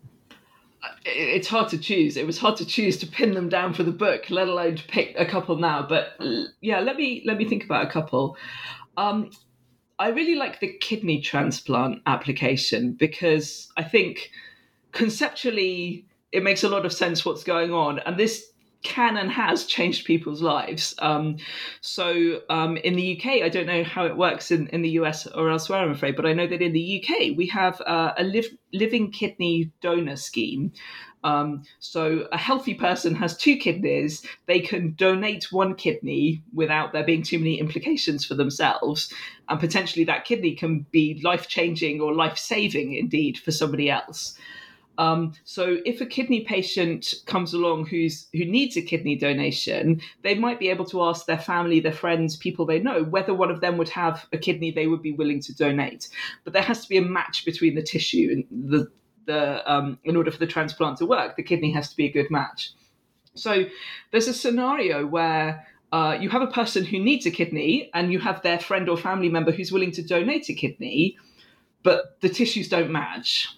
It's 1.03 1.47
hard 1.47 1.67
to 1.69 1.77
choose. 1.77 2.15
It 2.15 2.25
was 2.25 2.37
hard 2.37 2.55
to 2.57 2.65
choose 2.65 2.97
to 2.97 3.07
pin 3.07 3.33
them 3.33 3.49
down 3.49 3.73
for 3.73 3.83
the 3.83 3.91
book, 3.91 4.29
let 4.29 4.47
alone 4.47 4.75
to 4.77 4.83
pick 4.87 5.15
a 5.17 5.25
couple 5.25 5.57
now. 5.57 5.85
But 5.85 6.13
yeah, 6.61 6.79
let 6.79 6.95
me 6.95 7.23
let 7.25 7.37
me 7.37 7.45
think 7.45 7.65
about 7.65 7.85
a 7.85 7.89
couple. 7.89 8.37
Um, 8.95 9.31
I 9.99 10.09
really 10.09 10.35
like 10.35 10.59
the 10.59 10.73
kidney 10.79 11.21
transplant 11.21 12.01
application 12.05 12.93
because 12.93 13.71
I 13.77 13.83
think 13.83 14.31
conceptually 14.91 16.05
it 16.31 16.43
makes 16.43 16.63
a 16.63 16.69
lot 16.69 16.85
of 16.85 16.93
sense 16.93 17.25
what's 17.25 17.43
going 17.43 17.73
on. 17.73 17.99
And 17.99 18.17
this 18.17 18.51
can 18.83 19.17
and 19.17 19.31
has 19.31 19.65
changed 19.65 20.05
people's 20.05 20.41
lives. 20.41 20.93
Um, 20.99 21.37
so 21.81 22.41
um, 22.49 22.77
in 22.77 22.95
the 22.95 23.17
UK, 23.17 23.43
I 23.43 23.49
don't 23.49 23.65
know 23.65 23.83
how 23.83 24.05
it 24.05 24.15
works 24.15 24.51
in, 24.51 24.67
in 24.67 24.81
the 24.81 24.91
US 24.91 25.25
or 25.27 25.49
elsewhere, 25.49 25.79
I'm 25.79 25.91
afraid, 25.91 26.15
but 26.15 26.25
I 26.25 26.33
know 26.33 26.47
that 26.47 26.61
in 26.61 26.73
the 26.73 27.03
UK, 27.03 27.35
we 27.35 27.47
have 27.47 27.81
uh, 27.81 28.13
a 28.17 28.23
live, 28.23 28.47
living 28.73 29.11
kidney 29.11 29.71
donor 29.81 30.15
scheme 30.15 30.71
um, 31.23 31.63
so 31.79 32.27
a 32.31 32.37
healthy 32.37 32.73
person 32.73 33.15
has 33.15 33.35
two 33.35 33.57
kidneys. 33.57 34.25
They 34.45 34.59
can 34.59 34.93
donate 34.93 35.51
one 35.51 35.75
kidney 35.75 36.43
without 36.53 36.93
there 36.93 37.03
being 37.03 37.23
too 37.23 37.39
many 37.39 37.59
implications 37.59 38.25
for 38.25 38.35
themselves. 38.35 39.11
And 39.49 39.59
potentially 39.59 40.05
that 40.05 40.25
kidney 40.25 40.55
can 40.55 40.85
be 40.91 41.19
life 41.23 41.47
changing 41.47 42.01
or 42.01 42.13
life 42.13 42.37
saving 42.37 42.93
indeed 42.93 43.37
for 43.37 43.51
somebody 43.51 43.89
else. 43.89 44.37
Um, 44.99 45.33
so 45.43 45.77
if 45.85 46.01
a 46.01 46.07
kidney 46.07 46.41
patient 46.41 47.13
comes 47.27 47.53
along 47.53 47.85
who's 47.85 48.27
who 48.33 48.45
needs 48.45 48.77
a 48.77 48.81
kidney 48.81 49.15
donation, 49.15 50.01
they 50.23 50.33
might 50.33 50.59
be 50.59 50.69
able 50.69 50.85
to 50.85 51.03
ask 51.03 51.27
their 51.27 51.37
family, 51.37 51.79
their 51.79 51.91
friends, 51.91 52.35
people 52.35 52.65
they 52.65 52.79
know 52.79 53.03
whether 53.03 53.33
one 53.33 53.51
of 53.51 53.61
them 53.61 53.77
would 53.77 53.89
have 53.89 54.25
a 54.33 54.39
kidney 54.39 54.71
they 54.71 54.87
would 54.87 55.03
be 55.03 55.13
willing 55.13 55.39
to 55.41 55.55
donate. 55.55 56.09
But 56.43 56.53
there 56.53 56.63
has 56.63 56.81
to 56.81 56.89
be 56.89 56.97
a 56.97 57.03
match 57.03 57.45
between 57.45 57.75
the 57.75 57.83
tissue 57.83 58.29
and 58.31 58.71
the 58.71 58.89
the 59.27 59.71
um, 59.71 59.99
in 60.03 60.15
order 60.15 60.31
for 60.31 60.39
the 60.39 60.47
transplant 60.47 60.97
to 60.97 61.05
work, 61.05 61.35
the 61.35 61.43
kidney 61.43 61.71
has 61.73 61.89
to 61.89 61.95
be 61.95 62.05
a 62.05 62.11
good 62.11 62.31
match. 62.31 62.71
So 63.35 63.65
there's 64.11 64.27
a 64.27 64.33
scenario 64.33 65.05
where 65.05 65.67
uh, 65.91 66.17
you 66.19 66.29
have 66.29 66.41
a 66.41 66.47
person 66.47 66.83
who 66.83 66.99
needs 66.99 67.25
a 67.25 67.31
kidney 67.31 67.89
and 67.93 68.11
you 68.11 68.19
have 68.19 68.41
their 68.41 68.59
friend 68.59 68.89
or 68.89 68.97
family 68.97 69.29
member 69.29 69.51
who's 69.51 69.71
willing 69.71 69.91
to 69.91 70.01
donate 70.01 70.49
a 70.49 70.53
kidney, 70.53 71.17
but 71.83 72.19
the 72.21 72.29
tissues 72.29 72.67
don't 72.67 72.91
match. 72.91 73.49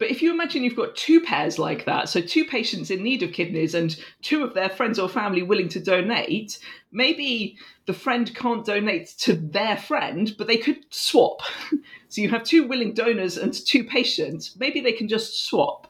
But 0.00 0.10
if 0.10 0.22
you 0.22 0.32
imagine 0.32 0.64
you've 0.64 0.74
got 0.74 0.96
two 0.96 1.20
pairs 1.20 1.58
like 1.58 1.84
that, 1.84 2.08
so 2.08 2.22
two 2.22 2.46
patients 2.46 2.90
in 2.90 3.02
need 3.02 3.22
of 3.22 3.34
kidneys 3.34 3.74
and 3.74 3.94
two 4.22 4.42
of 4.42 4.54
their 4.54 4.70
friends 4.70 4.98
or 4.98 5.10
family 5.10 5.42
willing 5.42 5.68
to 5.68 5.78
donate, 5.78 6.58
maybe 6.90 7.58
the 7.84 7.92
friend 7.92 8.34
can't 8.34 8.64
donate 8.64 9.08
to 9.18 9.34
their 9.34 9.76
friend, 9.76 10.34
but 10.38 10.46
they 10.46 10.56
could 10.56 10.78
swap. 10.88 11.42
so 12.08 12.22
you 12.22 12.30
have 12.30 12.44
two 12.44 12.66
willing 12.66 12.94
donors 12.94 13.36
and 13.36 13.52
two 13.52 13.84
patients, 13.84 14.56
maybe 14.58 14.80
they 14.80 14.92
can 14.92 15.06
just 15.06 15.44
swap. 15.44 15.86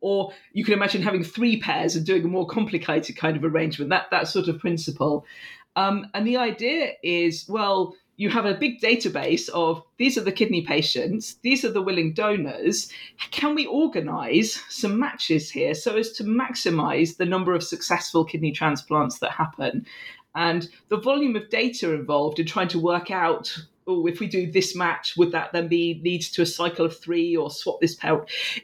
Or 0.00 0.32
you 0.52 0.64
can 0.64 0.74
imagine 0.74 1.02
having 1.02 1.24
three 1.24 1.58
pairs 1.58 1.96
and 1.96 2.06
doing 2.06 2.24
a 2.24 2.28
more 2.28 2.46
complicated 2.46 3.16
kind 3.16 3.36
of 3.36 3.42
arrangement, 3.42 3.90
that, 3.90 4.12
that 4.12 4.28
sort 4.28 4.46
of 4.46 4.60
principle. 4.60 5.26
Um, 5.74 6.06
and 6.14 6.24
the 6.24 6.36
idea 6.36 6.92
is, 7.02 7.46
well, 7.48 7.96
you 8.16 8.30
have 8.30 8.44
a 8.44 8.54
big 8.54 8.80
database 8.80 9.48
of 9.50 9.82
these 9.98 10.16
are 10.16 10.22
the 10.22 10.32
kidney 10.32 10.62
patients, 10.62 11.36
these 11.42 11.64
are 11.64 11.72
the 11.72 11.82
willing 11.82 12.12
donors. 12.12 12.90
Can 13.30 13.54
we 13.54 13.66
organize 13.66 14.60
some 14.68 14.98
matches 14.98 15.50
here 15.50 15.74
so 15.74 15.96
as 15.96 16.12
to 16.12 16.24
maximize 16.24 17.16
the 17.16 17.26
number 17.26 17.54
of 17.54 17.64
successful 17.64 18.24
kidney 18.24 18.52
transplants 18.52 19.18
that 19.18 19.32
happen? 19.32 19.86
And 20.34 20.68
the 20.88 20.96
volume 20.96 21.36
of 21.36 21.48
data 21.48 21.92
involved 21.92 22.38
in 22.38 22.46
trying 22.46 22.68
to 22.68 22.80
work 22.80 23.10
out 23.10 23.56
oh, 23.86 24.06
if 24.06 24.20
we 24.20 24.26
do 24.26 24.50
this 24.50 24.74
match, 24.74 25.16
would 25.16 25.32
that 25.32 25.52
then 25.52 25.68
be 25.68 26.00
leads 26.02 26.30
to 26.30 26.42
a 26.42 26.46
cycle 26.46 26.86
of 26.86 26.98
three 26.98 27.36
or 27.36 27.50
swap 27.50 27.80
this 27.80 27.94
pair? 27.94 28.14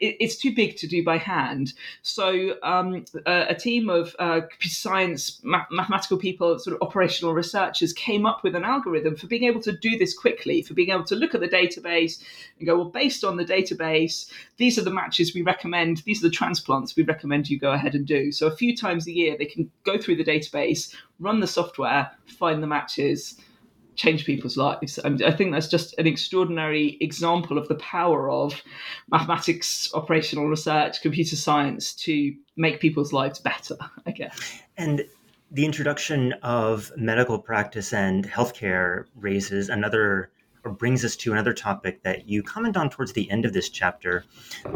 It, 0.00 0.16
it's 0.20 0.36
too 0.36 0.54
big 0.54 0.76
to 0.78 0.86
do 0.86 1.04
by 1.04 1.18
hand. 1.18 1.74
So 2.02 2.56
um, 2.62 3.04
a, 3.26 3.48
a, 3.50 3.54
team 3.54 3.90
of 3.90 4.16
uh, 4.18 4.40
computer 4.40 4.74
science, 4.74 5.40
ma- 5.42 5.66
mathematical 5.70 6.16
people, 6.16 6.58
sort 6.58 6.76
of 6.76 6.86
operational 6.86 7.34
researchers 7.34 7.92
came 7.92 8.24
up 8.24 8.42
with 8.42 8.54
an 8.54 8.64
algorithm 8.64 9.16
for 9.16 9.26
being 9.26 9.44
able 9.44 9.60
to 9.62 9.72
do 9.72 9.98
this 9.98 10.16
quickly, 10.16 10.62
for 10.62 10.74
being 10.74 10.90
able 10.90 11.04
to 11.04 11.14
look 11.14 11.34
at 11.34 11.40
the 11.40 11.48
database 11.48 12.22
and 12.58 12.66
go, 12.66 12.76
well, 12.76 12.88
based 12.88 13.24
on 13.24 13.36
the 13.36 13.44
database, 13.44 14.30
these 14.56 14.78
are 14.78 14.84
the 14.84 14.90
matches 14.90 15.34
we 15.34 15.42
recommend, 15.42 15.98
these 15.98 16.24
are 16.24 16.28
the 16.28 16.34
transplants 16.34 16.96
we 16.96 17.02
recommend 17.02 17.50
you 17.50 17.58
go 17.58 17.72
ahead 17.72 17.94
and 17.94 18.06
do. 18.06 18.32
So 18.32 18.46
a 18.46 18.56
few 18.56 18.76
times 18.76 19.06
a 19.06 19.12
year, 19.12 19.36
they 19.36 19.46
can 19.46 19.70
go 19.84 19.98
through 19.98 20.16
the 20.16 20.24
database, 20.24 20.94
run 21.18 21.40
the 21.40 21.46
software, 21.46 22.10
find 22.26 22.62
the 22.62 22.66
matches 22.66 23.36
change 23.96 24.24
people's 24.24 24.56
lives. 24.56 24.98
I 24.98 25.30
think 25.32 25.52
that's 25.52 25.68
just 25.68 25.98
an 25.98 26.06
extraordinary 26.06 26.96
example 27.00 27.58
of 27.58 27.68
the 27.68 27.74
power 27.76 28.30
of 28.30 28.62
mathematics, 29.10 29.92
operational 29.94 30.48
research, 30.48 31.02
computer 31.02 31.36
science 31.36 31.94
to 31.94 32.34
make 32.56 32.80
people's 32.80 33.12
lives 33.12 33.38
better, 33.38 33.76
I 34.06 34.12
guess. 34.12 34.62
And 34.76 35.04
the 35.50 35.64
introduction 35.64 36.32
of 36.42 36.92
medical 36.96 37.38
practice 37.38 37.92
and 37.92 38.26
healthcare 38.26 39.06
raises 39.14 39.68
another 39.68 40.30
or 40.64 40.72
brings 40.72 41.04
us 41.04 41.16
to 41.16 41.32
another 41.32 41.54
topic 41.54 42.02
that 42.02 42.28
you 42.28 42.42
comment 42.42 42.76
on 42.76 42.90
towards 42.90 43.14
the 43.14 43.30
end 43.30 43.44
of 43.44 43.52
this 43.52 43.70
chapter 43.70 44.24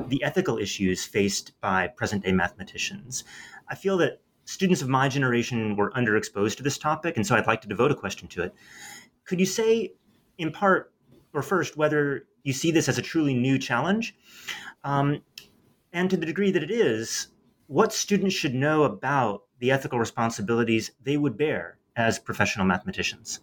the 0.08 0.22
ethical 0.24 0.58
issues 0.58 1.04
faced 1.04 1.52
by 1.60 1.86
present 1.86 2.24
day 2.24 2.32
mathematicians. 2.32 3.24
I 3.68 3.74
feel 3.74 3.98
that 3.98 4.20
students 4.46 4.82
of 4.82 4.88
my 4.88 5.08
generation 5.08 5.76
were 5.76 5.90
underexposed 5.92 6.56
to 6.56 6.62
this 6.62 6.78
topic, 6.78 7.16
and 7.16 7.26
so 7.26 7.36
I'd 7.36 7.46
like 7.46 7.60
to 7.62 7.68
devote 7.68 7.90
a 7.90 7.94
question 7.94 8.28
to 8.28 8.44
it. 8.44 8.54
Could 9.24 9.40
you 9.40 9.46
say, 9.46 9.92
in 10.38 10.52
part, 10.52 10.92
or 11.32 11.42
first, 11.42 11.76
whether 11.76 12.26
you 12.42 12.52
see 12.52 12.70
this 12.70 12.88
as 12.88 12.98
a 12.98 13.02
truly 13.02 13.34
new 13.34 13.58
challenge? 13.58 14.14
Um, 14.84 15.22
and 15.92 16.10
to 16.10 16.16
the 16.16 16.26
degree 16.26 16.50
that 16.50 16.62
it 16.62 16.70
is, 16.70 17.28
what 17.66 17.92
students 17.92 18.34
should 18.34 18.54
know 18.54 18.84
about 18.84 19.44
the 19.58 19.70
ethical 19.70 19.98
responsibilities 19.98 20.90
they 21.02 21.16
would 21.16 21.36
bear 21.36 21.78
as 21.96 22.18
professional 22.18 22.66
mathematicians? 22.66 23.40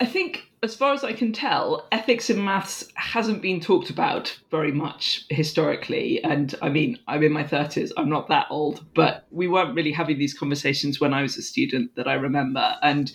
I 0.00 0.06
think, 0.06 0.50
as 0.62 0.74
far 0.74 0.92
as 0.92 1.04
I 1.04 1.12
can 1.12 1.32
tell, 1.32 1.86
ethics 1.92 2.30
in 2.30 2.42
maths 2.42 2.88
hasn't 2.94 3.42
been 3.42 3.60
talked 3.60 3.90
about 3.90 4.36
very 4.50 4.72
much 4.72 5.24
historically. 5.28 6.22
And 6.24 6.54
I 6.62 6.68
mean, 6.68 6.98
I'm 7.06 7.22
in 7.22 7.32
my 7.32 7.44
30s, 7.44 7.92
I'm 7.96 8.08
not 8.08 8.28
that 8.28 8.46
old, 8.50 8.84
but 8.94 9.26
we 9.30 9.46
weren't 9.46 9.74
really 9.74 9.92
having 9.92 10.18
these 10.18 10.36
conversations 10.36 11.00
when 11.00 11.12
I 11.14 11.22
was 11.22 11.36
a 11.36 11.42
student 11.42 11.94
that 11.96 12.08
I 12.08 12.14
remember. 12.14 12.76
And 12.82 13.12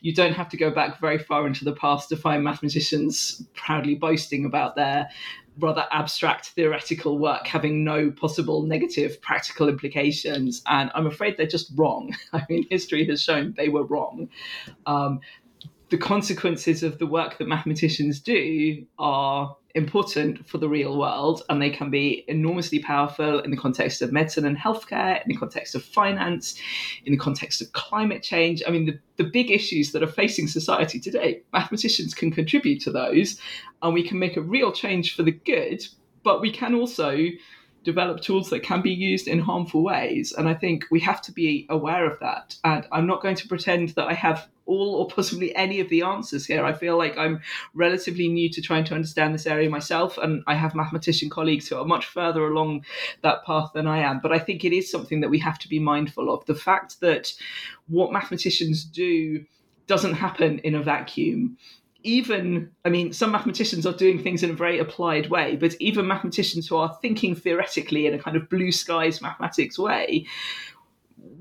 you 0.00 0.14
don't 0.14 0.34
have 0.34 0.48
to 0.50 0.56
go 0.56 0.70
back 0.70 1.00
very 1.00 1.18
far 1.18 1.46
into 1.46 1.64
the 1.64 1.74
past 1.74 2.08
to 2.10 2.16
find 2.16 2.44
mathematicians 2.44 3.44
proudly 3.54 3.94
boasting 3.94 4.44
about 4.44 4.76
their 4.76 5.08
rather 5.58 5.86
abstract 5.90 6.46
theoretical 6.50 7.18
work 7.18 7.46
having 7.46 7.84
no 7.84 8.10
possible 8.10 8.62
negative 8.62 9.20
practical 9.20 9.68
implications. 9.68 10.62
And 10.66 10.90
I'm 10.94 11.06
afraid 11.06 11.36
they're 11.36 11.46
just 11.46 11.72
wrong. 11.76 12.14
I 12.32 12.44
mean, 12.48 12.66
history 12.70 13.06
has 13.06 13.22
shown 13.22 13.54
they 13.56 13.68
were 13.68 13.84
wrong. 13.84 14.28
Um, 14.86 15.20
the 15.92 15.98
consequences 15.98 16.82
of 16.82 16.98
the 16.98 17.06
work 17.06 17.36
that 17.36 17.46
mathematicians 17.46 18.18
do 18.18 18.82
are 18.98 19.54
important 19.74 20.48
for 20.48 20.56
the 20.56 20.66
real 20.66 20.98
world 20.98 21.42
and 21.50 21.60
they 21.60 21.68
can 21.68 21.90
be 21.90 22.24
enormously 22.28 22.78
powerful 22.78 23.40
in 23.40 23.50
the 23.50 23.58
context 23.58 24.00
of 24.00 24.10
medicine 24.10 24.46
and 24.46 24.56
healthcare, 24.56 25.22
in 25.22 25.28
the 25.28 25.36
context 25.36 25.74
of 25.74 25.84
finance, 25.84 26.58
in 27.04 27.12
the 27.12 27.18
context 27.18 27.60
of 27.60 27.70
climate 27.74 28.22
change. 28.22 28.62
I 28.66 28.70
mean, 28.70 28.86
the, 28.86 28.98
the 29.22 29.30
big 29.30 29.50
issues 29.50 29.92
that 29.92 30.02
are 30.02 30.06
facing 30.06 30.48
society 30.48 30.98
today, 30.98 31.42
mathematicians 31.52 32.14
can 32.14 32.30
contribute 32.30 32.80
to 32.84 32.90
those 32.90 33.38
and 33.82 33.92
we 33.92 34.02
can 34.02 34.18
make 34.18 34.38
a 34.38 34.42
real 34.42 34.72
change 34.72 35.14
for 35.14 35.24
the 35.24 35.32
good, 35.32 35.84
but 36.22 36.40
we 36.40 36.50
can 36.50 36.74
also 36.74 37.18
develop 37.84 38.22
tools 38.22 38.48
that 38.48 38.62
can 38.62 38.80
be 38.80 38.92
used 38.92 39.28
in 39.28 39.40
harmful 39.40 39.82
ways. 39.82 40.32
And 40.32 40.48
I 40.48 40.54
think 40.54 40.86
we 40.90 41.00
have 41.00 41.20
to 41.22 41.32
be 41.32 41.66
aware 41.68 42.10
of 42.10 42.18
that. 42.20 42.56
And 42.64 42.86
I'm 42.92 43.06
not 43.06 43.20
going 43.22 43.36
to 43.36 43.48
pretend 43.48 43.90
that 43.90 44.06
I 44.06 44.14
have 44.14 44.48
all 44.66 44.94
or 44.94 45.08
possibly 45.08 45.54
any 45.54 45.80
of 45.80 45.88
the 45.88 46.02
answers 46.02 46.46
here. 46.46 46.64
I 46.64 46.72
feel 46.72 46.96
like 46.96 47.16
I'm 47.16 47.40
relatively 47.74 48.28
new 48.28 48.48
to 48.50 48.62
trying 48.62 48.84
to 48.84 48.94
understand 48.94 49.34
this 49.34 49.46
area 49.46 49.68
myself, 49.68 50.18
and 50.18 50.42
I 50.46 50.54
have 50.54 50.74
mathematician 50.74 51.30
colleagues 51.30 51.68
who 51.68 51.76
are 51.76 51.84
much 51.84 52.06
further 52.06 52.46
along 52.46 52.84
that 53.22 53.44
path 53.44 53.70
than 53.74 53.86
I 53.86 53.98
am. 53.98 54.20
But 54.20 54.32
I 54.32 54.38
think 54.38 54.64
it 54.64 54.72
is 54.72 54.90
something 54.90 55.20
that 55.20 55.30
we 55.30 55.38
have 55.40 55.58
to 55.60 55.68
be 55.68 55.78
mindful 55.78 56.32
of. 56.32 56.44
The 56.46 56.54
fact 56.54 57.00
that 57.00 57.32
what 57.88 58.12
mathematicians 58.12 58.84
do 58.84 59.44
doesn't 59.86 60.14
happen 60.14 60.58
in 60.60 60.74
a 60.74 60.82
vacuum 60.82 61.56
even 62.04 62.70
i 62.84 62.88
mean 62.88 63.12
some 63.12 63.30
mathematicians 63.30 63.86
are 63.86 63.92
doing 63.92 64.22
things 64.22 64.42
in 64.42 64.50
a 64.50 64.54
very 64.54 64.78
applied 64.78 65.30
way 65.30 65.56
but 65.56 65.74
even 65.80 66.06
mathematicians 66.06 66.68
who 66.68 66.76
are 66.76 66.98
thinking 67.00 67.34
theoretically 67.34 68.06
in 68.06 68.14
a 68.14 68.18
kind 68.18 68.36
of 68.36 68.48
blue 68.48 68.72
skies 68.72 69.20
mathematics 69.20 69.78
way 69.78 70.26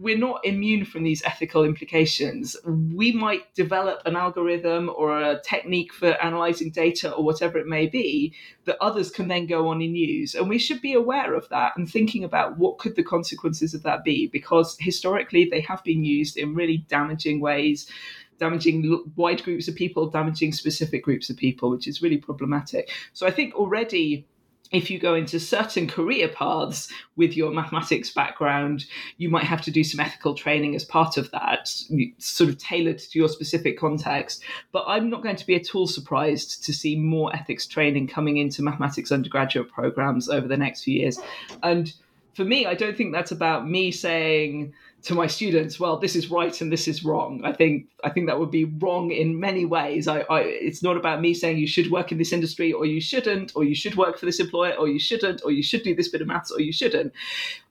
we're 0.01 0.17
not 0.17 0.45
immune 0.45 0.85
from 0.85 1.03
these 1.03 1.23
ethical 1.23 1.63
implications. 1.63 2.55
We 2.65 3.11
might 3.11 3.53
develop 3.53 4.01
an 4.05 4.15
algorithm 4.15 4.89
or 4.95 5.21
a 5.21 5.41
technique 5.41 5.93
for 5.93 6.09
analyzing 6.23 6.71
data 6.71 7.11
or 7.11 7.23
whatever 7.23 7.57
it 7.57 7.67
may 7.67 7.87
be 7.87 8.33
that 8.65 8.77
others 8.81 9.11
can 9.11 9.27
then 9.27 9.45
go 9.45 9.67
on 9.69 9.81
and 9.81 9.97
use. 9.97 10.35
And 10.35 10.49
we 10.49 10.57
should 10.57 10.81
be 10.81 10.93
aware 10.93 11.33
of 11.33 11.49
that 11.49 11.73
and 11.77 11.89
thinking 11.89 12.23
about 12.23 12.57
what 12.57 12.77
could 12.77 12.95
the 12.95 13.03
consequences 13.03 13.73
of 13.73 13.83
that 13.83 14.03
be, 14.03 14.27
because 14.27 14.77
historically 14.79 15.45
they 15.45 15.61
have 15.61 15.83
been 15.83 16.03
used 16.03 16.37
in 16.37 16.55
really 16.55 16.85
damaging 16.87 17.39
ways 17.39 17.89
damaging 18.39 19.03
wide 19.15 19.43
groups 19.43 19.67
of 19.67 19.75
people, 19.75 20.09
damaging 20.09 20.51
specific 20.51 21.03
groups 21.03 21.29
of 21.29 21.37
people, 21.37 21.69
which 21.69 21.87
is 21.87 22.01
really 22.01 22.17
problematic. 22.17 22.89
So 23.13 23.27
I 23.27 23.31
think 23.31 23.53
already 23.53 24.25
if 24.71 24.89
you 24.89 24.99
go 24.99 25.15
into 25.15 25.39
certain 25.39 25.87
career 25.87 26.27
paths 26.27 26.91
with 27.15 27.35
your 27.35 27.51
mathematics 27.51 28.09
background, 28.09 28.85
you 29.17 29.29
might 29.29 29.43
have 29.43 29.61
to 29.63 29.71
do 29.71 29.83
some 29.83 29.99
ethical 29.99 30.33
training 30.33 30.75
as 30.75 30.85
part 30.85 31.17
of 31.17 31.29
that, 31.31 31.67
sort 32.17 32.49
of 32.49 32.57
tailored 32.57 32.99
to 32.99 33.19
your 33.19 33.27
specific 33.27 33.77
context. 33.77 34.43
But 34.71 34.85
I'm 34.87 35.09
not 35.09 35.23
going 35.23 35.35
to 35.35 35.45
be 35.45 35.55
at 35.55 35.75
all 35.75 35.87
surprised 35.87 36.63
to 36.65 36.73
see 36.73 36.95
more 36.95 37.35
ethics 37.35 37.67
training 37.67 38.07
coming 38.07 38.37
into 38.37 38.61
mathematics 38.61 39.11
undergraduate 39.11 39.69
programs 39.69 40.29
over 40.29 40.47
the 40.47 40.57
next 40.57 40.83
few 40.83 41.01
years. 41.01 41.19
And 41.63 41.93
for 42.33 42.45
me, 42.45 42.65
I 42.65 42.73
don't 42.73 42.95
think 42.95 43.11
that's 43.11 43.31
about 43.31 43.67
me 43.67 43.91
saying, 43.91 44.73
to 45.03 45.15
my 45.15 45.25
students, 45.25 45.79
well, 45.79 45.97
this 45.97 46.15
is 46.15 46.29
right 46.29 46.59
and 46.61 46.71
this 46.71 46.87
is 46.87 47.03
wrong. 47.03 47.41
I 47.43 47.53
think 47.53 47.87
I 48.03 48.09
think 48.09 48.27
that 48.27 48.39
would 48.39 48.51
be 48.51 48.65
wrong 48.65 49.11
in 49.11 49.39
many 49.39 49.65
ways. 49.65 50.07
I, 50.07 50.19
I, 50.21 50.41
it's 50.41 50.83
not 50.83 50.97
about 50.97 51.21
me 51.21 51.33
saying 51.33 51.57
you 51.57 51.67
should 51.67 51.91
work 51.91 52.11
in 52.11 52.17
this 52.17 52.31
industry 52.31 52.71
or 52.71 52.85
you 52.85 53.01
shouldn't, 53.01 53.51
or 53.55 53.63
you 53.63 53.73
should 53.73 53.95
work 53.95 54.19
for 54.19 54.25
this 54.25 54.39
employer 54.39 54.73
or 54.73 54.87
you 54.87 54.99
shouldn't, 54.99 55.41
or 55.43 55.51
you 55.51 55.63
should 55.63 55.83
do 55.83 55.95
this 55.95 56.09
bit 56.09 56.21
of 56.21 56.27
maths 56.27 56.51
or 56.51 56.61
you 56.61 56.71
shouldn't. 56.71 57.13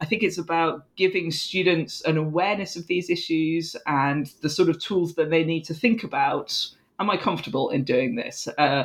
I 0.00 0.06
think 0.06 0.22
it's 0.22 0.38
about 0.38 0.84
giving 0.96 1.30
students 1.30 2.02
an 2.02 2.16
awareness 2.16 2.74
of 2.74 2.86
these 2.88 3.10
issues 3.10 3.76
and 3.86 4.32
the 4.42 4.50
sort 4.50 4.68
of 4.68 4.80
tools 4.80 5.14
that 5.14 5.30
they 5.30 5.44
need 5.44 5.64
to 5.64 5.74
think 5.74 6.02
about. 6.02 6.56
Am 6.98 7.10
I 7.10 7.16
comfortable 7.16 7.70
in 7.70 7.84
doing 7.84 8.16
this? 8.16 8.48
Uh, 8.58 8.84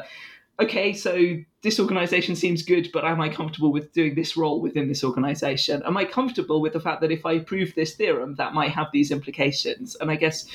okay, 0.60 0.94
so 0.94 1.36
this 1.62 1.80
organization 1.80 2.36
seems 2.36 2.64
good, 2.64 2.90
but 2.94 3.04
am 3.04 3.20
I 3.22 3.30
comfortable 3.30 3.72
with 3.72 3.92
doing 3.92 4.16
this 4.16 4.38
role 4.38 4.62
within 4.62 4.88
this 4.88 5.04
organization? 5.04 5.84
Am 5.86 5.98
I 5.98 6.06
comfortable 6.06 6.62
with 6.62 6.74
the 6.74 6.80
fact 6.80 7.02
that 7.02 7.12
if 7.12 7.26
I 7.26 7.40
prove 7.40 7.74
this 7.76 7.96
theorem, 7.96 8.36
that 8.36 8.54
might 8.54 8.72
have 8.72 8.88
these 8.94 9.12
implications? 9.12 9.96
And 9.96 10.10
I 10.10 10.16
guess 10.16 10.48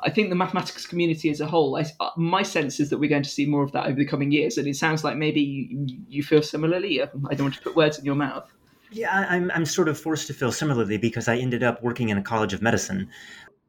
I 0.00 0.10
think 0.10 0.28
the 0.28 0.34
mathematics 0.34 0.86
community 0.86 1.30
as 1.30 1.40
a 1.40 1.46
whole, 1.46 1.76
I, 1.76 1.84
uh, 2.00 2.10
my 2.16 2.42
sense 2.42 2.80
is 2.80 2.90
that 2.90 2.98
we're 2.98 3.08
going 3.08 3.22
to 3.22 3.30
see 3.30 3.46
more 3.46 3.62
of 3.62 3.72
that 3.72 3.86
over 3.86 3.96
the 3.96 4.04
coming 4.04 4.32
years. 4.32 4.58
And 4.58 4.66
it 4.66 4.76
sounds 4.76 5.04
like 5.04 5.16
maybe 5.16 5.40
you, 5.40 5.86
you 6.08 6.22
feel 6.22 6.42
similarly. 6.42 7.00
I 7.02 7.06
don't 7.06 7.42
want 7.42 7.54
to 7.54 7.62
put 7.62 7.76
words 7.76 7.98
in 7.98 8.04
your 8.04 8.16
mouth. 8.16 8.50
Yeah, 8.90 9.26
I'm, 9.30 9.50
I'm 9.54 9.64
sort 9.64 9.88
of 9.88 9.98
forced 9.98 10.26
to 10.26 10.34
feel 10.34 10.52
similarly 10.52 10.98
because 10.98 11.26
I 11.26 11.36
ended 11.36 11.62
up 11.62 11.82
working 11.82 12.10
in 12.10 12.18
a 12.18 12.22
college 12.22 12.52
of 12.52 12.60
medicine. 12.60 13.08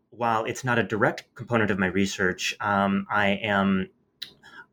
While 0.09 0.43
it's 0.43 0.63
not 0.63 0.77
a 0.77 0.83
direct 0.83 1.33
component 1.35 1.71
of 1.71 1.79
my 1.79 1.87
research, 1.87 2.55
um, 2.59 3.07
I 3.09 3.39
am 3.41 3.89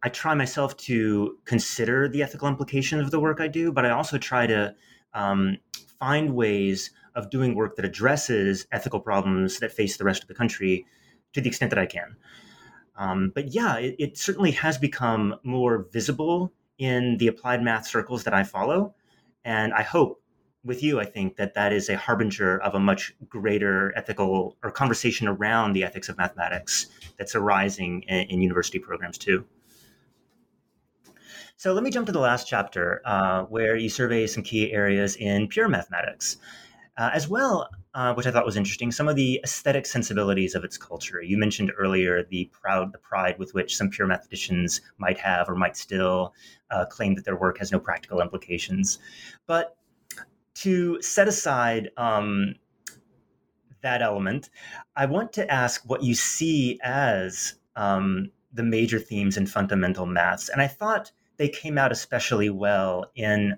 I 0.02 0.08
try 0.08 0.34
myself 0.34 0.76
to 0.78 1.36
consider 1.44 2.08
the 2.08 2.22
ethical 2.22 2.48
implications 2.48 3.04
of 3.04 3.10
the 3.10 3.20
work 3.20 3.40
I 3.40 3.48
do, 3.48 3.70
but 3.72 3.84
I 3.84 3.90
also 3.90 4.18
try 4.18 4.46
to 4.46 4.74
um, 5.12 5.58
find 5.98 6.34
ways 6.34 6.90
of 7.14 7.30
doing 7.30 7.54
work 7.54 7.76
that 7.76 7.84
addresses 7.84 8.66
ethical 8.72 9.00
problems 9.00 9.58
that 9.58 9.72
face 9.72 9.96
the 9.96 10.04
rest 10.04 10.22
of 10.22 10.28
the 10.28 10.34
country 10.34 10.86
to 11.32 11.40
the 11.40 11.48
extent 11.48 11.70
that 11.70 11.78
I 11.78 11.86
can. 11.86 12.16
Um, 12.96 13.32
but 13.34 13.54
yeah, 13.54 13.76
it, 13.76 13.96
it, 13.98 14.18
certainly 14.18 14.50
has 14.52 14.78
become 14.78 15.36
more 15.42 15.86
visible 15.92 16.52
in 16.78 17.16
the 17.18 17.28
applied 17.28 17.62
math 17.62 17.86
circles 17.86 18.24
that 18.24 18.34
I 18.34 18.44
follow. 18.44 18.94
And 19.44 19.72
I 19.72 19.82
hope 19.82 20.22
with 20.64 20.82
you, 20.82 21.00
I 21.00 21.06
think 21.06 21.36
that 21.36 21.54
that 21.54 21.72
is 21.72 21.88
a 21.88 21.96
harbinger 21.96 22.58
of 22.58 22.74
a 22.74 22.80
much 22.80 23.14
greater 23.28 23.96
ethical 23.96 24.56
or 24.62 24.70
conversation 24.70 25.28
around 25.28 25.72
the 25.72 25.84
ethics 25.84 26.08
of 26.08 26.18
mathematics 26.18 26.86
that's 27.18 27.34
arising 27.34 28.02
in, 28.02 28.26
in 28.28 28.42
university 28.42 28.78
programs 28.78 29.16
too. 29.16 29.44
So 31.60 31.74
let 31.74 31.84
me 31.84 31.90
jump 31.90 32.06
to 32.06 32.12
the 32.12 32.18
last 32.18 32.48
chapter, 32.48 33.02
uh, 33.04 33.42
where 33.42 33.76
you 33.76 33.90
survey 33.90 34.26
some 34.26 34.42
key 34.42 34.72
areas 34.72 35.16
in 35.16 35.46
pure 35.46 35.68
mathematics, 35.68 36.38
uh, 36.96 37.10
as 37.12 37.28
well, 37.28 37.68
uh, 37.92 38.14
which 38.14 38.26
I 38.26 38.30
thought 38.30 38.46
was 38.46 38.56
interesting. 38.56 38.90
Some 38.90 39.08
of 39.08 39.14
the 39.14 39.38
aesthetic 39.44 39.84
sensibilities 39.84 40.54
of 40.54 40.64
its 40.64 40.78
culture. 40.78 41.20
You 41.20 41.36
mentioned 41.36 41.70
earlier 41.76 42.22
the 42.22 42.50
proud, 42.50 42.94
the 42.94 42.98
pride 42.98 43.38
with 43.38 43.52
which 43.52 43.76
some 43.76 43.90
pure 43.90 44.06
mathematicians 44.06 44.80
might 44.96 45.18
have 45.18 45.50
or 45.50 45.54
might 45.54 45.76
still 45.76 46.32
uh, 46.70 46.86
claim 46.86 47.14
that 47.16 47.26
their 47.26 47.36
work 47.36 47.58
has 47.58 47.70
no 47.70 47.78
practical 47.78 48.22
implications. 48.22 48.98
But 49.46 49.76
to 50.54 51.02
set 51.02 51.28
aside 51.28 51.90
um, 51.98 52.54
that 53.82 54.00
element, 54.00 54.48
I 54.96 55.04
want 55.04 55.34
to 55.34 55.52
ask 55.52 55.86
what 55.86 56.02
you 56.02 56.14
see 56.14 56.80
as 56.82 57.56
um, 57.76 58.30
the 58.50 58.62
major 58.62 58.98
themes 58.98 59.36
in 59.36 59.46
fundamental 59.46 60.06
maths. 60.06 60.48
And 60.48 60.62
I 60.62 60.66
thought 60.66 61.12
they 61.40 61.48
came 61.48 61.78
out 61.78 61.90
especially 61.90 62.50
well 62.50 63.10
in 63.16 63.56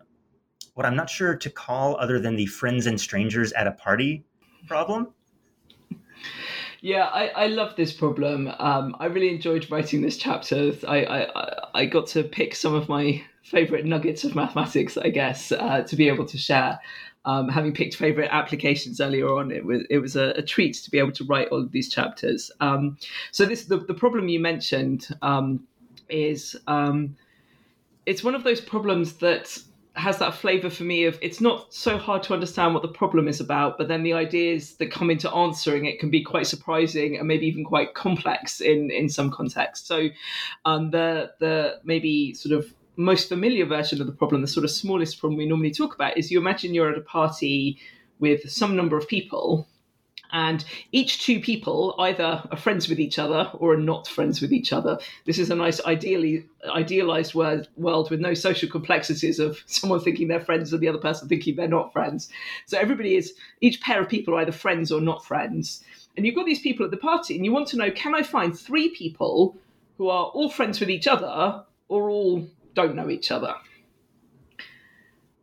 what 0.75 0.87
I'm 0.87 0.95
not 0.95 1.11
sure 1.11 1.35
to 1.35 1.51
call 1.51 1.97
other 1.99 2.21
than 2.21 2.37
the 2.37 2.47
friends 2.47 2.87
and 2.87 2.99
strangers 2.99 3.53
at 3.55 3.67
a 3.67 3.73
party 3.73 4.25
problem. 4.69 5.09
Yeah, 6.81 7.07
I, 7.07 7.27
I 7.31 7.47
love 7.49 7.75
this 7.75 7.93
problem. 7.93 8.53
Um, 8.61 8.95
I 9.01 9.07
really 9.07 9.31
enjoyed 9.31 9.69
writing 9.69 10.01
this 10.01 10.17
chapter. 10.17 10.73
I, 10.87 11.05
I, 11.05 11.69
I 11.75 11.87
got 11.87 12.07
to 12.09 12.23
pick 12.23 12.55
some 12.55 12.73
of 12.73 12.89
my 12.89 13.21
favorite 13.43 13.85
nuggets 13.85 14.23
of 14.23 14.37
mathematics, 14.37 14.97
I 14.97 15.09
guess, 15.09 15.51
uh, 15.51 15.83
to 15.83 15.97
be 15.97 16.07
able 16.09 16.27
to 16.27 16.39
share. 16.39 16.79
Um, 17.25 17.49
having 17.49 17.75
picked 17.75 17.97
favorite 17.97 18.29
applications 18.31 19.01
earlier 19.01 19.29
on, 19.29 19.51
it 19.51 19.65
was 19.65 19.83
it 19.91 19.99
was 19.99 20.15
a, 20.15 20.31
a, 20.37 20.43
treat 20.43 20.75
to 20.75 20.91
be 20.91 20.99
able 20.99 21.13
to 21.13 21.25
write 21.25 21.49
all 21.49 21.61
of 21.61 21.73
these 21.73 21.89
chapters. 21.89 22.51
Um, 22.61 22.97
so 23.33 23.45
this 23.45 23.65
the, 23.65 23.79
the 23.79 23.95
problem 23.95 24.29
you 24.29 24.41
mentioned 24.41 25.09
um, 25.23 25.67
is 26.09 26.57
um, 26.67 27.17
it's 28.07 28.25
one 28.25 28.35
of 28.35 28.45
those 28.45 28.61
problems 28.61 29.15
that 29.15 29.59
has 29.95 30.19
that 30.19 30.35
flavor 30.35 30.71
for 30.71 30.85
me 30.85 31.05
of 31.05 31.19
it's 31.21 31.41
not 31.41 31.73
so 31.73 31.99
hard 31.99 32.23
to 32.23 32.33
understand 32.33 32.73
what 32.73 32.83
the 32.83 32.89
problem 32.89 33.29
is 33.29 33.41
about, 33.41 33.77
but 33.77 33.89
then 33.89 34.03
the 34.03 34.15
ideas 34.15 34.75
that 34.77 34.91
come 34.91 35.11
into 35.11 35.31
answering 35.31 35.85
it 35.85 36.01
can 36.01 36.11
be 36.11 36.23
quite 36.23 36.47
surprising 36.47 37.19
and 37.19 37.29
maybe 37.29 37.47
even 37.47 37.65
quite 37.65 37.95
complex 37.95 38.61
in 38.61 38.91
in 38.91 39.09
some 39.09 39.31
contexts. 39.31 39.87
So 39.87 40.09
um, 40.65 40.91
the 40.91 41.33
the 41.41 41.79
maybe 41.85 42.33
sort 42.33 42.59
of 42.59 42.73
most 42.97 43.29
familiar 43.29 43.67
version 43.67 44.01
of 44.01 44.07
the 44.07 44.13
problem, 44.13 44.41
the 44.41 44.47
sort 44.49 44.65
of 44.65 44.71
smallest 44.71 45.19
problem 45.19 45.37
we 45.39 45.47
normally 45.47 45.71
talk 45.71 45.95
about, 45.95 46.17
is 46.17 46.31
you 46.31 46.39
imagine 46.39 46.75
you're 46.75 46.91
at 46.91 46.99
a 46.99 47.03
party 47.03 47.79
with 48.19 48.49
some 48.51 48.77
number 48.77 48.97
of 48.97 49.07
people 49.09 49.69
and 50.33 50.65
each 50.93 51.23
two 51.23 51.41
people 51.41 51.95
either 51.99 52.43
are 52.51 52.57
friends 52.57 52.89
with 52.89 52.99
each 52.99 53.19
other 53.19 53.51
or 53.55 53.75
are 53.75 53.79
not 53.79 54.09
friends 54.09 54.41
with 54.41 54.53
each 54.53 54.73
other. 54.73 54.99
This 55.27 55.39
is 55.39 55.51
a 55.51 55.55
nice, 55.55 55.85
ideally 55.85 56.47
idealized 56.67 57.35
world, 57.35 57.69
with 57.77 58.21
no 58.21 58.33
social 58.33 58.69
complexities 58.69 59.39
of 59.39 59.63
someone 59.67 60.01
thinking 60.01 60.29
they're 60.29 60.41
friends 60.41 60.73
and 60.73 60.81
the 60.81 60.89
other 60.89 60.99
person 60.99 61.29
thinking 61.29 61.57
they're 61.57 61.69
not 61.69 61.93
friends. 61.93 62.31
So 62.67 62.79
everybody 62.79 63.17
is 63.17 63.35
each 63.61 63.81
pair 63.83 64.01
of 64.01 64.09
people 64.09 64.35
are 64.35 64.41
either 64.41 64.53
friends 64.53 64.91
or 64.91 65.01
not 65.01 65.25
friends. 65.25 65.85
And 66.17 66.25
you've 66.25 66.35
got 66.35 66.47
these 66.47 66.61
people 66.61 66.85
at 66.85 66.91
the 66.91 66.97
party, 66.97 67.37
and 67.37 67.45
you 67.45 67.53
want 67.53 67.69
to 67.69 67.77
know: 67.77 67.91
can 67.91 68.15
I 68.15 68.23
find 68.23 68.59
three 68.59 68.89
people 68.91 69.57
who 69.99 70.09
are 70.09 70.27
all 70.27 70.49
friends 70.49 70.81
with 70.81 70.91
each 70.91 71.07
other 71.07 71.63
or 71.89 72.09
all 72.09 72.49
don't 72.75 72.97
know 72.97 73.11
each 73.11 73.31
other? 73.31 73.55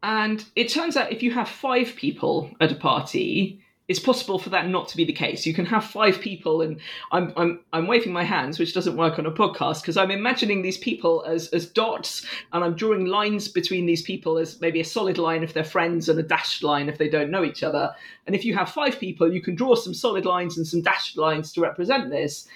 And 0.02 0.44
it 0.56 0.70
turns 0.70 0.96
out 0.96 1.12
if 1.12 1.22
you 1.22 1.32
have 1.32 1.50
five 1.50 1.94
people 1.96 2.50
at 2.62 2.72
a 2.72 2.76
party, 2.76 3.62
it's 3.90 4.00
possible 4.00 4.38
for 4.38 4.52
that 4.52 4.70
not 4.70 4.88
to 4.88 4.98
be 4.98 5.04
the 5.04 5.12
case. 5.12 5.48
You 5.48 5.54
can 5.54 5.66
have 5.66 5.84
five 5.84 6.22
people, 6.22 6.62
and 6.62 6.80
I'm 7.12 7.34
I'm 7.36 7.60
I'm 7.74 7.88
waving 7.88 8.14
my 8.14 8.24
hands, 8.24 8.60
which 8.60 8.74
doesn't 8.74 8.96
work 8.96 9.18
on 9.18 9.26
a 9.26 9.32
podcast 9.32 9.82
because 9.82 9.98
I'm 9.98 10.12
imagining 10.12 10.62
these 10.62 10.78
people 10.78 11.24
as 11.28 11.48
as 11.50 11.66
dots, 11.66 12.26
and 12.54 12.64
I'm 12.64 12.76
drawing 12.76 13.06
lines 13.08 13.48
between 13.48 13.88
these 13.88 14.04
people 14.04 14.38
as 14.38 14.62
maybe 14.62 14.80
a 14.80 14.86
solid 14.86 15.18
line 15.18 15.44
if 15.44 15.54
they're 15.54 15.64
friends 15.64 16.08
and 16.08 16.20
a 16.20 16.24
dashed 16.24 16.64
line 16.64 16.88
if 16.88 17.00
they 17.00 17.10
don't 17.10 17.32
know 17.32 17.44
each 17.44 17.64
other. 17.64 17.94
And 18.28 18.36
if 18.36 18.46
you 18.46 18.56
have 18.56 18.70
five 18.70 19.00
people, 19.00 19.34
you 19.34 19.42
can 19.42 19.56
draw 19.56 19.74
some 19.74 19.96
solid 19.96 20.26
lines 20.26 20.56
and 20.56 20.68
some 20.68 20.84
dashed 20.84 21.18
lines 21.18 21.52
to 21.54 21.62
represent 21.62 22.12
this 22.12 22.48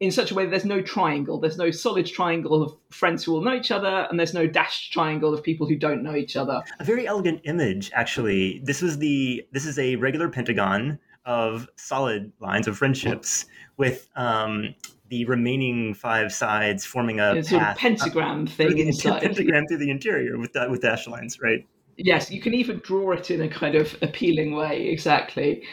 in 0.00 0.12
such 0.12 0.30
a 0.30 0.34
way 0.34 0.44
that 0.44 0.50
there's 0.50 0.64
no 0.64 0.80
triangle. 0.80 1.40
There's 1.40 1.58
no 1.58 1.70
solid 1.70 2.06
triangle 2.06 2.62
of 2.62 2.72
friends 2.90 3.24
who 3.24 3.34
all 3.34 3.40
know 3.40 3.54
each 3.54 3.70
other, 3.70 4.06
and 4.08 4.18
there's 4.18 4.34
no 4.34 4.46
dashed 4.46 4.92
triangle 4.92 5.34
of 5.34 5.42
people 5.42 5.66
who 5.66 5.76
don't 5.76 6.02
know 6.02 6.14
each 6.14 6.36
other. 6.36 6.62
A 6.78 6.84
very 6.84 7.06
elegant 7.06 7.40
image, 7.44 7.90
actually. 7.94 8.60
This 8.64 8.80
was 8.80 8.98
the 8.98 9.44
this 9.52 9.66
is 9.66 9.78
a 9.78 9.96
regular 9.96 10.28
pentagon 10.28 10.98
of 11.24 11.68
solid 11.76 12.32
lines 12.40 12.68
of 12.68 12.78
friendships 12.78 13.46
with 13.76 14.08
um, 14.16 14.74
the 15.08 15.24
remaining 15.24 15.94
five 15.94 16.32
sides 16.32 16.84
forming 16.84 17.18
a, 17.20 17.42
sort 17.42 17.62
of 17.62 17.76
pentagram 17.76 18.46
thing 18.46 18.78
inside. 18.78 19.22
Pentagram 19.22 19.66
through 19.66 19.78
the 19.78 19.90
interior 19.90 20.38
with 20.38 20.52
with 20.70 20.80
dashed 20.80 21.08
lines, 21.08 21.40
right? 21.40 21.66
Yes, 21.96 22.30
you 22.30 22.40
can 22.40 22.54
even 22.54 22.80
draw 22.84 23.12
it 23.12 23.32
in 23.32 23.42
a 23.42 23.48
kind 23.48 23.74
of 23.74 23.96
appealing 24.02 24.54
way. 24.54 24.86
Exactly. 24.86 25.64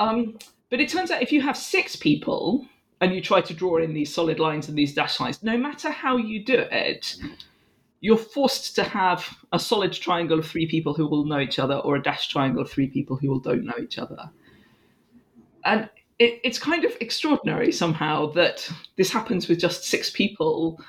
Um, 0.00 0.36
but 0.70 0.80
it 0.80 0.88
turns 0.88 1.12
out 1.12 1.22
if 1.22 1.30
you 1.30 1.40
have 1.42 1.56
six 1.56 1.94
people 1.94 2.66
and 3.00 3.14
you 3.14 3.20
try 3.20 3.40
to 3.40 3.54
draw 3.54 3.76
in 3.76 3.94
these 3.94 4.12
solid 4.12 4.40
lines 4.40 4.68
and 4.68 4.76
these 4.76 4.94
dash 4.94 5.20
lines, 5.20 5.42
no 5.42 5.56
matter 5.56 5.90
how 5.90 6.16
you 6.16 6.44
do 6.44 6.66
it, 6.70 7.16
you're 8.00 8.16
forced 8.16 8.74
to 8.76 8.82
have 8.82 9.36
a 9.52 9.58
solid 9.58 9.92
triangle 9.92 10.38
of 10.38 10.46
three 10.46 10.66
people 10.66 10.94
who 10.94 11.06
will 11.06 11.24
know 11.24 11.40
each 11.40 11.58
other 11.58 11.76
or 11.76 11.96
a 11.96 12.02
dash 12.02 12.28
triangle 12.28 12.62
of 12.62 12.70
three 12.70 12.88
people 12.88 13.16
who 13.16 13.28
will 13.28 13.40
don't 13.40 13.64
know 13.64 13.74
each 13.80 13.98
other. 13.98 14.30
And 15.64 15.88
it, 16.18 16.40
it's 16.42 16.58
kind 16.58 16.84
of 16.84 16.96
extraordinary 17.00 17.72
somehow 17.72 18.26
that 18.32 18.70
this 18.96 19.10
happens 19.10 19.48
with 19.48 19.60
just 19.60 19.84
six 19.84 20.10
people 20.10 20.80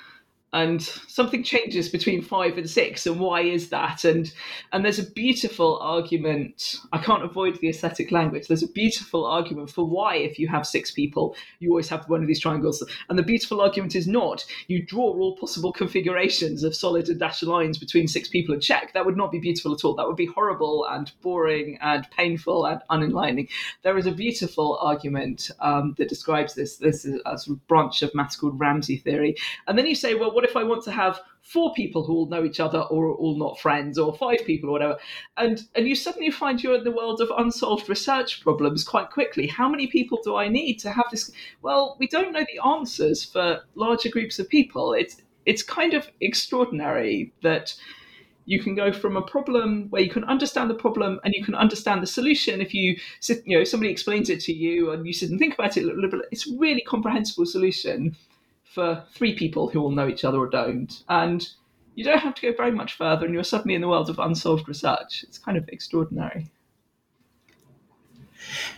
and 0.54 0.82
something 0.82 1.44
changes 1.44 1.90
between 1.90 2.22
five 2.22 2.58
and 2.58 2.70
six 2.70 3.06
and 3.06 3.20
why 3.20 3.42
is 3.42 3.70
that? 3.70 4.04
And 4.04 4.32
and 4.72 4.84
there's 4.84 5.00
a 5.00 5.12
beautiful 5.12 5.80
argument 5.80 6.78
i 6.94 6.98
can't 6.98 7.24
avoid 7.24 7.60
the 7.60 7.70
aesthetic 7.70 8.12
language 8.12 8.48
there's 8.48 8.64
a 8.64 8.72
beautiful 8.72 9.26
argument 9.26 9.70
for 9.70 9.86
why 9.86 10.16
if 10.16 10.40
you 10.40 10.48
have 10.48 10.66
six 10.66 10.92
people 10.92 11.36
you 11.60 11.70
always 11.70 11.90
have 11.90 12.08
one 12.08 12.22
of 12.22 12.28
these 12.28 12.40
triangles. 12.40 12.84
And 13.10 13.18
the 13.18 13.24
beautiful 13.24 13.62
argument 13.62 13.96
is 13.96 14.08
not 14.08 14.46
you 14.68 14.84
draw 14.84 15.04
all 15.04 15.36
possible 15.38 15.72
configurations 15.72 16.64
of 16.64 16.76
solid 16.76 17.10
and 17.10 17.20
dashed 17.20 17.44
lines 17.44 17.78
between 17.78 18.08
six 18.08 18.28
people 18.28 18.54
and 18.54 18.62
check. 18.62 18.94
That 18.94 19.06
would 19.06 19.18
not 19.18 19.32
be 19.32 19.40
beautiful 19.40 19.74
at 19.74 19.84
all. 19.84 19.96
That 19.96 20.08
would 20.08 20.16
be 20.16 20.26
horrible 20.26 20.86
and 20.90 21.12
boring 21.22 21.78
and 21.82 22.10
painful 22.12 22.66
and 22.66 22.82
unenlightening. 22.90 23.50
There 23.84 23.98
is 23.98 24.06
a 24.06 24.12
beautiful 24.12 24.78
argument 24.82 25.52
um, 25.60 25.96
that 25.98 26.10
describes 26.10 26.56
this 26.56 26.78
this 26.78 27.06
is 27.06 27.22
a 27.26 27.38
sort 27.38 27.58
of 27.58 27.68
branch 27.68 28.02
of 28.02 28.14
maths 28.16 28.36
called 28.36 28.60
ramsey 28.60 28.98
theory. 28.98 29.36
And 29.68 29.78
then 29.78 29.86
you 29.86 29.96
say 29.96 30.16
well 30.16 30.34
what 30.40 30.50
if 30.50 30.56
I 30.56 30.64
want 30.64 30.86
to 30.86 30.92
have 30.92 31.20
four 31.42 31.74
people 31.74 32.02
who 32.02 32.14
all 32.14 32.30
know 32.30 32.46
each 32.46 32.62
other 32.62 32.80
or 32.80 33.14
all 33.14 33.38
not 33.38 33.60
friends, 33.60 34.00
or 34.00 34.16
five 34.16 34.40
people 34.46 34.70
or 34.70 34.72
whatever? 34.72 34.98
And 35.36 35.62
and 35.76 35.86
you 35.86 35.96
suddenly 35.96 36.32
find 36.32 36.64
you're 36.64 36.76
in 36.76 36.86
the 36.86 36.94
world 36.94 37.20
of 37.20 37.30
unsolved 37.38 37.90
research 37.90 38.42
problems 38.42 38.86
quite 38.86 39.10
quickly. 39.10 39.48
How 39.48 39.68
many 39.68 39.88
people 39.88 40.22
do 40.24 40.38
I 40.38 40.48
need 40.48 40.80
to 40.80 40.92
have 40.92 41.08
this? 41.12 41.30
Well, 41.62 41.98
we 42.00 42.08
don't 42.08 42.32
know 42.32 42.46
the 42.46 42.66
answers 42.66 43.26
for 43.26 43.64
larger 43.76 44.08
groups 44.08 44.40
of 44.40 44.48
people. 44.48 44.94
It's 44.94 45.22
it's 45.46 45.62
kind 45.62 45.94
of 45.94 46.10
extraordinary 46.22 47.34
that 47.44 47.76
you 48.46 48.64
can 48.64 48.76
go 48.76 48.94
from 48.94 49.18
a 49.18 49.22
problem 49.22 49.90
where 49.90 50.02
you 50.02 50.10
can 50.10 50.24
understand 50.24 50.70
the 50.70 50.82
problem 50.86 51.20
and 51.26 51.34
you 51.34 51.44
can 51.44 51.54
understand 51.54 52.02
the 52.02 52.08
solution 52.08 52.62
if 52.62 52.74
you 52.74 52.98
sit 53.20 53.44
you 53.46 53.58
know 53.58 53.66
somebody 53.66 53.92
explains 53.92 54.30
it 54.30 54.40
to 54.40 54.54
you 54.54 54.92
and 54.92 55.06
you 55.06 55.12
sit 55.12 55.30
and 55.30 55.38
think 55.38 55.54
about 55.54 55.76
it 55.76 55.84
a 55.84 55.88
little 55.88 56.10
bit 56.10 56.22
it's 56.32 56.48
a 56.50 56.58
really 56.58 56.82
comprehensible 56.82 57.46
solution 57.46 58.16
for 58.74 59.04
three 59.14 59.36
people 59.36 59.70
who 59.70 59.82
all 59.82 59.92
know 59.92 60.08
each 60.08 60.24
other 60.24 60.38
or 60.38 60.50
don't. 60.50 61.04
And 61.10 61.48
you 61.96 62.04
don't 62.04 62.20
have 62.20 62.36
to 62.36 62.42
go 62.42 62.56
very 62.56 62.72
much 62.72 62.94
further, 62.96 63.26
and 63.26 63.34
you're 63.34 63.44
suddenly 63.44 63.76
in 63.76 63.82
the 63.82 63.88
world 63.88 64.10
of 64.10 64.20
unsolved 64.20 64.68
research. 64.68 65.24
It's 65.28 65.38
kind 65.38 65.58
of 65.58 65.68
extraordinary. 65.70 66.52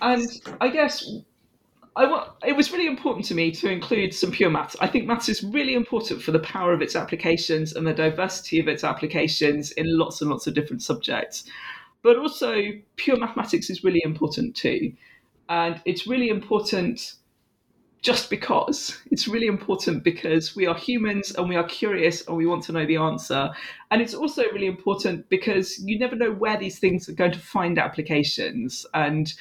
And 0.01 0.27
I 0.59 0.69
guess 0.69 1.07
I 1.95 2.05
want, 2.05 2.31
it 2.45 2.55
was 2.55 2.71
really 2.71 2.87
important 2.87 3.25
to 3.25 3.35
me 3.35 3.51
to 3.51 3.69
include 3.69 4.13
some 4.13 4.31
pure 4.31 4.49
maths. 4.49 4.77
I 4.79 4.87
think 4.87 5.05
maths 5.05 5.27
is 5.27 5.43
really 5.43 5.75
important 5.75 6.21
for 6.21 6.31
the 6.31 6.39
power 6.39 6.73
of 6.73 6.81
its 6.81 6.95
applications 6.95 7.73
and 7.73 7.85
the 7.85 7.93
diversity 7.93 8.59
of 8.59 8.67
its 8.67 8.83
applications 8.83 9.71
in 9.71 9.97
lots 9.97 10.21
and 10.21 10.29
lots 10.29 10.47
of 10.47 10.53
different 10.53 10.81
subjects. 10.81 11.43
But 12.01 12.17
also, 12.17 12.55
pure 12.95 13.17
mathematics 13.17 13.69
is 13.69 13.83
really 13.83 14.01
important 14.03 14.55
too. 14.55 14.93
And 15.49 15.81
it's 15.85 16.07
really 16.07 16.29
important 16.29 17.15
just 18.01 18.29
because. 18.29 18.99
It's 19.11 19.27
really 19.27 19.45
important 19.45 20.03
because 20.03 20.55
we 20.55 20.65
are 20.65 20.75
humans 20.75 21.31
and 21.35 21.47
we 21.47 21.55
are 21.55 21.63
curious 21.63 22.25
and 22.27 22.35
we 22.35 22.47
want 22.47 22.63
to 22.63 22.71
know 22.71 22.85
the 22.85 22.97
answer. 22.97 23.51
And 23.91 24.01
it's 24.01 24.15
also 24.15 24.43
really 24.51 24.65
important 24.65 25.29
because 25.29 25.77
you 25.79 25.99
never 25.99 26.15
know 26.15 26.31
where 26.31 26.57
these 26.57 26.79
things 26.79 27.07
are 27.07 27.13
going 27.13 27.31
to 27.33 27.39
find 27.39 27.77
applications. 27.77 28.85
And 28.93 29.31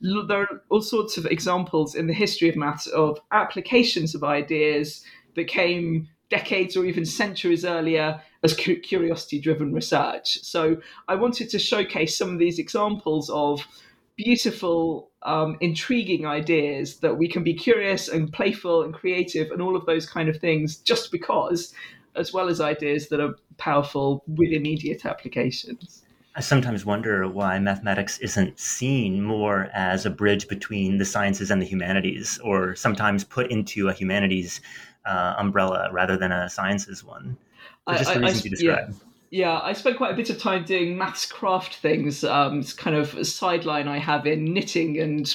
there 0.00 0.40
are 0.40 0.62
all 0.70 0.80
sorts 0.80 1.18
of 1.18 1.26
examples 1.26 1.94
in 1.94 2.06
the 2.06 2.14
history 2.14 2.48
of 2.48 2.56
maths 2.56 2.86
of 2.86 3.20
applications 3.32 4.14
of 4.14 4.24
ideas 4.24 5.04
that 5.34 5.46
came 5.46 6.08
decades 6.30 6.76
or 6.76 6.86
even 6.86 7.04
centuries 7.04 7.64
earlier 7.64 8.20
as 8.42 8.54
curiosity 8.54 9.40
driven 9.40 9.72
research. 9.72 10.42
So 10.42 10.78
I 11.06 11.14
wanted 11.14 11.50
to 11.50 11.58
showcase 11.58 12.16
some 12.16 12.32
of 12.32 12.38
these 12.38 12.58
examples 12.58 13.28
of 13.30 13.66
beautiful, 14.16 15.10
um, 15.26 15.58
intriguing 15.60 16.24
ideas 16.24 16.98
that 16.98 17.18
we 17.18 17.28
can 17.28 17.42
be 17.42 17.52
curious 17.52 18.08
and 18.08 18.32
playful 18.32 18.82
and 18.82 18.94
creative 18.94 19.50
and 19.50 19.60
all 19.60 19.76
of 19.76 19.84
those 19.84 20.08
kind 20.08 20.28
of 20.28 20.38
things 20.38 20.76
just 20.76 21.10
because, 21.10 21.74
as 22.14 22.32
well 22.32 22.48
as 22.48 22.60
ideas 22.60 23.08
that 23.08 23.20
are 23.20 23.34
powerful 23.58 24.22
with 24.28 24.52
immediate 24.52 25.04
applications. 25.04 26.02
I 26.36 26.40
sometimes 26.40 26.84
wonder 26.84 27.26
why 27.28 27.58
mathematics 27.58 28.18
isn't 28.18 28.60
seen 28.60 29.22
more 29.22 29.68
as 29.74 30.06
a 30.06 30.10
bridge 30.10 30.48
between 30.48 30.98
the 30.98 31.04
sciences 31.04 31.50
and 31.50 31.60
the 31.60 31.66
humanities, 31.66 32.38
or 32.44 32.76
sometimes 32.76 33.24
put 33.24 33.50
into 33.50 33.88
a 33.88 33.92
humanities 33.92 34.60
uh, 35.06 35.34
umbrella 35.38 35.88
rather 35.92 36.16
than 36.16 36.30
a 36.32 36.48
sciences 36.48 37.02
one. 37.02 37.36
For 37.86 37.94
just 37.94 38.14
the 38.14 38.20
reasons 38.20 38.42
I, 38.42 38.44
you 38.44 38.50
described. 38.50 38.92
Yeah. 38.92 39.15
Yeah, 39.30 39.58
I 39.60 39.72
spent 39.72 39.96
quite 39.96 40.12
a 40.12 40.16
bit 40.16 40.30
of 40.30 40.38
time 40.38 40.64
doing 40.64 40.96
maths 40.96 41.26
craft 41.26 41.76
things. 41.76 42.22
Um, 42.22 42.60
it's 42.60 42.72
kind 42.72 42.96
of 42.96 43.14
a 43.16 43.24
sideline 43.24 43.88
I 43.88 43.98
have 43.98 44.26
in 44.26 44.44
knitting 44.52 45.00
and 45.00 45.34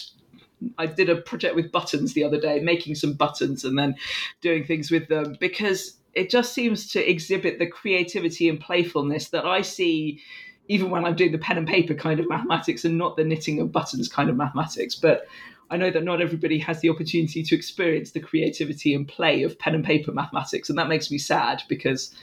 I 0.78 0.86
did 0.86 1.10
a 1.10 1.16
project 1.16 1.56
with 1.56 1.72
buttons 1.72 2.14
the 2.14 2.24
other 2.24 2.40
day, 2.40 2.60
making 2.60 2.96
some 2.96 3.14
buttons 3.14 3.66
and 3.66 3.78
then 3.78 3.96
doing 4.42 4.64
things 4.64 4.92
with 4.92 5.08
them 5.08 5.36
because 5.40 5.98
it 6.14 6.30
just 6.30 6.54
seems 6.54 6.90
to 6.92 7.10
exhibit 7.10 7.60
the 7.60 7.68
creativity 7.68 8.48
and 8.50 8.60
playfulness 8.60 9.30
that 9.30 9.46
I 9.46 9.62
see 9.62 10.22
even 10.68 10.90
when 10.90 11.04
I'm 11.04 11.16
doing 11.16 11.32
the 11.32 11.38
pen 11.38 11.58
and 11.58 11.68
paper 11.68 11.94
kind 11.94 12.20
of 12.20 12.30
mathematics 12.30 12.86
and 12.86 12.98
not 12.98 13.18
the 13.18 13.24
knitting 13.24 13.60
of 13.60 13.72
buttons 13.72 14.08
kind 14.08 14.30
of 14.30 14.38
mathematics. 14.38 14.96
But 14.96 15.28
I 15.70 15.78
know 15.78 15.90
that 15.90 16.04
not 16.04 16.22
everybody 16.22 16.60
has 16.60 16.80
the 16.82 16.90
opportunity 16.90 17.44
to 17.44 17.56
experience 17.56 18.12
the 18.12 18.20
creativity 18.20 18.94
and 18.94 19.08
play 19.08 19.44
of 19.44 19.58
pen 19.58 19.76
and 19.76 19.84
paper 19.84 20.12
mathematics. 20.12 20.70
And 20.70 20.78
that 20.78 20.88
makes 20.88 21.10
me 21.12 21.18
sad 21.18 21.64
because 21.68 22.14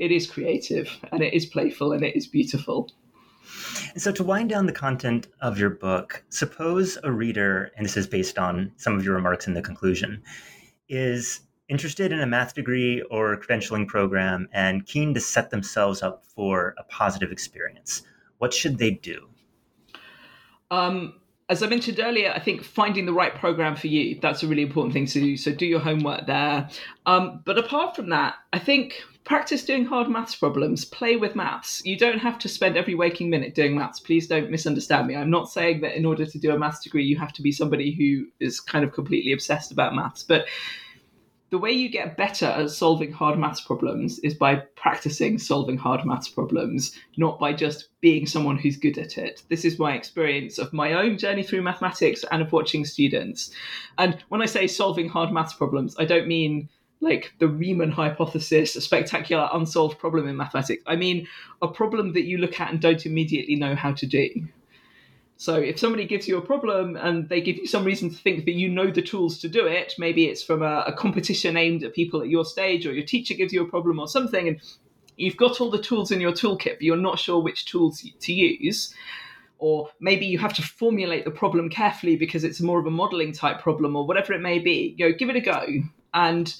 it 0.00 0.10
is 0.10 0.28
creative 0.28 0.90
and 1.12 1.22
it 1.22 1.34
is 1.34 1.46
playful 1.46 1.92
and 1.92 2.02
it 2.02 2.16
is 2.16 2.26
beautiful. 2.26 2.90
So, 3.96 4.10
to 4.12 4.24
wind 4.24 4.50
down 4.50 4.66
the 4.66 4.72
content 4.72 5.28
of 5.40 5.58
your 5.58 5.70
book, 5.70 6.22
suppose 6.30 6.98
a 7.02 7.12
reader, 7.12 7.70
and 7.76 7.84
this 7.84 7.96
is 7.96 8.06
based 8.06 8.38
on 8.38 8.72
some 8.76 8.96
of 8.96 9.04
your 9.04 9.14
remarks 9.14 9.46
in 9.46 9.54
the 9.54 9.62
conclusion, 9.62 10.22
is 10.88 11.40
interested 11.68 12.12
in 12.12 12.20
a 12.20 12.26
math 12.26 12.54
degree 12.54 13.02
or 13.10 13.36
credentialing 13.36 13.86
program 13.86 14.48
and 14.52 14.86
keen 14.86 15.14
to 15.14 15.20
set 15.20 15.50
themselves 15.50 16.02
up 16.02 16.24
for 16.24 16.74
a 16.78 16.84
positive 16.84 17.30
experience. 17.30 18.02
What 18.38 18.54
should 18.54 18.78
they 18.78 18.92
do? 18.92 19.28
Um, 20.70 21.20
as 21.48 21.62
I 21.62 21.66
mentioned 21.66 22.00
earlier, 22.00 22.32
I 22.34 22.38
think 22.38 22.62
finding 22.62 23.06
the 23.06 23.12
right 23.12 23.34
program 23.34 23.76
for 23.76 23.88
you, 23.88 24.18
that's 24.20 24.42
a 24.42 24.46
really 24.46 24.62
important 24.62 24.92
thing 24.92 25.06
to 25.06 25.20
do. 25.20 25.36
So 25.36 25.52
do 25.52 25.66
your 25.66 25.80
homework 25.80 26.26
there. 26.26 26.68
Um, 27.06 27.42
but 27.44 27.58
apart 27.58 27.96
from 27.96 28.10
that, 28.10 28.34
I 28.52 28.58
think 28.60 29.02
practice 29.24 29.64
doing 29.64 29.84
hard 29.84 30.08
maths 30.08 30.34
problems, 30.34 30.84
play 30.84 31.16
with 31.16 31.36
maths. 31.36 31.84
You 31.84 31.96
don't 31.96 32.18
have 32.18 32.38
to 32.40 32.48
spend 32.48 32.76
every 32.76 32.94
waking 32.94 33.30
minute 33.30 33.54
doing 33.54 33.76
maths. 33.76 34.00
Please 34.00 34.26
don't 34.26 34.50
misunderstand 34.50 35.06
me. 35.06 35.16
I'm 35.16 35.30
not 35.30 35.50
saying 35.50 35.80
that 35.82 35.96
in 35.96 36.06
order 36.06 36.26
to 36.26 36.38
do 36.38 36.52
a 36.52 36.58
maths 36.58 36.82
degree, 36.82 37.04
you 37.04 37.18
have 37.18 37.32
to 37.34 37.42
be 37.42 37.52
somebody 37.52 37.92
who 37.92 38.26
is 38.44 38.60
kind 38.60 38.84
of 38.84 38.92
completely 38.92 39.32
obsessed 39.32 39.72
about 39.72 39.94
maths. 39.94 40.22
But 40.22 40.46
the 41.50 41.58
way 41.58 41.72
you 41.72 41.88
get 41.88 42.16
better 42.16 42.46
at 42.46 42.70
solving 42.70 43.12
hard 43.12 43.36
maths 43.38 43.60
problems 43.60 44.20
is 44.20 44.34
by 44.34 44.62
practicing 44.76 45.36
solving 45.36 45.76
hard 45.76 46.04
maths 46.06 46.28
problems, 46.28 46.96
not 47.16 47.40
by 47.40 47.52
just 47.52 47.88
being 48.00 48.24
someone 48.24 48.56
who's 48.56 48.76
good 48.76 48.96
at 48.98 49.18
it. 49.18 49.42
This 49.48 49.64
is 49.64 49.78
my 49.78 49.94
experience 49.94 50.58
of 50.58 50.72
my 50.72 50.92
own 50.92 51.18
journey 51.18 51.42
through 51.42 51.62
mathematics 51.62 52.24
and 52.30 52.40
of 52.40 52.52
watching 52.52 52.84
students. 52.84 53.50
And 53.98 54.22
when 54.28 54.40
I 54.40 54.46
say 54.46 54.68
solving 54.68 55.08
hard 55.08 55.32
maths 55.32 55.52
problems, 55.52 55.96
I 55.98 56.04
don't 56.04 56.28
mean 56.28 56.68
like 57.00 57.32
the 57.38 57.48
Riemann 57.48 57.90
hypothesis, 57.90 58.76
a 58.76 58.80
spectacular 58.80 59.48
unsolved 59.52 59.98
problem 59.98 60.28
in 60.28 60.36
mathematics. 60.36 60.82
I 60.86 60.96
mean 60.96 61.26
a 61.62 61.68
problem 61.68 62.12
that 62.12 62.24
you 62.24 62.38
look 62.38 62.60
at 62.60 62.70
and 62.70 62.80
don't 62.80 63.06
immediately 63.06 63.56
know 63.56 63.74
how 63.74 63.92
to 63.92 64.06
do. 64.06 64.28
So 65.40 65.54
if 65.54 65.78
somebody 65.78 66.06
gives 66.06 66.28
you 66.28 66.36
a 66.36 66.42
problem 66.42 66.96
and 66.96 67.26
they 67.30 67.40
give 67.40 67.56
you 67.56 67.66
some 67.66 67.82
reason 67.82 68.10
to 68.10 68.16
think 68.16 68.44
that 68.44 68.52
you 68.52 68.68
know 68.68 68.90
the 68.90 69.00
tools 69.00 69.38
to 69.38 69.48
do 69.48 69.66
it, 69.66 69.94
maybe 69.96 70.26
it's 70.26 70.42
from 70.42 70.60
a, 70.60 70.84
a 70.86 70.92
competition 70.92 71.56
aimed 71.56 71.82
at 71.82 71.94
people 71.94 72.20
at 72.20 72.28
your 72.28 72.44
stage, 72.44 72.86
or 72.86 72.92
your 72.92 73.06
teacher 73.06 73.32
gives 73.32 73.50
you 73.50 73.62
a 73.62 73.68
problem 73.68 73.98
or 73.98 74.06
something, 74.06 74.48
and 74.48 74.60
you've 75.16 75.38
got 75.38 75.58
all 75.58 75.70
the 75.70 75.80
tools 75.80 76.10
in 76.10 76.20
your 76.20 76.32
toolkit, 76.32 76.74
but 76.74 76.82
you're 76.82 76.94
not 76.94 77.18
sure 77.18 77.40
which 77.40 77.64
tools 77.64 78.06
to 78.20 78.32
use. 78.34 78.94
Or 79.58 79.88
maybe 79.98 80.26
you 80.26 80.38
have 80.38 80.52
to 80.54 80.62
formulate 80.62 81.24
the 81.24 81.30
problem 81.30 81.70
carefully 81.70 82.16
because 82.16 82.44
it's 82.44 82.60
more 82.60 82.78
of 82.78 82.84
a 82.84 82.90
modeling 82.90 83.32
type 83.32 83.62
problem, 83.62 83.96
or 83.96 84.06
whatever 84.06 84.34
it 84.34 84.42
may 84.42 84.58
be. 84.58 84.94
You 84.98 85.08
know, 85.08 85.14
give 85.16 85.30
it 85.30 85.36
a 85.36 85.40
go. 85.40 85.64
And 86.12 86.54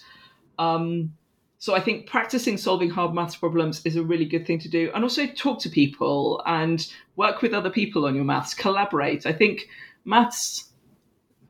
um, 0.61 1.15
so 1.59 1.75
I 1.75 1.81
think 1.81 2.07
practicing 2.07 2.57
solving 2.57 2.91
hard 2.91 3.15
maths 3.15 3.37
problems 3.37 3.85
is 3.85 3.97
a 3.97 4.03
really 4.03 4.27
good 4.27 4.47
thing 4.47 4.59
to 4.61 4.69
do. 4.69 4.91
And 4.95 5.03
also 5.03 5.27
talk 5.27 5.59
to 5.61 5.71
people 5.71 6.43
and 6.47 6.87
work 7.17 7.43
with 7.43 7.55
other 7.55 7.71
people 7.71 8.07
on 8.07 8.15
your 8.15 8.25
maths, 8.25 8.55
collaborate. 8.55 9.27
I 9.27 9.33
think 9.33 9.69
maths, 10.05 10.71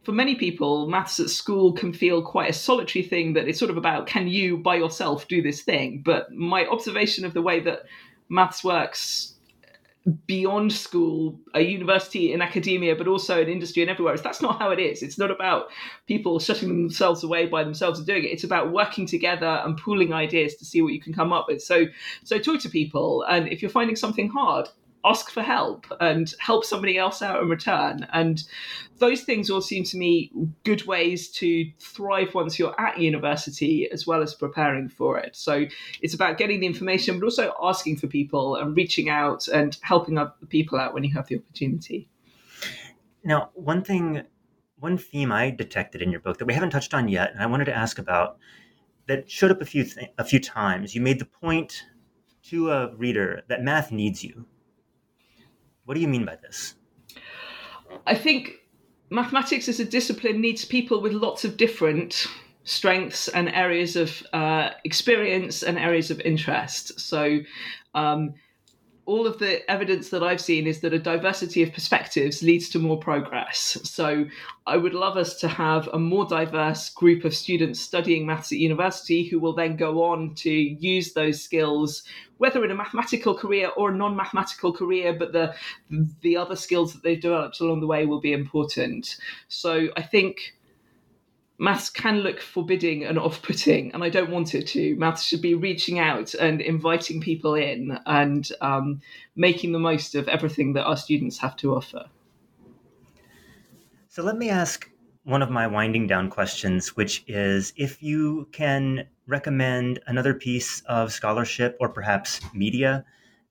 for 0.04 0.12
many 0.12 0.36
people, 0.36 0.88
maths 0.88 1.18
at 1.20 1.28
school 1.30 1.72
can 1.72 1.92
feel 1.92 2.22
quite 2.22 2.50
a 2.50 2.52
solitary 2.52 3.04
thing 3.04 3.34
that 3.34 3.48
it's 3.48 3.58
sort 3.58 3.70
of 3.70 3.76
about 3.76 4.06
can 4.06 4.28
you 4.28 4.58
by 4.58 4.76
yourself 4.76 5.26
do 5.28 5.42
this 5.42 5.62
thing? 5.62 6.02
But 6.04 6.32
my 6.32 6.66
observation 6.66 7.24
of 7.24 7.34
the 7.34 7.42
way 7.42 7.61
that 7.61 7.82
maths 8.28 8.62
works 8.62 9.30
beyond 10.26 10.72
school, 10.72 11.38
a 11.55 11.61
university 11.61 12.32
in 12.32 12.40
academia, 12.40 12.96
but 12.96 13.07
also 13.07 13.40
in 13.40 13.48
industry 13.48 13.82
and 13.82 13.90
everywhere. 13.90 14.16
That's 14.16 14.40
not 14.40 14.59
how 14.59 14.70
it 14.70 14.78
is. 14.78 15.03
It's 15.03 15.18
not 15.18 15.30
about 15.30 15.68
people 16.07 16.38
shutting 16.38 16.68
themselves 16.68 17.22
away 17.22 17.46
by 17.46 17.64
themselves 17.64 17.98
and 17.98 18.07
doing 18.07 18.24
it. 18.24 18.28
It's 18.28 18.44
about 18.44 18.72
working 18.72 19.07
together 19.07 19.61
and 19.64 19.76
pooling 19.76 20.12
ideas 20.12 20.55
to 20.57 20.64
see 20.64 20.80
what 20.80 20.94
you 20.94 21.01
can 21.01 21.12
come 21.12 21.32
up 21.32 21.46
with. 21.48 21.62
So, 21.62 21.86
so 22.24 22.38
talk 22.38 22.61
to 22.61 22.70
people, 22.70 23.24
and 23.28 23.48
if 23.48 23.61
you're 23.61 23.70
finding 23.70 23.96
something 23.96 24.28
hard, 24.30 24.68
ask 25.05 25.30
for 25.30 25.42
help 25.42 25.86
and 26.01 26.34
help 26.38 26.64
somebody 26.64 26.98
else 26.98 27.22
out 27.22 27.42
in 27.42 27.48
return. 27.48 28.07
And 28.12 28.42
those 28.98 29.22
things 29.22 29.51
all 29.51 29.62
seem 29.62 29.84
to 29.84 29.96
me 29.96 30.30
good 30.64 30.86
ways 30.86 31.28
to 31.32 31.70
thrive 31.78 32.34
once 32.34 32.59
you're 32.59 32.78
at 32.78 32.98
university 32.98 33.90
as 33.90 34.07
well 34.07 34.22
as 34.22 34.34
preparing 34.34 34.88
for 34.88 35.18
it. 35.18 35.36
So 35.36 35.64
it's 36.03 36.14
about 36.14 36.38
getting 36.38 36.61
the 36.61 36.66
information, 36.66 37.18
but 37.18 37.26
also 37.26 37.55
asking 37.62 37.96
for 37.96 38.07
people 38.09 38.57
and 38.57 38.76
reaching 38.76 39.09
out 39.09 39.48
and 39.48 39.76
helping 39.82 40.18
other 40.18 40.34
people 40.48 40.78
out 40.78 40.92
when 40.92 41.05
you 41.05 41.14
have 41.14 41.26
the 41.28 41.38
opportunity. 41.38 42.09
Now, 43.24 43.51
one 43.55 43.82
thing, 43.82 44.22
one 44.78 44.98
theme 44.98 45.32
I 45.32 45.51
detected 45.51 46.03
in 46.03 46.11
your 46.11 46.20
book 46.20 46.38
that 46.38 46.46
we 46.46 46.55
haven't 46.55 46.70
touched 46.70 46.94
on 46.94 47.09
yet, 47.09 47.32
and 47.32 47.42
I 47.42 47.46
wanted 47.46 47.66
to 47.66 47.76
ask 47.76 47.98
about 47.98 48.38
that 49.07 49.30
showed 49.30 49.51
up 49.51 49.61
a 49.61 49.66
few 49.66 49.84
th- 49.84 50.11
a 50.18 50.24
few 50.24 50.40
times. 50.40 50.94
You 50.94 51.01
made 51.01 51.18
the 51.18 51.24
point 51.26 51.84
to 52.44 52.70
a 52.70 52.94
reader 52.96 53.42
that 53.48 53.62
math 53.62 53.92
needs 53.92 54.24
you 54.24 54.46
what 55.85 55.95
do 55.95 56.01
you 56.01 56.09
mean 56.09 56.24
by 56.24 56.37
this? 56.37 56.74
I 58.07 58.14
think 58.14 58.53
mathematics 59.11 59.68
as 59.68 59.81
a 59.81 59.85
discipline 59.85 60.41
needs 60.41 60.64
people 60.64 61.01
with 61.01 61.12
lots 61.12 61.45
of 61.45 61.57
different 61.57 62.26
strengths 62.64 63.28
and 63.28 63.49
areas 63.49 63.97
of 63.97 64.22
uh, 64.33 64.70
experience 64.85 65.62
and 65.62 65.78
areas 65.78 66.11
of 66.11 66.20
interest. 66.20 67.01
So, 67.01 67.41
um, 67.95 68.35
all 69.11 69.26
of 69.26 69.40
the 69.40 69.68
evidence 69.68 70.11
that 70.11 70.22
I've 70.22 70.40
seen 70.40 70.68
is 70.68 70.82
that 70.82 70.94
a 70.94 70.98
diversity 70.98 71.64
of 71.64 71.72
perspectives 71.72 72.44
leads 72.44 72.68
to 72.68 72.78
more 72.78 72.96
progress. 72.96 73.76
So 73.82 74.26
I 74.68 74.76
would 74.76 74.94
love 74.94 75.16
us 75.16 75.34
to 75.40 75.48
have 75.48 75.88
a 75.88 75.98
more 75.98 76.24
diverse 76.24 76.88
group 76.90 77.24
of 77.24 77.34
students 77.34 77.80
studying 77.80 78.24
maths 78.24 78.52
at 78.52 78.58
university 78.58 79.24
who 79.24 79.40
will 79.40 79.52
then 79.52 79.74
go 79.74 80.04
on 80.04 80.36
to 80.36 80.52
use 80.52 81.12
those 81.12 81.42
skills, 81.42 82.04
whether 82.38 82.64
in 82.64 82.70
a 82.70 82.74
mathematical 82.76 83.34
career 83.34 83.72
or 83.76 83.90
a 83.90 83.96
non-mathematical 83.96 84.72
career, 84.72 85.12
but 85.12 85.32
the 85.32 85.56
the 86.20 86.36
other 86.36 86.54
skills 86.54 86.92
that 86.92 87.02
they've 87.02 87.20
developed 87.20 87.58
along 87.58 87.80
the 87.80 87.88
way 87.88 88.06
will 88.06 88.20
be 88.20 88.32
important. 88.32 89.16
So 89.48 89.88
I 89.96 90.02
think 90.02 90.54
maths 91.61 91.90
can 91.90 92.20
look 92.20 92.40
forbidding 92.40 93.04
and 93.04 93.18
off 93.18 93.42
putting, 93.42 93.92
and 93.92 94.02
I 94.02 94.08
don't 94.08 94.30
want 94.30 94.54
it 94.54 94.66
to. 94.68 94.96
Maths 94.96 95.22
should 95.22 95.42
be 95.42 95.54
reaching 95.54 95.98
out 95.98 96.34
and 96.34 96.61
inviting 96.61 97.20
people 97.20 97.54
in 97.54 97.98
and 98.06 98.50
um, 98.62 99.02
making 99.36 99.72
the 99.72 99.78
most 99.78 100.14
of 100.14 100.26
everything 100.26 100.72
that 100.72 100.84
our 100.84 100.96
students 100.96 101.38
have 101.38 101.54
to 101.56 101.76
offer. 101.76 102.06
So 104.08 104.22
let 104.22 104.38
me 104.38 104.48
ask 104.48 104.90
one 105.24 105.42
of 105.42 105.50
my 105.50 105.66
winding 105.66 106.06
down 106.06 106.30
questions, 106.30 106.96
which 106.96 107.24
is 107.28 107.74
if 107.76 108.02
you 108.02 108.48
can 108.52 109.06
recommend 109.26 110.00
another 110.06 110.32
piece 110.32 110.80
of 110.86 111.12
scholarship 111.12 111.76
or 111.78 111.90
perhaps 111.90 112.40
media 112.54 113.04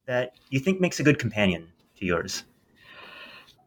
that 0.08 0.34
you 0.50 0.60
think 0.60 0.82
makes 0.82 1.00
a 1.00 1.04
good 1.04 1.20
companion 1.20 1.68
to 1.98 2.06
yours. 2.06 2.44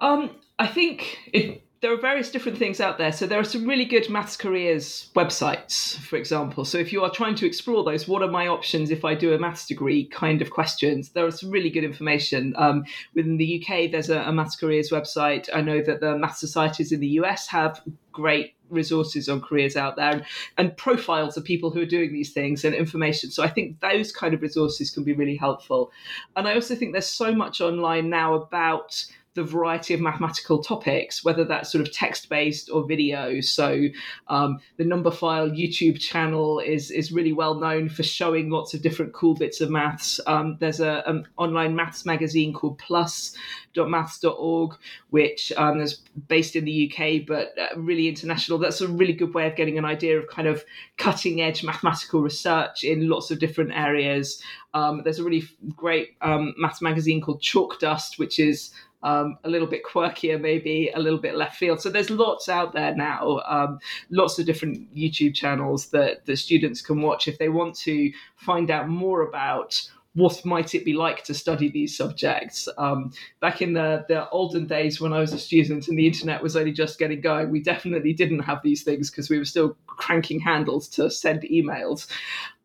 Um, 0.00 0.34
I 0.58 0.66
think 0.66 1.16
it, 1.32 1.61
there 1.82 1.92
are 1.92 2.00
various 2.00 2.30
different 2.30 2.56
things 2.56 2.80
out 2.80 2.96
there. 2.96 3.10
So 3.10 3.26
there 3.26 3.40
are 3.40 3.44
some 3.44 3.66
really 3.66 3.84
good 3.84 4.08
maths 4.08 4.36
careers 4.36 5.10
websites, 5.16 5.96
for 5.98 6.14
example. 6.16 6.64
So 6.64 6.78
if 6.78 6.92
you 6.92 7.02
are 7.02 7.10
trying 7.10 7.34
to 7.34 7.46
explore 7.46 7.82
those, 7.82 8.06
what 8.06 8.22
are 8.22 8.30
my 8.30 8.46
options 8.46 8.92
if 8.92 9.04
I 9.04 9.16
do 9.16 9.34
a 9.34 9.38
maths 9.38 9.66
degree 9.66 10.06
kind 10.06 10.40
of 10.40 10.50
questions? 10.50 11.10
There 11.10 11.26
is 11.26 11.40
some 11.40 11.50
really 11.50 11.70
good 11.70 11.82
information. 11.82 12.54
Um, 12.56 12.84
within 13.16 13.36
the 13.36 13.60
UK, 13.60 13.90
there's 13.90 14.10
a, 14.10 14.20
a 14.20 14.32
maths 14.32 14.54
careers 14.54 14.90
website. 14.90 15.48
I 15.52 15.60
know 15.60 15.82
that 15.82 16.00
the 16.00 16.16
maths 16.16 16.38
societies 16.38 16.92
in 16.92 17.00
the 17.00 17.08
US 17.08 17.48
have 17.48 17.82
great 18.12 18.54
resources 18.70 19.28
on 19.28 19.40
careers 19.40 19.76
out 19.76 19.96
there 19.96 20.12
and, 20.12 20.24
and, 20.56 20.76
profiles 20.78 21.36
of 21.36 21.44
people 21.44 21.70
who 21.70 21.82
are 21.82 21.86
doing 21.86 22.10
these 22.10 22.32
things 22.32 22.64
and 22.64 22.74
information. 22.74 23.30
So 23.30 23.42
I 23.42 23.48
think 23.48 23.80
those 23.80 24.12
kind 24.12 24.32
of 24.32 24.40
resources 24.40 24.90
can 24.90 25.04
be 25.04 25.12
really 25.12 25.36
helpful. 25.36 25.90
And 26.36 26.48
I 26.48 26.54
also 26.54 26.74
think 26.74 26.92
there's 26.92 27.06
so 27.06 27.34
much 27.34 27.60
online 27.60 28.08
now 28.08 28.34
about 28.34 29.04
the 29.34 29.42
variety 29.42 29.94
of 29.94 30.00
mathematical 30.00 30.62
topics, 30.62 31.24
whether 31.24 31.44
that's 31.44 31.72
sort 31.72 31.86
of 31.86 31.92
text 31.92 32.28
based 32.28 32.68
or 32.70 32.86
video. 32.86 33.40
So 33.40 33.88
um, 34.28 34.58
the 34.76 34.84
Numberphile 34.84 35.56
YouTube 35.56 35.98
channel 35.98 36.58
is 36.58 36.90
is 36.90 37.12
really 37.12 37.32
well 37.32 37.54
known 37.54 37.88
for 37.88 38.02
showing 38.02 38.50
lots 38.50 38.74
of 38.74 38.82
different 38.82 39.14
cool 39.14 39.34
bits 39.34 39.62
of 39.62 39.70
maths. 39.70 40.20
Um, 40.26 40.58
there's 40.60 40.80
a 40.80 41.02
an 41.06 41.26
online 41.38 41.74
maths 41.74 42.04
magazine 42.04 42.52
called 42.52 42.78
plus.maths.org, 42.78 44.76
which 45.10 45.52
um, 45.56 45.80
is 45.80 46.00
based 46.28 46.54
in 46.54 46.66
the 46.66 46.92
UK 46.92 47.26
but 47.26 47.54
uh, 47.58 47.68
really 47.76 48.08
international. 48.08 48.58
That's 48.58 48.82
a 48.82 48.88
really 48.88 49.14
good 49.14 49.32
way 49.32 49.46
of 49.46 49.56
getting 49.56 49.78
an 49.78 49.84
idea 49.86 50.18
of 50.18 50.28
kind 50.28 50.48
of 50.48 50.64
cutting 50.98 51.40
edge 51.40 51.64
mathematical 51.64 52.20
research 52.20 52.84
in 52.84 53.08
lots 53.08 53.30
of 53.30 53.38
different 53.38 53.72
areas. 53.72 54.42
Um, 54.74 55.02
there's 55.04 55.18
a 55.18 55.24
really 55.24 55.44
great 55.74 56.16
um, 56.20 56.54
maths 56.58 56.82
magazine 56.82 57.20
called 57.20 57.42
Chalkdust, 57.42 58.18
which 58.18 58.38
is 58.38 58.72
um, 59.02 59.38
a 59.44 59.50
little 59.50 59.66
bit 59.66 59.82
quirkier, 59.84 60.40
maybe 60.40 60.90
a 60.94 61.00
little 61.00 61.18
bit 61.18 61.36
left 61.36 61.56
field. 61.56 61.80
So 61.80 61.90
there's 61.90 62.10
lots 62.10 62.48
out 62.48 62.72
there 62.72 62.94
now, 62.94 63.40
um, 63.46 63.78
lots 64.10 64.38
of 64.38 64.46
different 64.46 64.94
YouTube 64.94 65.34
channels 65.34 65.86
that 65.86 66.26
the 66.26 66.36
students 66.36 66.80
can 66.80 67.02
watch 67.02 67.28
if 67.28 67.38
they 67.38 67.48
want 67.48 67.74
to 67.78 68.12
find 68.36 68.70
out 68.70 68.88
more 68.88 69.22
about 69.22 69.80
what 70.14 70.44
might 70.44 70.74
it 70.74 70.84
be 70.84 70.92
like 70.92 71.24
to 71.24 71.32
study 71.32 71.70
these 71.70 71.96
subjects? 71.96 72.68
Um, 72.76 73.12
back 73.40 73.62
in 73.62 73.72
the, 73.72 74.04
the 74.08 74.28
olden 74.28 74.66
days 74.66 75.00
when 75.00 75.12
I 75.12 75.20
was 75.20 75.32
a 75.32 75.38
student 75.38 75.88
and 75.88 75.98
the 75.98 76.06
internet 76.06 76.42
was 76.42 76.54
only 76.54 76.72
just 76.72 76.98
getting 76.98 77.20
going, 77.20 77.50
we 77.50 77.62
definitely 77.62 78.12
didn't 78.12 78.40
have 78.40 78.62
these 78.62 78.82
things 78.82 79.10
because 79.10 79.30
we 79.30 79.38
were 79.38 79.44
still 79.46 79.76
cranking 79.86 80.40
handles 80.40 80.86
to 80.90 81.10
send 81.10 81.42
emails. 81.42 82.08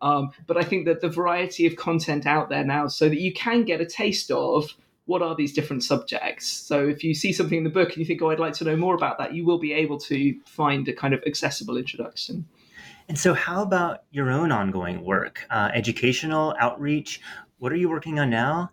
Um, 0.02 0.32
but 0.46 0.58
I 0.58 0.64
think 0.64 0.86
that 0.86 1.00
the 1.00 1.10
variety 1.10 1.66
of 1.66 1.78
content 1.78 2.26
out 2.26 2.50
there 2.50 2.66
now, 2.66 2.88
so 2.88 3.08
that 3.08 3.20
you 3.20 3.32
can 3.32 3.64
get 3.64 3.80
a 3.80 3.86
taste 3.86 4.30
of 4.30 4.76
what 5.08 5.22
are 5.22 5.36
these 5.36 5.54
different 5.54 5.84
subjects? 5.84 6.48
So 6.48 6.88
if 6.88 7.04
you 7.04 7.16
see 7.16 7.34
something 7.34 7.58
in 7.58 7.64
the 7.64 7.70
book 7.70 7.90
and 7.90 7.98
you 7.98 8.06
think, 8.06 8.22
oh, 8.22 8.30
I'd 8.30 8.40
like 8.40 8.54
to 8.56 8.66
know 8.66 8.76
more 8.76 8.94
about 8.94 9.18
that, 9.18 9.34
you 9.34 9.46
will 9.46 9.58
be 9.58 9.74
able 9.74 9.98
to 10.02 10.36
find 10.46 10.88
a 10.88 10.94
kind 10.94 11.14
of 11.14 11.24
accessible 11.26 11.78
introduction. 11.78 12.46
And 13.10 13.18
so, 13.18 13.34
how 13.34 13.64
about 13.64 14.04
your 14.12 14.30
own 14.30 14.52
ongoing 14.52 15.04
work, 15.04 15.46
uh, 15.50 15.72
educational 15.74 16.54
outreach? 16.60 17.22
What 17.58 17.72
are 17.72 17.78
you 17.78 17.90
working 17.90 18.20
on 18.20 18.30
now? 18.30 18.72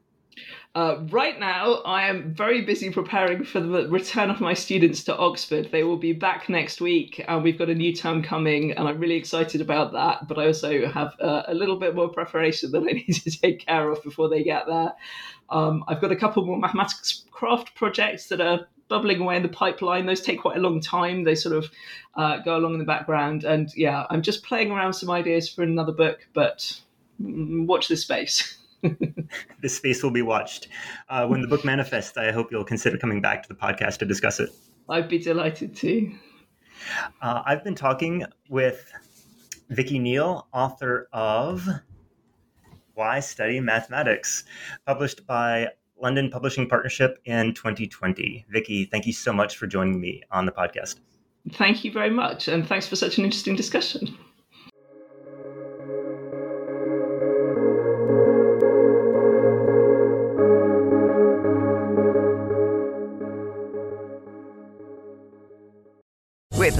Uh, 0.74 0.98
right 1.10 1.38
now, 1.38 1.74
I 1.86 2.08
am 2.08 2.34
very 2.34 2.62
busy 2.62 2.90
preparing 2.90 3.44
for 3.44 3.60
the 3.60 3.88
return 3.88 4.30
of 4.30 4.40
my 4.40 4.54
students 4.54 5.04
to 5.04 5.16
Oxford. 5.16 5.70
They 5.70 5.84
will 5.84 5.96
be 5.96 6.12
back 6.12 6.48
next 6.48 6.80
week, 6.80 7.24
and 7.28 7.44
we've 7.44 7.58
got 7.58 7.70
a 7.70 7.74
new 7.74 7.94
term 7.94 8.22
coming, 8.22 8.72
and 8.72 8.88
I'm 8.88 8.98
really 8.98 9.14
excited 9.14 9.60
about 9.60 9.92
that. 9.92 10.26
But 10.26 10.38
I 10.38 10.46
also 10.46 10.86
have 10.88 11.14
uh, 11.20 11.44
a 11.46 11.54
little 11.54 11.76
bit 11.76 11.94
more 11.94 12.08
preparation 12.08 12.72
that 12.72 12.82
I 12.82 12.92
need 12.92 13.12
to 13.12 13.30
take 13.30 13.64
care 13.64 13.88
of 13.88 14.02
before 14.02 14.28
they 14.28 14.42
get 14.42 14.66
there. 14.66 14.92
Um, 15.50 15.84
I've 15.86 16.00
got 16.00 16.10
a 16.10 16.16
couple 16.16 16.44
more 16.44 16.58
mathematics 16.58 17.24
craft 17.30 17.74
projects 17.74 18.26
that 18.28 18.40
are 18.40 18.66
bubbling 18.88 19.20
away 19.20 19.36
in 19.36 19.42
the 19.42 19.48
pipeline. 19.48 20.06
Those 20.06 20.20
take 20.20 20.40
quite 20.40 20.56
a 20.56 20.60
long 20.60 20.80
time. 20.80 21.24
They 21.24 21.34
sort 21.34 21.56
of 21.56 21.70
uh, 22.16 22.38
go 22.38 22.56
along 22.56 22.74
in 22.74 22.78
the 22.78 22.84
background. 22.84 23.44
And 23.44 23.72
yeah, 23.76 24.06
I'm 24.10 24.22
just 24.22 24.42
playing 24.44 24.70
around 24.70 24.94
some 24.94 25.10
ideas 25.10 25.48
for 25.48 25.62
another 25.62 25.92
book, 25.92 26.26
but 26.32 26.80
watch 27.18 27.88
this 27.88 28.02
space. 28.02 28.58
this 29.62 29.76
space 29.76 30.02
will 30.02 30.10
be 30.10 30.22
watched. 30.22 30.68
Uh, 31.08 31.26
when 31.26 31.40
the 31.40 31.48
book 31.48 31.64
manifests, 31.64 32.16
I 32.16 32.32
hope 32.32 32.50
you'll 32.50 32.64
consider 32.64 32.98
coming 32.98 33.20
back 33.20 33.42
to 33.42 33.48
the 33.48 33.54
podcast 33.54 33.98
to 33.98 34.04
discuss 34.04 34.40
it. 34.40 34.50
I'd 34.88 35.08
be 35.08 35.18
delighted 35.18 35.74
to. 35.76 36.12
Uh, 37.22 37.42
I've 37.44 37.64
been 37.64 37.74
talking 37.74 38.24
with 38.48 38.92
Vicky 39.70 39.98
Neale, 39.98 40.46
author 40.52 41.08
of 41.12 41.66
why 42.94 43.20
Study 43.20 43.60
Mathematics, 43.60 44.44
published 44.86 45.26
by 45.26 45.68
London 46.00 46.30
Publishing 46.30 46.68
Partnership 46.68 47.18
in 47.24 47.54
2020. 47.54 48.46
Vicky, 48.50 48.84
thank 48.84 49.06
you 49.06 49.12
so 49.12 49.32
much 49.32 49.56
for 49.56 49.66
joining 49.66 50.00
me 50.00 50.22
on 50.30 50.46
the 50.46 50.52
podcast. 50.52 50.96
Thank 51.52 51.84
you 51.84 51.92
very 51.92 52.10
much, 52.10 52.48
and 52.48 52.66
thanks 52.66 52.86
for 52.86 52.96
such 52.96 53.18
an 53.18 53.24
interesting 53.24 53.56
discussion. 53.56 54.16